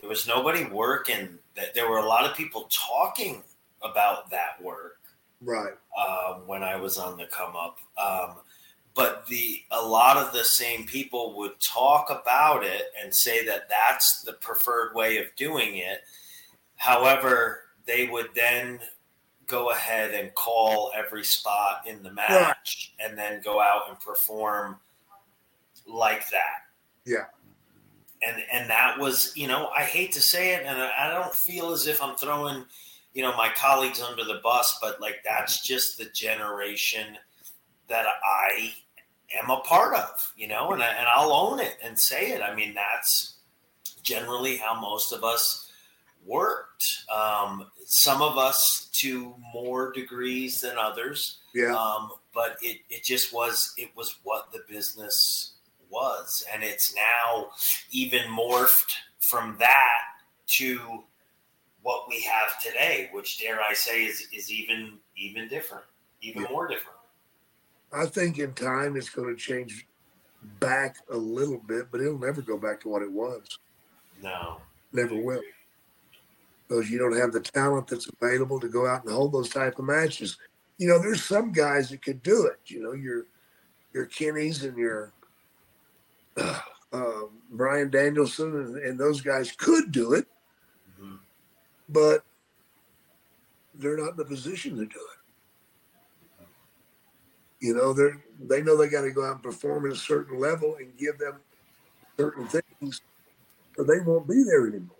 there 0.00 0.08
was 0.10 0.26
nobody 0.28 0.64
working. 0.64 1.38
That 1.56 1.74
there 1.74 1.88
were 1.88 1.98
a 1.98 2.06
lot 2.06 2.28
of 2.28 2.36
people 2.36 2.68
talking 2.70 3.42
about 3.82 4.30
that 4.30 4.62
work 4.62 5.00
right 5.40 5.72
um, 5.98 6.46
when 6.46 6.62
I 6.62 6.76
was 6.76 6.98
on 6.98 7.16
the 7.16 7.24
come 7.26 7.54
up. 7.56 7.78
Um, 7.96 8.36
but 8.94 9.26
the 9.26 9.62
a 9.70 9.80
lot 9.80 10.16
of 10.16 10.32
the 10.32 10.44
same 10.44 10.86
people 10.86 11.36
would 11.38 11.58
talk 11.60 12.10
about 12.10 12.64
it 12.64 12.84
and 13.02 13.14
say 13.14 13.44
that 13.46 13.68
that's 13.68 14.22
the 14.22 14.34
preferred 14.34 14.94
way 14.94 15.18
of 15.18 15.26
doing 15.36 15.76
it. 15.76 16.02
However, 16.76 17.60
they 17.86 18.06
would 18.06 18.28
then 18.34 18.80
go 19.46 19.70
ahead 19.70 20.12
and 20.12 20.34
call 20.34 20.92
every 20.94 21.24
spot 21.24 21.86
in 21.86 22.02
the 22.02 22.12
match 22.12 22.92
and 22.98 23.18
then 23.18 23.40
go 23.42 23.60
out 23.60 23.82
and 23.88 23.98
perform 24.00 24.76
like 25.86 26.28
that. 26.30 26.66
Yeah. 27.04 27.26
And 28.22 28.42
and 28.52 28.70
that 28.70 28.98
was, 28.98 29.32
you 29.36 29.48
know, 29.48 29.68
I 29.76 29.82
hate 29.82 30.12
to 30.12 30.20
say 30.20 30.54
it, 30.54 30.64
and 30.64 30.80
I 30.80 31.10
don't 31.10 31.34
feel 31.34 31.72
as 31.72 31.86
if 31.88 32.00
I'm 32.00 32.14
throwing, 32.16 32.64
you 33.14 33.22
know, 33.22 33.36
my 33.36 33.50
colleagues 33.56 34.00
under 34.00 34.22
the 34.22 34.40
bus, 34.44 34.78
but 34.80 35.00
like 35.00 35.22
that's 35.24 35.60
just 35.66 35.98
the 35.98 36.04
generation 36.04 37.16
that 37.92 38.06
I 38.24 38.72
am 39.40 39.50
a 39.50 39.60
part 39.60 39.94
of, 39.94 40.32
you 40.36 40.48
know, 40.48 40.72
and 40.72 40.82
I, 40.82 40.88
and 40.88 41.06
I'll 41.06 41.32
own 41.32 41.60
it 41.60 41.76
and 41.84 41.98
say 41.98 42.32
it. 42.32 42.40
I 42.42 42.54
mean, 42.54 42.74
that's 42.74 43.34
generally 44.02 44.56
how 44.56 44.80
most 44.80 45.12
of 45.12 45.22
us 45.24 45.70
worked. 46.24 47.04
Um, 47.14 47.66
some 47.84 48.22
of 48.22 48.38
us 48.38 48.88
to 48.94 49.34
more 49.52 49.92
degrees 49.92 50.60
than 50.62 50.78
others. 50.78 51.40
Yeah. 51.54 51.74
Um, 51.76 52.12
but 52.34 52.56
it, 52.62 52.78
it 52.88 53.02
just 53.04 53.32
was 53.34 53.74
it 53.76 53.90
was 53.94 54.16
what 54.22 54.50
the 54.52 54.64
business 54.68 55.52
was, 55.90 56.42
and 56.52 56.62
it's 56.62 56.94
now 56.94 57.50
even 57.90 58.22
morphed 58.22 58.94
from 59.20 59.56
that 59.58 60.00
to 60.46 61.04
what 61.82 62.08
we 62.08 62.22
have 62.22 62.58
today, 62.62 63.10
which 63.12 63.38
dare 63.38 63.60
I 63.60 63.74
say 63.74 64.04
is 64.04 64.26
is 64.32 64.50
even 64.50 64.98
even 65.14 65.46
different, 65.48 65.84
even 66.22 66.42
Yeah. 66.42 66.48
more 66.50 66.66
different. 66.68 66.96
I 67.92 68.06
think 68.06 68.38
in 68.38 68.54
time 68.54 68.96
it's 68.96 69.10
going 69.10 69.28
to 69.34 69.40
change 69.40 69.86
back 70.60 70.96
a 71.10 71.16
little 71.16 71.58
bit, 71.58 71.86
but 71.90 72.00
it'll 72.00 72.18
never 72.18 72.42
go 72.42 72.56
back 72.56 72.80
to 72.80 72.88
what 72.88 73.02
it 73.02 73.12
was. 73.12 73.58
No, 74.22 74.60
Never 74.92 75.14
will. 75.16 75.40
Because 76.68 76.90
you 76.90 76.98
don't 76.98 77.16
have 77.16 77.32
the 77.32 77.40
talent 77.40 77.88
that's 77.88 78.08
available 78.20 78.60
to 78.60 78.68
go 78.68 78.86
out 78.86 79.04
and 79.04 79.12
hold 79.12 79.32
those 79.32 79.48
type 79.50 79.78
of 79.78 79.84
matches. 79.84 80.38
You 80.78 80.88
know, 80.88 80.98
there's 80.98 81.22
some 81.24 81.52
guys 81.52 81.90
that 81.90 82.02
could 82.02 82.22
do 82.22 82.46
it. 82.46 82.58
You 82.70 82.82
know, 82.82 82.92
your 82.92 83.26
your 83.92 84.06
Kenny's 84.06 84.64
and 84.64 84.76
your 84.76 85.12
uh, 86.36 86.60
uh, 86.92 87.22
Bryan 87.50 87.90
Danielson 87.90 88.54
and, 88.56 88.76
and 88.78 88.98
those 88.98 89.20
guys 89.20 89.52
could 89.52 89.92
do 89.92 90.14
it, 90.14 90.26
Mhm. 91.00 91.18
but 91.88 92.24
they're 93.74 93.96
not 93.98 94.12
in 94.12 94.16
the 94.16 94.24
position 94.24 94.76
to 94.76 94.86
do 94.86 94.98
it. 95.00 95.21
You 97.62 97.74
know, 97.74 97.92
they're 97.92 98.20
they 98.40 98.60
know 98.60 98.76
they 98.76 98.88
got 98.88 99.02
to 99.02 99.12
go 99.12 99.24
out 99.24 99.34
and 99.34 99.42
perform 99.42 99.86
at 99.86 99.92
a 99.92 99.96
certain 99.96 100.40
level 100.40 100.74
and 100.80 100.96
give 100.98 101.16
them 101.16 101.36
certain 102.16 102.48
things, 102.48 103.00
or 103.78 103.84
they 103.84 104.00
won't 104.04 104.26
be 104.28 104.42
there 104.42 104.66
anymore. 104.66 104.96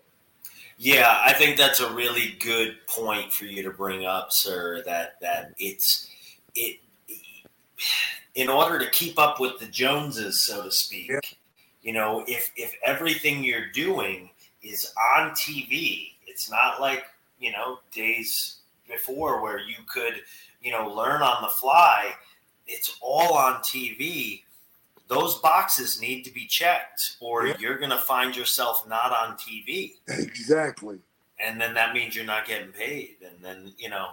Yeah, 0.79 1.21
I 1.25 1.33
think 1.33 1.57
that's 1.57 1.81
a 1.81 1.93
really 1.93 2.37
good 2.39 2.77
point 2.87 3.33
for 3.33 3.47
you 3.47 3.65
to 3.65 3.71
bring 3.71 4.07
up, 4.07 4.31
sir. 4.31 4.81
That 4.87 5.21
that 5.21 5.55
it's 5.59 6.09
it 6.55 6.79
in 8.37 8.49
order 8.49 8.79
to 8.79 8.89
keep 8.93 9.19
up 9.19 9.41
with 9.41 9.59
the 9.59 9.67
Joneses, 9.67 10.41
so 10.41 10.63
to 10.63 10.71
speak. 10.71 11.11
Yeah. 11.11 11.19
You 11.83 11.95
know, 11.95 12.25
if 12.29 12.53
if 12.55 12.77
everything 12.87 13.43
you're 13.43 13.73
doing 13.73 14.31
is 14.63 14.95
on 15.17 15.31
TV, 15.31 16.13
it's 16.29 16.49
not 16.49 16.81
like 16.81 17.07
you 17.41 17.51
know 17.51 17.81
days 17.93 18.59
before 18.89 19.43
where 19.43 19.59
you 19.59 19.79
could 19.89 20.23
you 20.61 20.71
know 20.71 20.89
learn 20.95 21.23
on 21.23 21.43
the 21.43 21.49
fly. 21.49 22.13
It's 22.73 22.97
all 23.03 23.35
on 23.35 23.61
TV. 23.63 24.43
Those 25.09 25.39
boxes 25.41 26.01
need 26.01 26.23
to 26.25 26.33
be 26.33 26.47
checked, 26.47 27.17
or 27.21 27.47
Yeah. 27.47 27.57
you're 27.59 27.79
going 27.79 27.91
to 27.91 27.99
find 27.99 28.35
yourself 28.35 28.89
not 28.89 29.13
on 29.13 29.37
TV 29.37 29.97
Exactly. 30.09 30.99
and 31.39 31.61
then 31.61 31.75
that 31.75 31.93
means 31.95 32.15
you're 32.17 32.25
not 32.25 32.47
getting 32.47 32.73
paid 32.73 33.17
and 33.27 33.37
then 33.45 33.73
you 33.77 33.91
know 33.91 34.07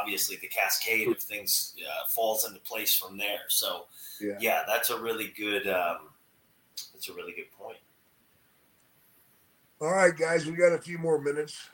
obviously 0.00 0.36
the 0.36 0.46
cascade 0.48 1.08
of 1.08 1.18
things 1.18 1.74
uh, 1.80 2.06
falls 2.08 2.44
into 2.46 2.60
place 2.60 2.94
from 2.94 3.16
there 3.16 3.40
so 3.48 3.86
Yeah. 4.20 4.36
yeah, 4.40 4.62
that's 4.66 4.90
a 4.90 4.98
really 5.00 5.28
good 5.36 5.66
um, 5.66 6.10
that's 6.92 7.08
a 7.08 7.14
really 7.14 7.32
good 7.32 7.50
point 7.58 7.78
All 9.80 9.90
right, 9.92 10.16
guys, 10.16 10.46
we 10.46 10.52
got 10.52 10.72
a 10.72 10.78
few 10.78 10.98
more 10.98 11.18
minutes. 11.20 11.68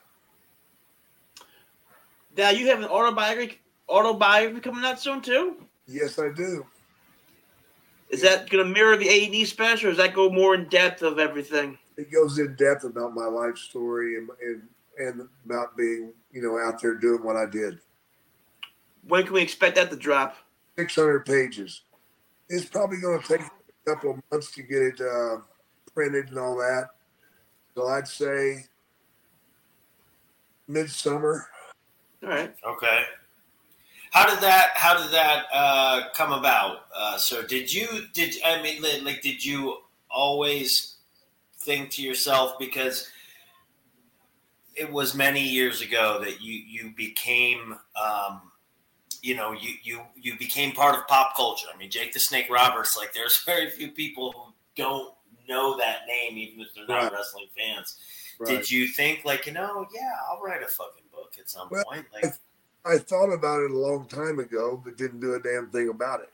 Now 2.36 2.50
you 2.50 2.68
have 2.68 2.78
an 2.78 2.86
autobiography 2.86 3.58
autobiography 3.88 4.60
coming 4.60 4.84
out 4.84 5.00
soon 5.00 5.20
too. 5.20 5.56
Yes, 5.90 6.20
I 6.20 6.28
do. 6.32 6.64
Is 8.10 8.22
that 8.22 8.48
going 8.48 8.64
to 8.64 8.70
mirror 8.72 8.96
the 8.96 9.08
A 9.08 9.24
and 9.24 9.34
E 9.34 9.44
special, 9.44 9.88
or 9.88 9.90
does 9.90 9.98
that 9.98 10.14
go 10.14 10.30
more 10.30 10.54
in 10.54 10.68
depth 10.68 11.02
of 11.02 11.18
everything? 11.18 11.78
It 11.96 12.12
goes 12.12 12.38
in 12.38 12.54
depth 12.54 12.84
about 12.84 13.12
my 13.12 13.26
life 13.26 13.56
story 13.58 14.16
and 14.16 14.28
and, 14.40 14.62
and 14.98 15.28
about 15.44 15.76
being, 15.76 16.12
you 16.32 16.42
know, 16.42 16.58
out 16.58 16.80
there 16.80 16.94
doing 16.94 17.24
what 17.24 17.36
I 17.36 17.46
did. 17.46 17.80
When 19.06 19.24
can 19.24 19.32
we 19.32 19.42
expect 19.42 19.76
that 19.76 19.90
to 19.90 19.96
drop? 19.96 20.36
600 20.78 21.26
pages. 21.26 21.82
It's 22.48 22.66
probably 22.66 23.00
going 23.00 23.20
to 23.20 23.28
take 23.28 23.40
a 23.40 23.90
couple 23.90 24.12
of 24.12 24.20
months 24.30 24.52
to 24.52 24.62
get 24.62 24.82
it 24.82 25.00
uh, 25.00 25.38
printed 25.92 26.28
and 26.28 26.38
all 26.38 26.56
that. 26.56 26.90
So 27.74 27.88
I'd 27.88 28.06
say 28.06 28.64
midsummer. 30.68 31.48
All 32.22 32.28
right. 32.28 32.54
okay 32.66 33.04
how 34.10 34.28
did 34.28 34.40
that 34.40 34.70
how 34.74 34.96
did 35.00 35.12
that 35.12 35.44
uh, 35.52 36.02
come 36.14 36.32
about 36.32 36.86
uh, 36.96 37.16
so 37.16 37.42
did 37.46 37.72
you 37.72 37.86
did 38.12 38.34
i 38.44 38.60
mean 38.62 38.82
like 39.04 39.22
did 39.22 39.44
you 39.44 39.76
always 40.10 40.96
think 41.58 41.90
to 41.90 42.02
yourself 42.02 42.58
because 42.58 43.08
it 44.74 44.90
was 44.90 45.14
many 45.14 45.42
years 45.46 45.82
ago 45.82 46.18
that 46.22 46.40
you 46.40 46.54
you 46.54 46.90
became 46.96 47.76
um, 48.00 48.40
you 49.22 49.34
know 49.36 49.52
you 49.52 49.74
you 49.82 50.00
you 50.16 50.38
became 50.38 50.72
part 50.72 50.94
of 50.96 51.06
pop 51.06 51.36
culture. 51.36 51.66
I 51.72 51.76
mean, 51.76 51.90
Jake 51.90 52.12
the 52.12 52.20
Snake 52.20 52.48
Roberts. 52.50 52.96
Like, 52.96 53.12
there's 53.12 53.42
very 53.44 53.68
few 53.70 53.90
people 53.90 54.32
who 54.32 54.52
don't 54.76 55.12
know 55.48 55.76
that 55.78 56.00
name, 56.06 56.38
even 56.38 56.60
if 56.60 56.68
they're 56.74 56.86
not 56.86 57.02
Right. 57.04 57.12
wrestling 57.12 57.48
fans. 57.56 57.96
Right. 58.38 58.48
Did 58.56 58.70
you 58.70 58.86
think 58.88 59.24
like 59.24 59.46
you 59.46 59.52
know, 59.52 59.86
yeah, 59.92 60.12
I'll 60.30 60.40
write 60.40 60.62
a 60.62 60.68
fucking 60.68 61.04
book 61.12 61.34
at 61.38 61.50
some 61.50 61.68
Well, 61.70 61.84
point? 61.84 62.06
Like, 62.12 62.32
I 62.84 62.98
thought 62.98 63.32
about 63.32 63.62
it 63.62 63.70
a 63.70 63.76
long 63.78 64.06
time 64.06 64.38
ago, 64.38 64.80
but 64.82 64.96
didn't 64.96 65.20
do 65.20 65.34
a 65.34 65.40
damn 65.40 65.70
thing 65.70 65.88
about 65.88 66.20
it. 66.20 66.30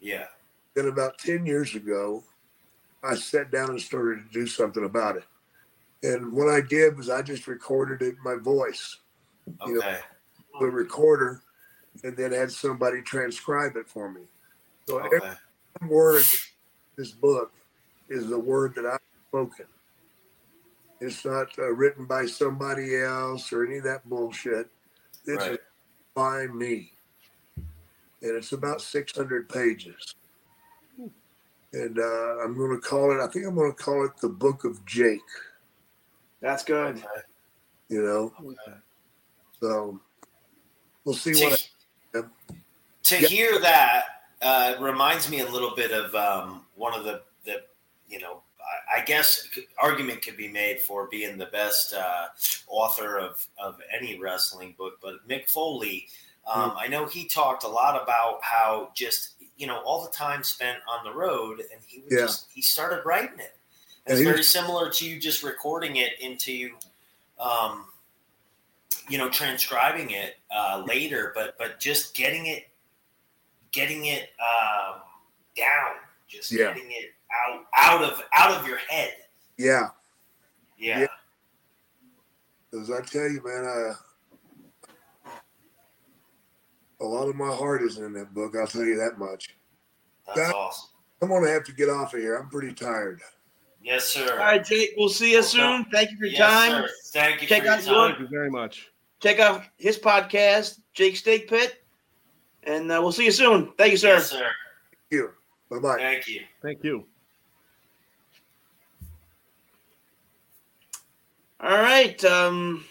yeah, 0.00 0.26
Then 0.74 0.88
about 0.88 1.18
10 1.18 1.46
years 1.46 1.74
ago, 1.74 2.22
I 3.02 3.14
sat 3.14 3.50
down 3.50 3.70
and 3.70 3.80
started 3.80 4.24
to 4.26 4.32
do 4.32 4.46
something 4.46 4.84
about 4.84 5.16
it. 5.16 5.24
And 6.02 6.32
what 6.32 6.48
I 6.48 6.60
did 6.60 6.96
was 6.96 7.08
I 7.08 7.22
just 7.22 7.46
recorded 7.46 8.02
it 8.02 8.16
my 8.22 8.34
voice, 8.36 8.98
You 9.66 9.74
know, 9.74 9.80
the 10.60 10.66
recorder, 10.66 11.42
and 12.02 12.16
then 12.16 12.32
had 12.32 12.50
somebody 12.50 13.00
transcribe 13.02 13.76
it 13.76 13.88
for 13.88 14.10
me. 14.10 14.22
So 14.86 14.98
every 14.98 15.20
word 15.88 16.22
in 16.22 16.38
this 16.96 17.10
book 17.12 17.52
is 18.10 18.28
the 18.28 18.38
word 18.38 18.74
that 18.74 18.84
I've 18.84 19.00
spoken. 19.28 19.66
It's 21.00 21.24
not 21.24 21.48
uh, 21.58 21.72
written 21.72 22.04
by 22.04 22.26
somebody 22.26 23.00
else 23.00 23.52
or 23.52 23.64
any 23.66 23.78
of 23.78 23.84
that 23.84 24.08
bullshit. 24.08 24.68
It's 25.26 25.48
right, 25.48 25.58
by 26.14 26.46
me. 26.46 26.92
And 28.22 28.36
it's 28.36 28.52
about 28.52 28.80
600 28.80 29.48
pages. 29.48 30.14
And 31.72 31.98
uh, 31.98 32.38
I'm 32.38 32.56
going 32.56 32.70
to 32.70 32.80
call 32.80 33.10
it, 33.10 33.22
I 33.22 33.26
think 33.26 33.46
I'm 33.46 33.54
going 33.54 33.72
to 33.72 33.76
call 33.76 34.04
it 34.04 34.12
the 34.20 34.28
Book 34.28 34.64
of 34.64 34.84
Jake, 34.86 35.20
That's 36.40 36.62
good. 36.62 37.02
you 37.88 38.02
know? 38.02 38.32
So 39.60 40.00
we'll 41.04 41.14
see 41.16 41.32
to, 41.32 41.44
what. 41.44 41.68
I, 42.14 42.20
to 43.04 43.20
Yeah. 43.20 43.28
hear 43.28 43.58
that 43.60 44.04
uh, 44.40 44.76
reminds 44.80 45.28
me 45.28 45.40
a 45.40 45.48
little 45.48 45.74
bit 45.74 45.90
of 45.90 46.14
um, 46.14 46.64
one 46.76 46.94
of 46.94 47.04
the, 47.04 47.22
the 47.44 47.64
you 48.08 48.20
know 48.20 48.42
I, 48.96 49.04
guess 49.04 49.48
argument 49.78 50.22
could 50.22 50.36
be 50.36 50.48
made 50.48 50.80
for 50.80 51.08
being 51.10 51.36
the 51.38 51.46
best 51.46 51.92
uh, 51.94 52.26
author 52.68 53.18
of, 53.18 53.46
of 53.62 53.78
any 53.94 54.18
wrestling 54.18 54.74
book 54.78 54.94
but 55.02 55.26
mick 55.28 55.48
foley 55.50 56.06
um, 56.46 56.74
i 56.78 56.86
know 56.86 57.06
he 57.06 57.26
talked 57.26 57.64
a 57.64 57.68
lot 57.68 58.00
about 58.02 58.38
how 58.42 58.90
just 58.94 59.34
you 59.56 59.66
know 59.66 59.78
all 59.84 60.02
the 60.04 60.10
time 60.10 60.42
spent 60.42 60.78
on 60.88 61.04
the 61.04 61.12
road 61.12 61.60
and 61.72 61.80
he 61.86 62.02
Yeah. 62.10 62.20
just 62.22 62.48
he 62.52 62.62
started 62.62 63.02
writing 63.04 63.38
it 63.38 63.56
it's 64.06 64.18
he 64.18 64.24
very 64.24 64.38
was- 64.38 64.48
similar 64.48 64.90
to 64.90 65.06
you 65.08 65.20
just 65.20 65.42
recording 65.42 65.96
it 65.96 66.18
into 66.20 66.70
um, 67.38 67.86
you 69.08 69.18
know 69.18 69.28
transcribing 69.28 70.10
it 70.10 70.36
uh, 70.54 70.82
later 70.86 71.32
but 71.34 71.56
but 71.58 71.78
just 71.80 72.14
getting 72.14 72.46
it 72.46 72.68
getting 73.72 74.06
it 74.06 74.30
um, 74.40 75.00
down 75.56 75.96
just 76.28 76.50
Yeah. 76.50 76.72
getting 76.72 76.90
it 76.90 77.12
out 77.48 77.64
out 77.76 78.02
of 78.04 78.22
out 78.34 78.60
of 78.60 78.66
your 78.66 78.78
head 78.88 79.12
yeah. 79.58 79.88
yeah, 80.78 81.00
Yeah. 81.00 81.06
Because 82.70 82.90
I 82.90 83.00
tell 83.02 83.28
you, 83.30 83.40
man, 83.44 83.64
uh, 83.64 85.30
a 87.00 87.04
lot 87.04 87.28
of 87.28 87.36
my 87.36 87.54
heart 87.54 87.82
is 87.82 87.98
in 87.98 88.12
that 88.14 88.34
book. 88.34 88.54
I'll 88.58 88.66
tell 88.66 88.84
you 88.84 88.96
that 88.96 89.18
much. 89.18 89.56
that's 90.26 90.38
That- 90.38 90.54
awesome 90.54 90.90
I'm 91.22 91.28
going 91.28 91.44
to 91.44 91.50
have 91.50 91.64
to 91.64 91.72
get 91.72 91.88
off 91.88 92.12
of 92.12 92.20
here. 92.20 92.36
I'm 92.36 92.48
pretty 92.50 92.74
tired. 92.74 93.22
Yes, 93.80 94.04
sir. 94.06 94.30
All 94.32 94.38
right, 94.38 94.62
Jake. 94.62 94.90
We'll 94.96 95.08
see 95.08 95.32
you 95.32 95.42
soon. 95.42 95.84
Thank 95.86 96.10
you 96.10 96.18
for 96.18 96.24
your 96.24 96.32
yes, 96.34 96.40
time. 96.52 96.82
Sir. 96.82 96.90
Thank 97.12 97.42
you 97.42 97.48
Check 97.48 97.60
for 97.62 97.66
your 97.68 97.76
time. 97.76 97.86
your- 97.86 98.08
Thank 98.08 98.18
you 98.20 98.26
very 98.28 98.50
much. 98.50 98.90
Check 99.22 99.38
out 99.38 99.62
his 99.78 99.96
podcast, 99.98 100.80
Jake 100.92 101.16
Snake 101.16 101.48
Pit, 101.48 101.82
and 102.64 102.90
uh, 102.92 102.98
we'll 103.00 103.12
see 103.12 103.24
you 103.24 103.30
soon. 103.30 103.72
Thank 103.78 103.92
you, 103.92 103.96
sir. 103.96 104.14
Yes, 104.14 104.30
sir. 104.30 104.50
you. 105.10 105.30
Bye 105.70 105.78
bye. 105.78 105.96
Thank 105.96 106.26
you. 106.28 106.42
Thank 106.60 106.84
you. 106.84 107.06
All 111.64 111.78
right, 111.78 112.22
um, 112.24 112.84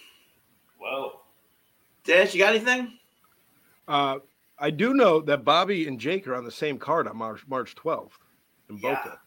Whoa. 0.80 1.20
Dash, 2.06 2.34
you 2.34 2.40
got 2.40 2.56
anything? 2.56 2.98
Uh, 3.88 4.18
I 4.58 4.72
do 4.72 4.94
know 4.96 5.22
that 5.22 5.46
Bobby 5.46 5.88
and 5.88 6.00
Jake 6.00 6.28
are 6.28 6.34
on 6.36 6.44
the 6.44 6.52
same 6.52 6.80
card 6.80 7.08
on 7.08 7.16
March 7.16 7.46
March 7.48 7.76
12th 7.76 8.12
in 8.70 8.78
Yeah. 8.78 8.96
Boca. 8.96 9.20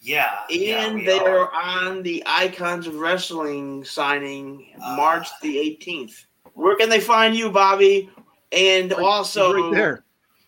Yeah. 0.00 0.38
yeah, 0.50 0.86
And 0.86 0.94
we 0.96 1.06
they 1.06 1.18
are. 1.18 1.48
are 1.50 1.54
on 1.54 2.02
the 2.02 2.22
Icons 2.26 2.86
of 2.86 2.94
Wrestling 2.96 3.82
signing 3.84 4.74
Ah. 4.80 4.94
March 4.96 5.26
the 5.42 5.56
18th. 5.56 6.26
Where 6.52 6.76
can 6.76 6.88
they 6.90 7.00
find 7.00 7.34
you, 7.34 7.50
Bobby? 7.50 8.10
And 8.52 8.92
also, 8.92 9.52
right 9.54 9.72
there. 9.74 10.04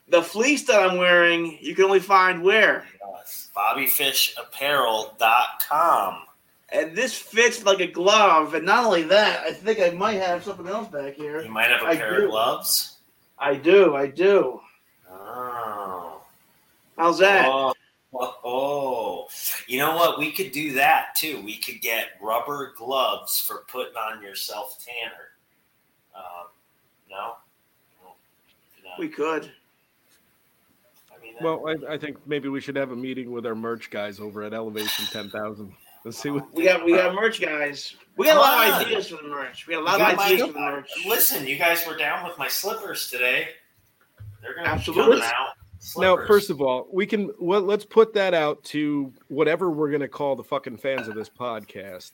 the 0.08 0.22
fleece 0.22 0.64
that 0.66 0.80
I'm 0.88 0.98
wearing, 0.98 1.58
you 1.60 1.74
can 1.74 1.86
only 1.86 1.98
find 2.00 2.42
where? 2.42 2.86
Yes. 3.16 3.48
BobbyFishApparel.com. 3.56 6.25
And 6.72 6.96
this 6.96 7.14
fits 7.14 7.64
like 7.64 7.80
a 7.80 7.86
glove. 7.86 8.54
And 8.54 8.66
not 8.66 8.84
only 8.84 9.02
that, 9.04 9.40
I 9.40 9.52
think 9.52 9.80
I 9.80 9.90
might 9.90 10.14
have 10.20 10.44
something 10.44 10.66
else 10.66 10.88
back 10.88 11.14
here. 11.14 11.40
You 11.42 11.50
might 11.50 11.70
have 11.70 11.82
a 11.82 11.86
I 11.86 11.96
pair 11.96 12.18
do. 12.18 12.24
of 12.24 12.30
gloves. 12.30 12.96
I 13.38 13.54
do, 13.54 13.94
I 13.94 14.06
do. 14.08 14.60
Oh. 15.10 16.20
How's 16.96 17.18
that? 17.18 17.46
Oh, 17.46 17.72
oh, 18.14 18.36
oh. 18.44 19.28
You 19.68 19.78
know 19.78 19.94
what? 19.94 20.18
We 20.18 20.32
could 20.32 20.50
do 20.52 20.72
that 20.74 21.14
too. 21.16 21.40
We 21.44 21.58
could 21.58 21.80
get 21.80 22.08
rubber 22.20 22.72
gloves 22.76 23.38
for 23.38 23.64
putting 23.68 23.96
on 23.96 24.22
your 24.22 24.34
self 24.34 24.84
tanner. 24.84 25.28
Um, 26.16 26.46
no? 27.10 27.34
No. 28.02 28.08
No. 28.84 28.90
We 28.98 29.08
could. 29.08 29.50
I 31.14 31.22
mean, 31.22 31.34
that- 31.34 31.42
Well, 31.44 31.68
I, 31.68 31.94
I 31.94 31.98
think 31.98 32.16
maybe 32.26 32.48
we 32.48 32.60
should 32.60 32.76
have 32.76 32.90
a 32.90 32.96
meeting 32.96 33.30
with 33.30 33.44
our 33.46 33.54
merch 33.54 33.90
guys 33.90 34.18
over 34.18 34.42
at 34.42 34.54
Elevation 34.54 35.04
10,000. 35.12 35.72
Let's 36.06 36.18
see 36.18 36.30
what. 36.30 36.54
We 36.54 36.62
got 36.62 36.84
we 36.84 36.92
got 36.92 37.14
merch, 37.16 37.40
guys. 37.40 37.96
We 38.16 38.26
got 38.26 38.36
a 38.36 38.40
lot 38.40 38.80
of 38.80 38.86
ideas 38.86 39.08
for 39.08 39.16
the 39.16 39.28
merch. 39.28 39.66
We 39.66 39.74
got 39.74 39.82
a 39.82 39.84
lot 39.84 39.92
You 39.94 39.98
got 39.98 40.12
of 40.12 40.16
my- 40.18 40.24
ideas 40.26 40.46
for 40.46 40.52
the 40.52 40.58
merch. 40.60 40.90
Listen, 41.04 41.46
you 41.48 41.56
guys 41.58 41.84
were 41.84 41.96
down 41.96 42.24
with 42.24 42.38
my 42.38 42.46
slippers 42.46 43.10
today. 43.10 43.48
They're 44.40 44.54
going 44.54 44.66
to 44.66 44.70
be 44.70 44.76
Absolutely. 44.76 45.18
coming 45.20 45.24
out. 45.24 45.48
Now, 45.98 46.24
first 46.26 46.48
of 46.50 46.62
all, 46.62 46.86
we 46.92 47.06
can 47.06 47.32
well, 47.40 47.60
let's 47.60 47.84
put 47.84 48.14
that 48.14 48.34
out 48.34 48.62
to 48.66 49.12
whatever 49.26 49.68
we're 49.68 49.90
going 49.90 50.00
to 50.00 50.08
call 50.08 50.36
the 50.36 50.44
fucking 50.44 50.76
fans 50.76 51.08
of 51.08 51.16
this 51.16 51.28
podcast. 51.28 52.12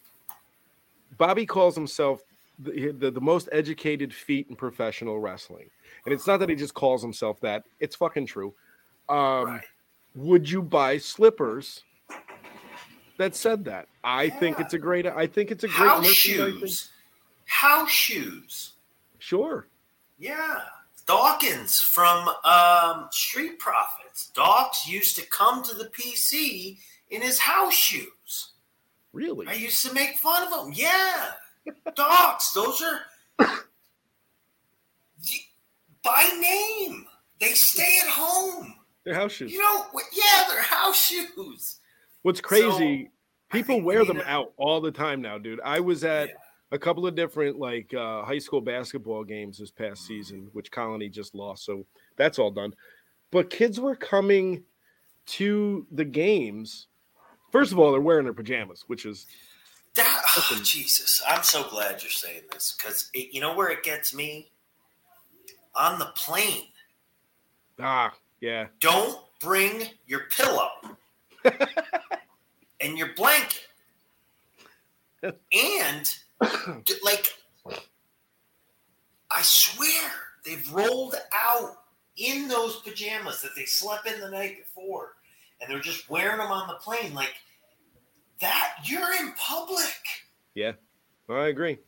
Bobby 1.18 1.45
calls 1.45 1.74
himself 1.74 2.22
the, 2.59 2.93
the, 2.93 3.11
the 3.11 3.20
most 3.20 3.51
educated 3.53 4.14
feet 4.14 4.47
in 4.49 4.57
professional 4.57 5.20
wrestling, 5.20 5.68
and 6.07 6.14
it's 6.14 6.26
not 6.26 6.38
that 6.40 6.49
he 6.49 6.55
just 6.57 6.72
calls 6.72 7.03
himself 7.03 7.40
that; 7.40 7.64
it's 7.78 7.97
fucking 7.97 8.24
true. 8.26 8.55
Um, 9.11 9.45
Right. 9.45 9.61
Would 10.14 10.51
you 10.51 10.62
buy 10.62 10.97
slippers 10.99 11.82
that 13.23 13.35
said 13.37 13.64
that? 13.64 13.89
I 14.05 14.29
think 14.29 14.61
it's 14.61 14.75
a 14.75 14.79
great. 14.79 15.07
I 15.07 15.27
think 15.27 15.51
it's 15.51 15.64
a 15.64 15.68
great 15.68 15.89
house 15.89 16.07
shoes. 16.07 16.91
House 17.47 17.91
shoes. 17.91 18.73
Sure. 19.18 19.66
Yeah. 20.18 20.61
Dawkins 21.07 21.81
from 21.81 22.29
um, 22.45 23.09
Street 23.11 23.59
Profits. 23.59 24.31
Dawkins 24.35 24.87
used 24.87 25.16
to 25.16 25.27
come 25.27 25.62
to 25.64 25.75
the 25.75 25.87
PC 25.87 26.79
in 27.11 27.23
his 27.23 27.39
house 27.39 27.75
shoes. 27.75 28.51
Really? 29.12 29.47
I 29.47 29.55
used 29.55 29.85
to 29.87 29.93
make 29.95 30.16
fun 30.16 30.53
of 30.53 30.66
him. 30.66 30.73
Yeah. 30.75 31.33
Dogs, 31.95 32.53
those 32.55 32.83
are 32.83 33.01
by 36.03 36.31
name. 36.41 37.07
They 37.41 37.53
stay 37.53 37.99
at 38.03 38.09
home. 38.09 38.75
They're 39.05 39.14
house 39.14 39.33
shoes. 39.33 39.53
You 39.53 39.61
know, 39.61 39.87
yeah, 40.12 40.45
they're 40.49 40.62
house 40.62 41.07
shoes. 41.07 41.81
What's 42.23 42.41
crazy, 42.41 43.11
I 43.51 43.57
people 43.57 43.81
wear 43.83 44.05
them 44.05 44.23
out 44.27 44.53
all 44.57 44.81
the 44.81 44.91
time 44.93 45.20
now, 45.20 45.39
dude. 45.39 45.61
I 45.64 45.81
was 45.81 46.05
at 46.05 46.29
Yeah. 46.29 46.35
a 46.70 46.79
couple 46.79 47.07
of 47.07 47.14
different 47.14 47.59
like 47.59 47.93
uh, 47.95 48.23
high 48.25 48.39
school 48.39 48.61
basketball 48.61 49.25
games 49.25 49.59
this 49.59 49.70
past 49.70 50.07
season, 50.07 50.49
which 50.53 50.70
Colony 50.70 51.09
just 51.09 51.35
lost, 51.35 51.64
so 51.64 51.85
that's 52.16 52.39
all 52.39 52.51
done. 52.51 52.75
But 53.31 53.51
kids 53.51 53.81
were 53.81 53.97
coming 53.97 54.62
to 55.27 55.87
the 55.91 56.05
games. 56.05 56.89
First 57.51 57.73
of 57.73 57.79
all, 57.79 57.93
they're 57.93 58.01
wearing 58.01 58.25
their 58.25 58.33
pajamas, 58.35 58.85
which 58.87 59.05
is 59.05 59.27
That, 59.95 60.23
oh, 60.37 60.61
Jesus, 60.64 61.20
I'm 61.29 61.43
so 61.43 61.68
glad 61.68 62.03
you're 62.03 62.11
saying 62.11 62.43
this 62.53 62.75
because 62.77 63.11
you 63.14 63.41
know 63.41 63.55
where 63.55 63.68
it 63.70 63.83
gets 63.83 64.14
me 64.14 64.51
on 65.75 65.99
the 65.99 66.07
plane. 66.14 66.68
ah, 67.81 68.12
yeah, 68.41 68.66
Don't 68.81 69.18
bring 69.41 69.83
your 70.07 70.25
pillow 70.31 70.68
and 72.83 72.99
your 72.99 73.14
blanket, 73.14 73.66
and 75.22 76.14
like 77.05 77.33
I 79.30 79.43
swear 79.43 80.11
they've 80.45 80.72
rolled 80.72 81.14
out 81.33 81.76
in 82.16 82.49
those 82.49 82.76
pajamas 82.80 83.41
that 83.43 83.55
they 83.57 83.64
slept 83.64 84.07
in 84.07 84.20
the 84.20 84.30
night 84.30 84.57
before, 84.59 85.14
and 85.61 85.70
they're 85.70 85.80
just 85.80 86.11
wearing 86.11 86.39
them 86.39 86.51
on 86.51 86.68
the 86.68 86.74
plane 86.74 87.14
like 87.14 87.35
that. 88.41 88.74
You're 88.85 89.12
in 89.20 89.33
public. 89.33 89.95
yeah. 90.55 90.72
I 91.28 91.47
agree. 91.47 91.78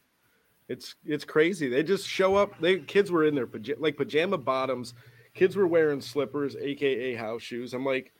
It's 0.69 0.95
it's 1.05 1.25
crazy. 1.25 1.69
They 1.69 1.83
just 1.83 2.09
show 2.09 2.37
up. 2.37 2.59
They 2.61 2.79
kids 2.79 3.11
were 3.11 3.25
in 3.25 3.35
their 3.35 3.49
like 3.79 3.97
pajama 3.97 4.39
bottoms. 4.39 4.95
Kids 5.35 5.57
were 5.57 5.67
wearing 5.67 6.01
slippers, 6.01 6.57
aka 6.57 7.15
house 7.15 7.43
shoes. 7.43 7.75
I'm 7.75 7.85
like, 7.85 8.13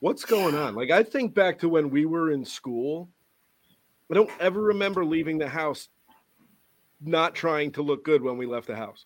what's 0.00 0.24
going 0.24 0.54
on? 0.54 0.74
Like 0.74 0.90
I 0.90 1.02
think 1.02 1.34
back 1.34 1.58
to 1.60 1.68
when 1.68 1.90
we 1.90 2.06
were 2.06 2.32
in 2.32 2.44
school. 2.44 3.08
I 4.10 4.14
don't 4.14 4.30
ever 4.40 4.60
remember 4.60 5.04
leaving 5.04 5.36
the 5.36 5.48
house 5.48 5.88
not 7.00 7.34
trying 7.34 7.72
to 7.72 7.82
look 7.82 8.04
good 8.04 8.22
when 8.22 8.38
we 8.38 8.46
left 8.46 8.66
the 8.66 8.76
house. 8.76 9.04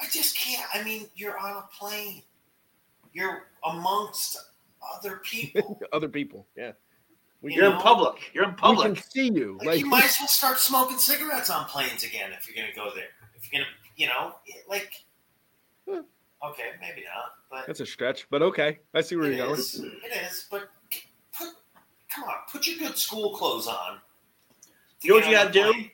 I 0.00 0.06
just 0.12 0.36
can't. 0.36 0.64
I 0.74 0.82
mean, 0.84 1.06
you're 1.14 1.38
on 1.38 1.56
a 1.56 1.64
plane. 1.78 2.22
You're 3.12 3.46
amongst 3.64 4.38
other 4.94 5.20
people. 5.24 5.80
Other 5.92 6.08
people, 6.08 6.46
yeah. 6.56 6.72
We, 7.42 7.54
You're 7.54 7.72
in 7.72 7.78
public. 7.78 8.30
You're 8.32 8.44
in 8.44 8.54
public. 8.54 8.88
we 8.88 8.94
can 8.94 9.02
see 9.10 9.30
you. 9.30 9.56
Like, 9.58 9.66
Like, 9.66 9.80
you 9.80 9.86
might 9.86 10.04
as 10.04 10.16
well 10.20 10.28
start 10.28 10.58
smoking 10.58 10.98
cigarettes 10.98 11.50
on 11.50 11.66
planes 11.66 12.04
again 12.04 12.30
if 12.32 12.48
you're 12.48 12.56
going 12.56 12.72
to 12.72 12.78
go 12.78 12.90
there. 12.94 13.08
If 13.36 13.50
you're 13.50 13.60
going 13.60 13.66
to, 13.66 14.02
you 14.02 14.08
know, 14.08 14.34
like. 14.68 14.92
Hmm. 15.88 16.00
Okay, 16.44 16.70
maybe 16.80 17.04
not, 17.04 17.32
but 17.50 17.66
that's 17.66 17.80
a 17.80 17.86
stretch, 17.86 18.26
but 18.30 18.42
okay. 18.42 18.78
I 18.94 19.00
see 19.00 19.16
where 19.16 19.30
it 19.30 19.36
you're 19.36 19.46
going. 19.46 19.58
is. 19.58 19.80
It 19.80 20.12
is, 20.30 20.46
but 20.50 20.68
put, 21.36 21.48
come 22.08 22.24
on, 22.24 22.34
put 22.50 22.66
your 22.66 22.78
good 22.78 22.96
school 22.96 23.34
clothes 23.34 23.66
on. 23.66 23.98
You 25.02 25.10
know 25.10 25.16
what 25.16 25.26
you 25.26 25.32
gotta 25.32 25.52
do? 25.52 25.72
plane 25.72 25.90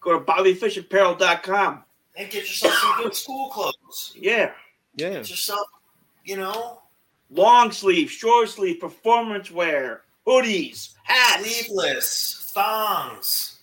Go 0.00 0.18
to 0.18 0.24
BobbyFishApparel.com. 0.24 1.84
And 2.18 2.30
get 2.30 2.42
yourself 2.44 2.74
some 2.74 3.02
good 3.02 3.14
school 3.14 3.50
clothes. 3.50 4.14
Yeah. 4.16 4.52
Yeah. 4.94 5.10
Get 5.10 5.28
yourself, 5.28 5.66
you 6.24 6.36
know, 6.36 6.80
Long 7.30 7.72
sleeve, 7.72 8.10
short 8.10 8.48
sleeve, 8.48 8.78
performance 8.80 9.50
wear, 9.50 10.02
hoodies, 10.26 10.94
hats. 11.02 11.42
sleeveless, 11.42 12.50
thongs. 12.54 13.58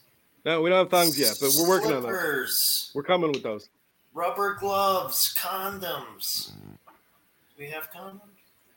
No, 0.46 0.62
we 0.62 0.70
don't 0.70 0.80
have 0.80 0.90
thongs 0.90 1.18
yet, 1.18 1.38
but 1.40 1.52
we're 1.58 1.70
working 1.70 1.94
on 1.94 2.04
those. 2.04 2.92
We're 2.94 3.04
coming 3.04 3.32
with 3.32 3.44
those. 3.44 3.70
Rubber 4.14 4.56
gloves, 4.60 5.36
condoms. 5.38 6.52
Do 6.54 7.60
we 7.60 7.68
have 7.68 7.92
condoms? 7.92 8.20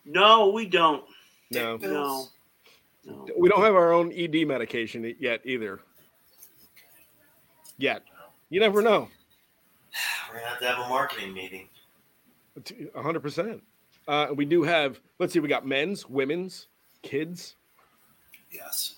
No, 0.04 0.50
we 0.50 0.66
don't. 0.66 1.04
Dick 1.50 1.80
No. 1.80 2.28
No. 3.04 3.28
We 3.38 3.48
don't 3.48 3.62
have 3.62 3.74
our 3.74 3.92
own 3.92 4.12
ED 4.12 4.46
medication 4.46 5.14
yet 5.20 5.40
either. 5.44 5.80
Yet. 7.78 8.02
You 8.50 8.60
never 8.60 8.82
know. 8.82 9.08
We're 10.28 10.38
gonna 10.38 10.48
have 10.48 10.58
to 10.60 10.66
have 10.66 10.86
a 10.86 10.88
marketing 10.88 11.32
meeting. 11.32 11.68
A 12.94 13.02
hundred 13.02 13.20
percent. 13.20 13.62
Uh, 14.08 14.28
we 14.34 14.44
do 14.44 14.62
have. 14.62 15.00
Let's 15.18 15.32
see. 15.32 15.40
We 15.40 15.48
got 15.48 15.66
men's, 15.66 16.08
women's, 16.08 16.68
kids. 17.02 17.56
Yes. 18.50 18.96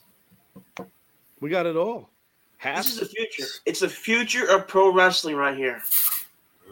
We 1.41 1.51
got 1.51 1.67
it 1.67 1.77
all. 1.77 2.09
Hats. 2.57 2.87
This 2.87 2.95
is 2.95 3.01
the 3.01 3.07
future. 3.07 3.51
It's 3.67 3.81
the 3.81 3.89
future 3.89 4.47
of 4.47 4.67
pro 4.67 4.93
wrestling 4.93 5.37
right 5.37 5.57
here. 5.57 5.83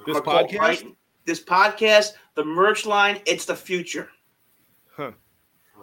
This 0.05 0.17
McCall, 0.19 0.49
podcast. 0.51 0.59
right? 0.59 0.85
This 1.25 1.43
podcast, 1.43 2.13
the 2.35 2.45
merch 2.45 2.87
line, 2.87 3.21
it's 3.27 3.45
the 3.47 3.57
future. 3.57 4.09
Huh. 4.93 5.13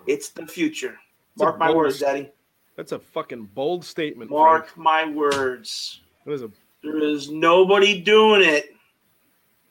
It's 0.07 0.29
the 0.29 0.45
future. 0.47 0.97
It's 1.33 1.41
a 1.41 1.45
Mark 1.45 1.59
my 1.59 1.67
bold- 1.67 1.77
words, 1.77 1.99
Daddy. 1.99 2.31
That's 2.75 2.91
a 2.91 2.99
fucking 2.99 3.45
bold 3.53 3.85
statement. 3.85 4.31
Mark 4.31 4.67
Frank. 4.69 4.77
my 4.77 5.05
words. 5.09 6.01
That 6.25 6.31
is 6.33 6.41
a. 6.41 6.51
There 6.81 6.97
is 6.99 7.29
nobody 7.31 8.01
doing 8.01 8.41
it 8.41 8.75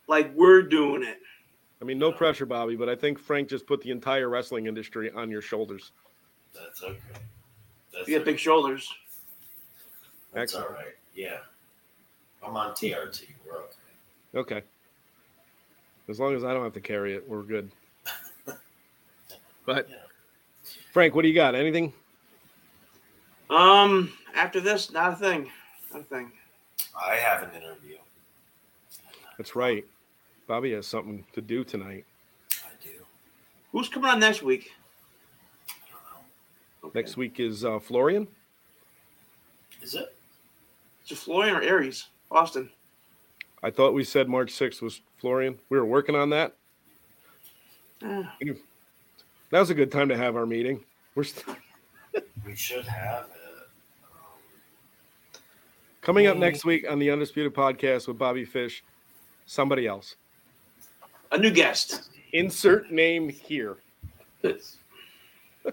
like 0.09 0.33
we're 0.35 0.63
doing 0.63 1.03
it. 1.03 1.19
I 1.81 1.85
mean, 1.85 1.99
no 1.99 2.13
pressure, 2.13 2.47
Bobby, 2.47 2.77
but 2.77 2.89
I 2.89 2.95
think 2.95 3.19
Frank 3.19 3.49
just 3.49 3.67
put 3.67 3.81
the 3.81 3.91
entire 3.91 4.29
wrestling 4.29 4.67
industry 4.67 5.11
on 5.11 5.31
your 5.31 5.43
shoulders. 5.43 5.91
That's 6.55 6.83
okay. 6.83 6.97
That's, 7.93 8.09
You 8.09 8.19
got 8.19 8.25
big 8.25 8.39
shoulders. 8.39 8.89
that's 10.33 10.55
all 10.55 10.61
Excellent. 10.63 10.71
right. 10.85 10.95
Yeah. 11.15 11.39
I'm 12.47 12.57
on 12.57 12.71
TRT. 12.75 13.25
We're 13.45 13.57
okay. 13.59 13.67
Okay. 14.35 14.63
As 16.09 16.19
long 16.19 16.35
as 16.35 16.45
I 16.45 16.53
don't 16.53 16.65
have 16.65 16.73
to 16.75 16.81
carry 16.81 17.15
it, 17.15 17.29
we're 17.29 17.43
good. 17.43 17.71
But 19.65 19.89
Yeah. 19.89 19.97
Frank, 20.93 21.15
what 21.15 21.23
do 21.23 21.29
you 21.29 21.35
got? 21.35 21.55
Anything? 21.55 21.93
Um, 23.49 24.13
after 24.35 24.61
this, 24.61 24.91
not 24.91 25.13
a 25.13 25.17
thing. 25.17 25.51
Not 25.93 26.01
a 26.03 26.05
thing. 26.05 26.33
I 27.01 27.15
have 27.17 27.43
an 27.43 27.51
interview. 27.55 27.97
That's 29.39 29.55
right. 29.55 29.85
Bobby 30.47 30.73
has 30.73 30.87
something 30.87 31.25
to 31.33 31.41
do 31.41 31.63
tonight. 31.65 32.05
I 32.65 32.71
do. 32.83 32.91
Who's 33.71 33.89
coming 33.89 34.11
on 34.11 34.21
next 34.21 34.43
week? 34.43 34.73
I 35.69 35.73
don't 35.91 36.03
know. 36.03 36.89
Okay. 36.89 36.99
Next 36.99 37.17
week 37.17 37.39
is 37.41 37.65
uh, 37.65 37.79
Florian. 37.79 38.27
Is 39.81 39.95
it? 39.95 40.15
Is 41.05 41.13
it 41.13 41.19
Florian 41.19 41.55
or 41.57 41.63
Aries? 41.63 42.07
Austin. 42.31 42.69
I 43.63 43.71
thought 43.71 43.95
we 43.95 44.05
said 44.05 44.29
March 44.29 44.53
6th 44.53 44.83
was 44.83 45.01
Florian. 45.19 45.59
We 45.69 45.79
were 45.79 45.85
working 45.85 46.17
on 46.17 46.31
that. 46.31 46.55
That 48.01 48.27
was 49.51 49.71
a 49.71 49.75
good 49.75 49.93
time 49.93 50.09
to 50.09 50.17
have 50.17 50.35
our 50.35 50.47
meeting. 50.47 50.83
We're 51.15 51.25
st- 51.25 51.57
We 52.45 52.57
should 52.57 52.85
have 52.87 53.27
it. 53.27 53.67
Um, 54.05 55.41
coming 56.01 56.27
up 56.27 56.37
next 56.37 56.65
week 56.65 56.91
on 56.91 56.99
the 56.99 57.11
Undisputed 57.11 57.55
Podcast 57.55 58.09
with 58.09 58.19
Bobby 58.19 58.45
Fish. 58.45 58.83
Somebody 59.47 59.87
else. 59.87 60.17
a 61.31 61.39
new 61.39 61.51
guest. 61.51 62.11
Insert 62.33 62.91
name 62.91 63.29
here. 63.29 63.77
um, 64.45 65.73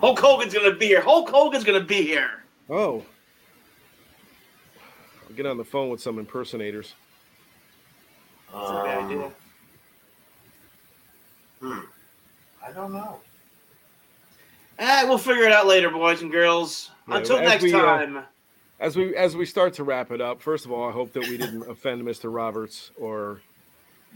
Hulk 0.00 0.18
Hogan's 0.18 0.54
gonna 0.54 0.74
be 0.74 0.86
here. 0.86 1.02
Hulk 1.02 1.28
Hogan's 1.28 1.64
gonna 1.64 1.80
be 1.80 2.02
here. 2.02 2.44
Oh. 2.70 3.04
I'll 5.32 5.36
get 5.36 5.46
on 5.46 5.56
the 5.56 5.64
phone 5.64 5.88
with 5.88 6.02
some 6.02 6.18
impersonators. 6.18 6.92
That's 8.52 8.68
a 8.68 8.72
bad 8.74 8.98
um, 8.98 9.04
idea. 9.06 9.30
Hmm. 11.62 11.78
I 12.62 12.72
don't 12.72 12.92
know. 12.92 13.16
Eh, 14.78 15.04
we'll 15.04 15.16
figure 15.16 15.44
it 15.44 15.52
out 15.52 15.66
later, 15.66 15.88
boys 15.88 16.20
and 16.20 16.30
girls. 16.30 16.90
Yeah, 17.08 17.16
Until 17.16 17.38
as 17.38 17.48
next 17.48 17.62
we, 17.62 17.72
uh, 17.72 17.80
time. 17.80 18.24
As 18.78 18.94
we 18.94 19.16
as 19.16 19.34
we 19.34 19.46
start 19.46 19.72
to 19.74 19.84
wrap 19.84 20.10
it 20.10 20.20
up, 20.20 20.42
first 20.42 20.66
of 20.66 20.72
all, 20.72 20.86
I 20.86 20.92
hope 20.92 21.14
that 21.14 21.26
we 21.26 21.38
didn't 21.38 21.62
offend 21.70 22.02
Mr. 22.02 22.34
Roberts 22.34 22.90
or 23.00 23.40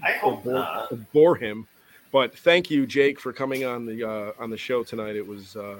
I 0.04 0.12
or 0.12 0.18
hope 0.18 0.44
bore, 0.44 0.52
not. 0.52 0.92
or 0.92 0.96
bore 1.14 1.36
him. 1.36 1.66
But 2.12 2.36
thank 2.36 2.70
you, 2.70 2.86
Jake, 2.86 3.18
for 3.18 3.32
coming 3.32 3.64
on 3.64 3.86
the 3.86 4.06
uh, 4.06 4.32
on 4.38 4.50
the 4.50 4.58
show 4.58 4.82
tonight. 4.82 5.16
It 5.16 5.26
was 5.26 5.56
uh, 5.56 5.76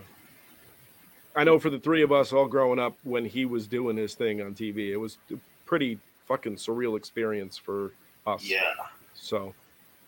I 1.36 1.44
know 1.44 1.58
for 1.58 1.70
the 1.70 1.78
three 1.78 2.02
of 2.02 2.12
us 2.12 2.32
all 2.32 2.46
growing 2.46 2.78
up 2.78 2.94
when 3.04 3.24
he 3.24 3.44
was 3.44 3.66
doing 3.66 3.96
his 3.96 4.14
thing 4.14 4.40
on 4.40 4.54
TV, 4.54 4.90
it 4.90 4.96
was 4.96 5.18
a 5.32 5.36
pretty 5.66 5.98
fucking 6.26 6.56
surreal 6.56 6.96
experience 6.96 7.56
for 7.58 7.92
us. 8.26 8.44
Yeah. 8.44 8.72
So 9.14 9.54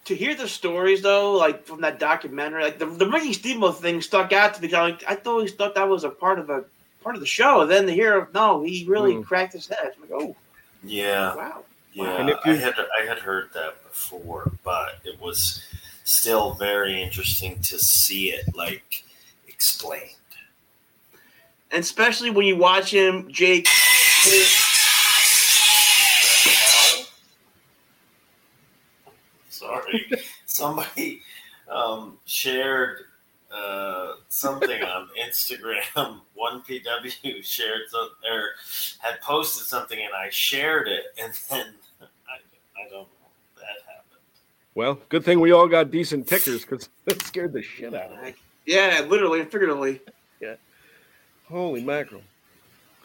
to 0.06 0.14
hear 0.16 0.34
the 0.34 0.48
stories 0.48 1.02
though, 1.02 1.32
like 1.32 1.64
from 1.66 1.82
that 1.82 1.98
documentary, 1.98 2.62
like 2.64 2.78
the 2.78 2.86
the 2.86 3.08
Ricky 3.10 3.32
Steamboat 3.34 3.80
thing 3.80 4.00
stuck 4.00 4.32
out 4.32 4.54
to 4.54 4.62
me. 4.62 4.68
Like, 4.68 5.04
I 5.06 5.18
always 5.26 5.52
thought 5.54 5.74
that 5.74 5.88
was 5.88 6.04
a 6.04 6.10
part 6.10 6.38
of 6.38 6.46
the 6.46 6.64
part 7.02 7.14
of 7.14 7.20
the 7.20 7.26
show. 7.26 7.60
And 7.60 7.70
then 7.70 7.86
to 7.86 7.92
hear 7.92 8.28
no, 8.34 8.62
he 8.62 8.84
really 8.88 9.14
Mm. 9.14 9.24
cracked 9.24 9.52
his 9.52 9.66
head. 9.68 9.92
I'm 9.96 10.10
like, 10.10 10.22
oh 10.22 10.36
Yeah. 10.82 11.34
wow. 11.36 11.64
Yeah. 11.92 12.20
And 12.20 12.30
if 12.30 12.38
I 12.44 12.54
had 12.54 12.74
I 13.00 13.04
had 13.04 13.18
heard 13.18 13.50
that 13.54 13.82
before, 13.82 14.50
but 14.64 14.98
it 15.04 15.20
was 15.20 15.62
still 16.04 16.54
very 16.54 17.02
interesting 17.02 17.60
to 17.62 17.78
see 17.78 18.30
it 18.30 18.54
like 18.56 19.04
explained. 19.46 20.14
And 21.70 21.80
especially 21.80 22.30
when 22.30 22.46
you 22.46 22.56
watch 22.56 22.92
him, 22.92 23.30
Jake. 23.30 23.68
Sorry, 29.50 30.10
somebody 30.46 31.22
um, 31.70 32.18
shared 32.24 33.00
uh, 33.52 34.14
something 34.28 34.82
on 34.82 35.08
Instagram. 35.20 36.20
One 36.34 36.62
PW 36.62 37.44
shared 37.44 37.82
some, 37.88 38.08
or 38.30 38.50
had 39.00 39.20
posted 39.20 39.66
something, 39.66 39.98
and 39.98 40.14
I 40.14 40.30
shared 40.30 40.88
it, 40.88 41.04
and 41.22 41.32
then 41.50 41.74
I, 42.00 42.36
I 42.80 42.88
don't 42.88 42.92
know 42.92 43.28
that 43.56 43.84
happened. 43.86 44.20
well, 44.74 44.98
good 45.10 45.24
thing 45.24 45.40
we 45.40 45.52
all 45.52 45.68
got 45.68 45.90
decent 45.90 46.26
tickers 46.26 46.62
because 46.62 46.88
it 47.06 47.22
scared 47.26 47.52
the 47.52 47.62
shit 47.62 47.94
out 47.94 48.12
of 48.12 48.22
me. 48.22 48.34
Yeah, 48.64 49.04
literally 49.06 49.40
and 49.40 49.50
figuratively. 49.50 50.00
Holy 51.48 51.80
mackerel! 51.80 52.22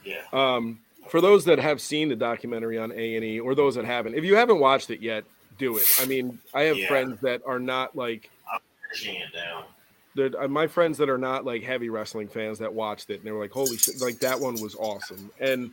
Yeah, 0.04 0.22
Um, 0.34 0.80
for 1.10 1.22
those 1.22 1.46
that 1.46 1.60
have 1.60 1.80
seen 1.80 2.10
the 2.10 2.16
documentary 2.16 2.78
on 2.78 2.92
A 2.92 3.16
and 3.16 3.24
E, 3.24 3.40
or 3.40 3.56
those 3.56 3.76
that 3.76 3.86
haven't, 3.86 4.16
if 4.16 4.24
you 4.24 4.36
haven't 4.36 4.60
watched 4.60 4.90
it 4.90 5.00
yet, 5.00 5.24
do 5.58 5.78
it. 5.78 5.88
I 6.00 6.06
mean, 6.06 6.40
I 6.54 6.64
have 6.64 6.78
Yeah. 6.78 6.88
friends 6.88 7.20
that 7.22 7.42
are 7.46 7.60
not 7.60 7.96
like 7.96 8.30
pushing 8.90 9.16
it 9.16 9.32
down. 9.34 9.64
uh, 10.40 10.48
my 10.48 10.68
friends 10.68 10.98
that 11.00 11.10
are 11.10 11.18
not 11.18 11.46
like 11.46 11.64
heavy 11.64 11.90
wrestling 11.90 12.28
fans 12.28 12.60
that 12.60 12.72
watched 12.74 13.10
it 13.10 13.16
and 13.16 13.24
they 13.24 13.32
were 13.32 13.40
like, 13.40 13.52
"Holy 13.52 13.78
shit!" 13.78 14.00
Like 14.00 14.20
that 14.20 14.40
one 14.40 14.60
was 14.60 14.76
awesome. 14.76 15.32
And 15.40 15.72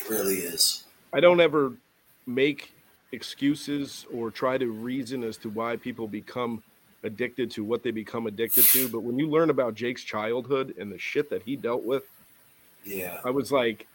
It 0.00 0.08
really 0.08 0.36
is. 0.36 0.84
I 1.12 1.20
don't 1.20 1.40
ever 1.40 1.72
make 2.26 2.72
excuses 3.12 4.06
or 4.10 4.30
try 4.30 4.56
to 4.56 4.70
reason 4.70 5.22
as 5.22 5.36
to 5.38 5.50
why 5.50 5.76
people 5.76 6.08
become 6.08 6.62
addicted 7.04 7.50
to 7.52 7.64
what 7.64 7.82
they 7.82 7.90
become 7.90 8.26
addicted 8.26 8.64
to. 8.66 8.88
But 8.88 9.00
when 9.02 9.18
you 9.18 9.28
learn 9.28 9.50
about 9.50 9.74
Jake's 9.74 10.02
childhood 10.04 10.74
and 10.78 10.90
the 10.90 10.98
shit 10.98 11.30
that 11.30 11.42
he 11.42 11.56
dealt 11.56 11.84
with, 11.84 12.04
Yeah, 12.84 13.20
I 13.24 13.30
was 13.30 13.52
like, 13.52 13.86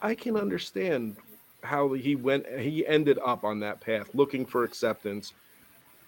I 0.00 0.14
can 0.14 0.36
understand 0.36 1.16
how 1.62 1.92
he 1.92 2.16
went. 2.16 2.46
He 2.58 2.86
ended 2.86 3.18
up 3.24 3.44
on 3.44 3.60
that 3.60 3.80
path, 3.80 4.08
looking 4.14 4.46
for 4.46 4.64
acceptance, 4.64 5.32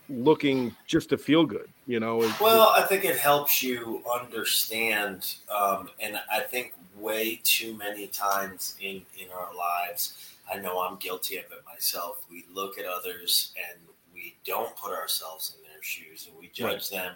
looking 0.08 0.74
just 0.86 1.10
to 1.10 1.18
feel 1.18 1.44
good. 1.44 1.68
You 1.86 2.00
know. 2.00 2.22
It- 2.22 2.40
Well, 2.40 2.68
I 2.68 2.82
think 2.82 3.04
it 3.04 3.18
helps 3.18 3.62
you 3.62 4.02
understand, 4.10 5.34
um, 5.48 5.90
and 6.00 6.20
I 6.30 6.40
think 6.40 6.74
way 6.96 7.40
too 7.42 7.74
many 7.74 8.06
times 8.08 8.76
in 8.80 9.04
in 9.18 9.30
our 9.30 9.54
lives, 9.54 10.34
I 10.52 10.58
know 10.58 10.80
I'm 10.80 10.96
guilty 10.96 11.36
of 11.36 11.44
it 11.44 11.64
myself. 11.66 12.24
We 12.30 12.44
look 12.52 12.78
at 12.78 12.84
others 12.84 13.52
and 13.56 13.80
we 14.14 14.36
don't 14.44 14.74
put 14.76 14.92
ourselves 14.92 15.54
in 15.56 15.62
their 15.62 15.71
shoes, 15.82 16.28
and 16.28 16.38
we 16.38 16.48
judge 16.48 16.90
them 16.90 17.14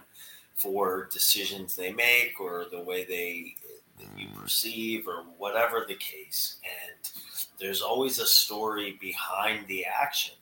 for 0.54 1.08
decisions 1.12 1.76
they 1.76 1.92
make 1.92 2.40
or 2.40 2.66
the 2.70 2.80
way 2.80 3.04
they 3.04 3.54
that 3.98 4.18
you 4.18 4.28
mm. 4.28 4.34
perceive 4.34 5.06
or 5.08 5.24
whatever 5.38 5.84
the 5.86 5.94
case. 5.94 6.56
And 6.64 7.10
there's 7.58 7.82
always 7.82 8.18
a 8.18 8.26
story 8.26 8.98
behind 9.00 9.66
the 9.66 9.84
action, 9.84 10.34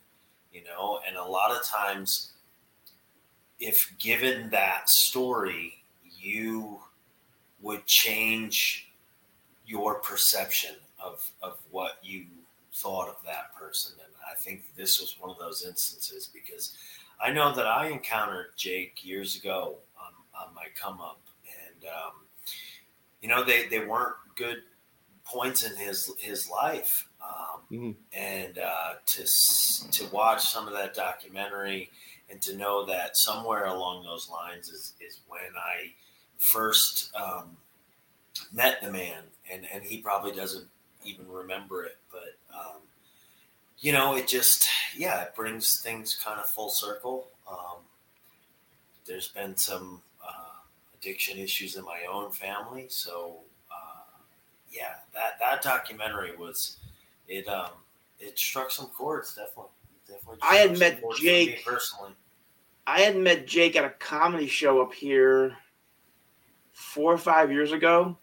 you 0.51 0.63
know, 0.63 0.99
and 1.07 1.17
a 1.17 1.23
lot 1.23 1.51
of 1.51 1.63
times 1.65 2.31
if 3.59 3.93
given 3.99 4.49
that 4.49 4.89
story, 4.89 5.75
you 6.17 6.79
would 7.61 7.85
change 7.85 8.89
your 9.65 9.95
perception 9.95 10.75
of, 11.03 11.29
of 11.41 11.57
what 11.71 11.97
you 12.03 12.25
thought 12.73 13.07
of 13.07 13.15
that 13.25 13.55
person. 13.57 13.93
And 14.03 14.13
I 14.29 14.35
think 14.35 14.63
this 14.75 14.99
was 14.99 15.15
one 15.19 15.31
of 15.31 15.37
those 15.39 15.65
instances 15.65 16.29
because 16.33 16.75
I 17.21 17.31
know 17.31 17.53
that 17.53 17.65
I 17.65 17.87
encountered 17.87 18.47
Jake 18.55 19.05
years 19.05 19.35
ago 19.35 19.75
on, 19.99 20.47
on 20.47 20.53
my 20.53 20.65
come 20.79 21.01
up. 21.01 21.21
And, 21.65 21.85
um, 21.85 22.13
you 23.21 23.29
know, 23.29 23.43
they, 23.43 23.67
they 23.67 23.85
weren't 23.85 24.15
good 24.35 24.57
points 25.23 25.63
in 25.63 25.75
his, 25.75 26.11
his 26.19 26.49
life. 26.49 27.07
Um, 27.23 27.55
Mhm. 27.71 27.95
And 28.13 28.59
uh, 28.59 28.93
to, 29.07 29.25
to 29.91 30.05
watch 30.13 30.43
some 30.43 30.67
of 30.67 30.73
that 30.73 30.93
documentary, 30.93 31.89
and 32.29 32.39
to 32.43 32.55
know 32.55 32.85
that 32.85 33.17
somewhere 33.17 33.65
along 33.65 34.03
those 34.03 34.29
lines 34.29 34.69
is, 34.69 34.93
is 34.99 35.21
when 35.27 35.41
I 35.57 35.93
first 36.37 37.11
um, 37.15 37.57
met 38.53 38.81
the 38.83 38.91
man, 38.91 39.23
and, 39.51 39.65
and 39.73 39.83
he 39.83 39.97
probably 39.97 40.31
doesn't 40.31 40.67
even 41.03 41.27
remember 41.27 41.83
it, 41.85 41.97
but 42.11 42.37
um, 42.55 42.81
you 43.79 43.91
know, 43.91 44.15
it 44.15 44.27
just 44.27 44.67
yeah, 44.97 45.21
it 45.23 45.35
brings 45.35 45.81
things 45.81 46.15
kind 46.15 46.39
of 46.39 46.45
full 46.47 46.69
circle. 46.69 47.27
Um, 47.49 47.77
there's 49.05 49.27
been 49.29 49.55
some 49.57 50.01
uh, 50.25 50.31
addiction 50.99 51.37
issues 51.37 51.75
in 51.75 51.83
my 51.83 51.99
own 52.11 52.31
family, 52.31 52.87
so 52.89 53.37
uh, 53.71 54.01
yeah, 54.71 54.95
that 55.13 55.37
that 55.39 55.61
documentary 55.61 56.35
was 56.35 56.77
it. 57.27 57.47
Um, 57.47 57.69
it 58.19 58.39
struck 58.39 58.71
some 58.71 58.87
chords, 58.87 59.35
definitely. 59.35 59.71
Definitely 60.07 60.39
I 60.41 60.55
had 60.55 60.79
met 60.79 61.01
chords 61.01 61.19
for 61.19 61.25
me 61.25 61.45
Jake- 61.47 61.65
personally. 61.65 62.11
I 62.87 63.01
had 63.01 63.17
met 63.17 63.45
Jake 63.47 63.75
at 63.75 63.83
a 63.83 63.89
comedy 63.89 64.47
show 64.47 64.81
up 64.81 64.93
here 64.93 65.57
four 66.71 67.11
or 67.13 67.17
five 67.17 67.51
years 67.51 67.71
ago, 67.71 68.15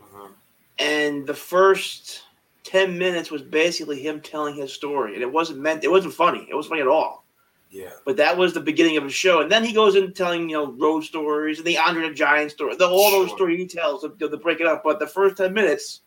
Mhm. 0.00 0.32
and 0.78 1.26
the 1.26 1.34
first 1.34 2.22
ten 2.68 2.98
minutes 2.98 3.30
was 3.30 3.42
basically 3.42 4.00
him 4.00 4.20
telling 4.20 4.54
his 4.54 4.72
story, 4.72 5.14
and 5.14 5.22
it 5.22 5.32
wasn't 5.32 5.58
meant. 5.60 5.84
It 5.84 5.90
wasn't 5.90 6.14
funny. 6.14 6.46
It 6.50 6.54
wasn't 6.54 6.70
funny 6.72 6.82
at 6.82 6.88
all. 6.88 7.24
Yeah. 7.70 7.90
But 8.04 8.16
that 8.16 8.36
was 8.36 8.54
the 8.54 8.60
beginning 8.60 8.96
of 8.96 9.04
his 9.04 9.12
show, 9.14 9.40
and 9.40 9.50
then 9.52 9.64
he 9.64 9.72
goes 9.72 9.94
in 9.96 10.12
telling 10.14 10.48
you 10.48 10.56
know 10.56 10.72
road 10.72 11.02
stories 11.04 11.58
and 11.58 11.66
the 11.66 11.76
Andre 11.78 12.08
the 12.08 12.14
Giant 12.14 12.50
story, 12.50 12.76
the, 12.76 12.86
all 12.88 13.10
those 13.10 13.28
Sure. 13.28 13.36
stories 13.38 13.58
he 13.58 13.66
tells 13.66 14.02
to, 14.02 14.08
to 14.18 14.36
break 14.36 14.60
it 14.60 14.66
up. 14.66 14.82
But 14.84 14.98
the 14.98 15.06
first 15.06 15.36
ten 15.36 15.52
minutes, 15.52 16.00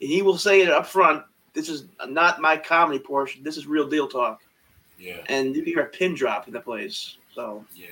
he 0.00 0.22
will 0.22 0.38
say 0.38 0.62
it 0.62 0.68
up 0.70 0.86
front. 0.86 1.24
This 1.54 1.68
is 1.68 1.84
not 2.08 2.40
my 2.40 2.56
comedy 2.56 2.98
portion. 3.00 3.42
This 3.42 3.56
is 3.56 3.66
real 3.66 3.88
deal 3.88 4.08
talk, 4.08 4.40
Yeah. 4.98 5.18
and 5.28 5.54
you 5.54 5.62
hear 5.62 5.80
a 5.80 5.86
pin 5.86 6.14
drop 6.14 6.46
in 6.48 6.52
the 6.54 6.60
place. 6.60 7.16
So 7.34 7.64
Yeah. 7.74 7.86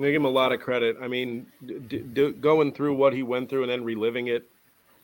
They 0.00 0.10
give 0.10 0.20
him 0.22 0.24
a 0.26 0.30
lot 0.30 0.50
of 0.52 0.60
credit. 0.60 0.96
I 1.00 1.06
mean, 1.08 1.46
d- 1.64 1.78
d- 1.78 1.98
d- 1.98 2.32
going 2.32 2.72
through 2.72 2.94
what 2.94 3.12
he 3.12 3.22
went 3.22 3.48
through 3.48 3.62
and 3.62 3.70
then 3.70 3.84
reliving 3.84 4.26
it, 4.26 4.48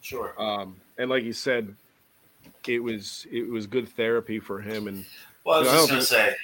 Sure. 0.03 0.33
um, 0.41 0.77
and 0.99 1.11
like 1.11 1.25
you 1.25 1.33
said, 1.33 1.75
it 2.67 2.83
was 2.83 3.27
it 3.31 3.49
was 3.49 3.67
good 3.67 3.89
therapy 3.89 4.39
for 4.41 4.61
him. 4.61 4.89
And 4.89 5.05
Well, 5.45 5.57
I 5.57 5.59
was 5.61 5.69
You 5.69 5.75
know, 5.75 5.87
just 5.99 6.11
don't 6.11 6.19
gonna 6.19 6.27
say, 6.27 6.37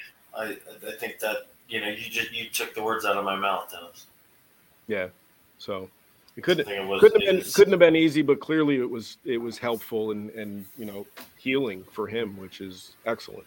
I 0.83 0.87
I 0.87 0.91
think 0.97 1.19
that 1.19 1.47
you 1.69 1.81
know 1.81 1.87
you 1.89 2.09
just 2.09 2.31
you 2.31 2.49
took 2.49 2.73
the 2.75 2.83
words 2.83 3.05
out 3.05 3.17
of 3.17 3.23
my 3.25 3.35
mouth, 3.35 3.71
Dennis. 3.71 4.05
yeah, 4.87 5.07
so 5.57 5.89
it 6.35 6.43
couldn't 6.43 6.67
it 6.69 6.85
was, 6.87 6.99
couldn't 7.01 7.21
have 7.21 7.27
been 7.29 7.37
was- 7.37 7.55
couldn't 7.55 7.73
have 7.73 7.79
been 7.79 7.95
easy, 7.95 8.21
but 8.21 8.39
clearly 8.39 8.77
it 8.77 8.89
was 8.89 9.17
it 9.25 9.37
was 9.37 9.57
helpful 9.57 10.11
and 10.11 10.29
and 10.31 10.65
you 10.77 10.85
know 10.85 11.05
healing 11.37 11.83
for 11.93 12.07
him, 12.07 12.37
which 12.37 12.61
is 12.61 12.91
excellent. 13.05 13.45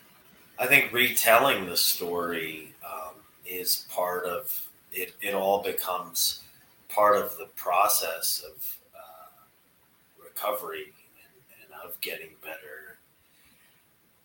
I 0.59 0.67
think 0.67 0.93
retelling 0.93 1.67
the 1.67 1.77
story 1.77 2.75
um, 2.85 3.15
is 3.47 3.87
part 3.91 4.25
of 4.27 4.69
it. 4.93 5.15
It 5.23 5.35
all 5.35 5.63
becomes 5.63 6.41
part 6.89 7.17
of 7.17 7.37
the 7.39 7.47
process 7.57 8.45
of 8.47 8.77
recovery 10.41 10.93
and, 11.22 11.62
and 11.62 11.80
of 11.84 12.01
getting 12.01 12.30
better. 12.43 12.99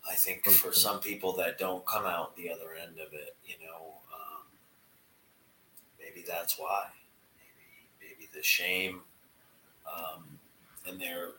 I 0.08 0.14
think 0.14 0.44
for 0.46 0.72
some 0.72 1.00
people 1.00 1.32
that 1.36 1.58
don't 1.58 1.84
come 1.84 2.06
out 2.06 2.36
the 2.36 2.50
other 2.50 2.74
end 2.80 2.98
of 2.98 3.12
it, 3.12 3.36
you 3.44 3.54
know, 3.66 3.94
um, 4.14 4.44
maybe 5.98 6.24
that's 6.26 6.58
why. 6.58 6.84
Maybe 8.00 8.14
maybe 8.14 8.28
the 8.34 8.42
shame 8.42 9.00
um, 9.86 10.38
and 10.86 11.00
their 11.00 11.30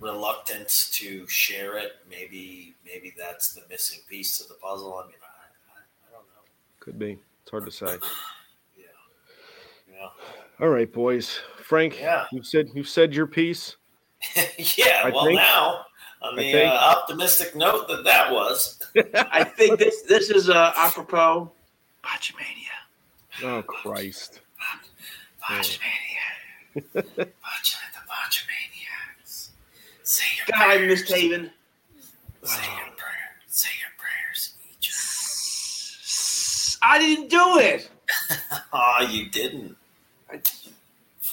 reluctance 0.00 0.88
to 0.90 1.26
share 1.26 1.76
it. 1.76 1.92
Maybe 2.08 2.74
maybe 2.86 3.12
that's 3.16 3.52
the 3.52 3.62
missing 3.68 4.00
piece 4.08 4.38
to 4.38 4.48
the 4.48 4.54
puzzle. 4.54 4.94
I 5.04 5.06
mean, 5.06 5.16
I, 5.22 5.26
I, 5.26 6.08
I 6.08 6.12
don't 6.12 6.24
know. 6.24 6.42
Could 6.80 6.98
be. 6.98 7.18
It's 7.42 7.50
hard 7.50 7.66
to 7.66 7.70
say. 7.70 7.98
Yeah, 8.78 8.84
yeah, 9.92 10.08
All 10.58 10.68
right, 10.70 10.90
boys. 10.90 11.40
Frank, 11.70 12.00
Yeah. 12.00 12.26
you 12.32 12.42
said 12.42 12.68
you've 12.74 12.88
said 12.88 13.14
your 13.14 13.28
piece. 13.28 13.76
yeah. 14.76 15.02
I 15.04 15.10
well, 15.10 15.24
think- 15.26 15.36
now 15.38 15.86
on 16.20 16.34
the 16.34 16.64
uh, 16.64 16.68
optimistic 16.68 17.54
note 17.54 17.86
that 17.86 18.02
that 18.02 18.32
was. 18.32 18.80
I 19.14 19.44
think 19.44 19.78
this 19.78 20.02
this 20.02 20.30
is 20.30 20.50
uh, 20.50 20.72
apropos 20.76 21.52
Botchamania. 22.02 22.74
Oh 23.44 23.62
Christ! 23.62 24.40
Botchamania. 25.48 25.78
Botch 26.74 26.92
the 27.04 28.02
Botchamaniacs. 28.10 29.50
Say 30.02 30.24
your 30.38 30.46
God, 30.50 30.70
I 30.70 30.76
prayers. 30.76 30.88
missed 31.02 31.12
Haven. 31.12 31.50
Say 32.42 32.64
your 32.66 32.96
prayer. 32.96 33.30
Say 33.46 33.70
your 33.78 33.92
prayers. 33.96 34.54
Each. 34.72 34.90
I 36.82 36.98
didn't 36.98 37.28
do 37.30 37.58
it. 37.60 37.88
Oh, 38.72 39.06
you 39.08 39.28
didn't, 39.30 39.70
I, 39.72 39.79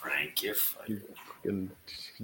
Frank. 0.08 0.44
You're 0.44 0.56
funny. 0.56 1.70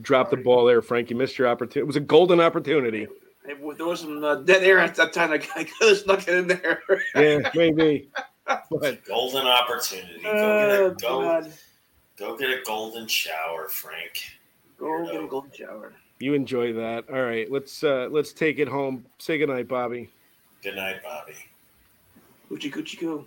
Drop 0.02 0.30
the 0.30 0.38
ball 0.38 0.66
there, 0.66 0.82
Frank. 0.82 1.10
You 1.10 1.16
missed 1.16 1.38
your 1.38 1.48
opportunity. 1.48 1.80
It 1.82 1.88
was 1.88 1.96
a 1.96 2.00
golden 2.02 2.40
opportunity. 2.40 3.04
it- 3.04 3.78
there 3.78 3.86
was 3.88 4.00
some 4.02 4.24
uh, 4.24 4.36
dead 4.36 4.64
air 4.64 4.80
at 4.80 4.96
that 4.96 5.14
time. 5.14 5.32
I, 5.32 5.36
I 5.56 5.64
could 5.66 5.90
have 5.90 5.98
snuck 5.98 6.28
it 6.28 6.36
in 6.36 6.48
there. 6.48 6.82
Yeah, 7.16 7.50
maybe. 7.56 8.10
But 8.46 9.06
Golden 9.06 9.46
opportunity. 9.48 10.22
Go 10.24 10.30
Oh, 10.32 10.90
get 10.90 10.92
a 10.92 10.96
go. 10.96 11.50
Go 12.18 12.38
get 12.38 12.50
a 12.50 12.62
golden 12.66 13.08
shower, 13.08 13.68
Frank. 13.70 14.22
Go 14.80 15.06
get 15.06 15.24
a 15.24 15.28
golden 15.28 15.52
shower. 15.52 15.94
you 16.20 16.34
enjoy 16.34 16.74
that. 16.74 17.10
All 17.10 17.22
right, 17.24 17.50
let's 17.52 17.84
uh 17.84 18.08
let's 18.12 18.34
take 18.34 18.60
it 18.60 18.68
home. 18.68 19.06
Say 19.18 19.38
goodnight, 19.38 19.68
Bobby. 19.68 20.10
Good 20.62 20.76
night, 20.76 21.02
Bobby. 21.04 21.34
Hoochie 22.52 22.72
coochie 22.72 23.00
coo. 23.00 23.26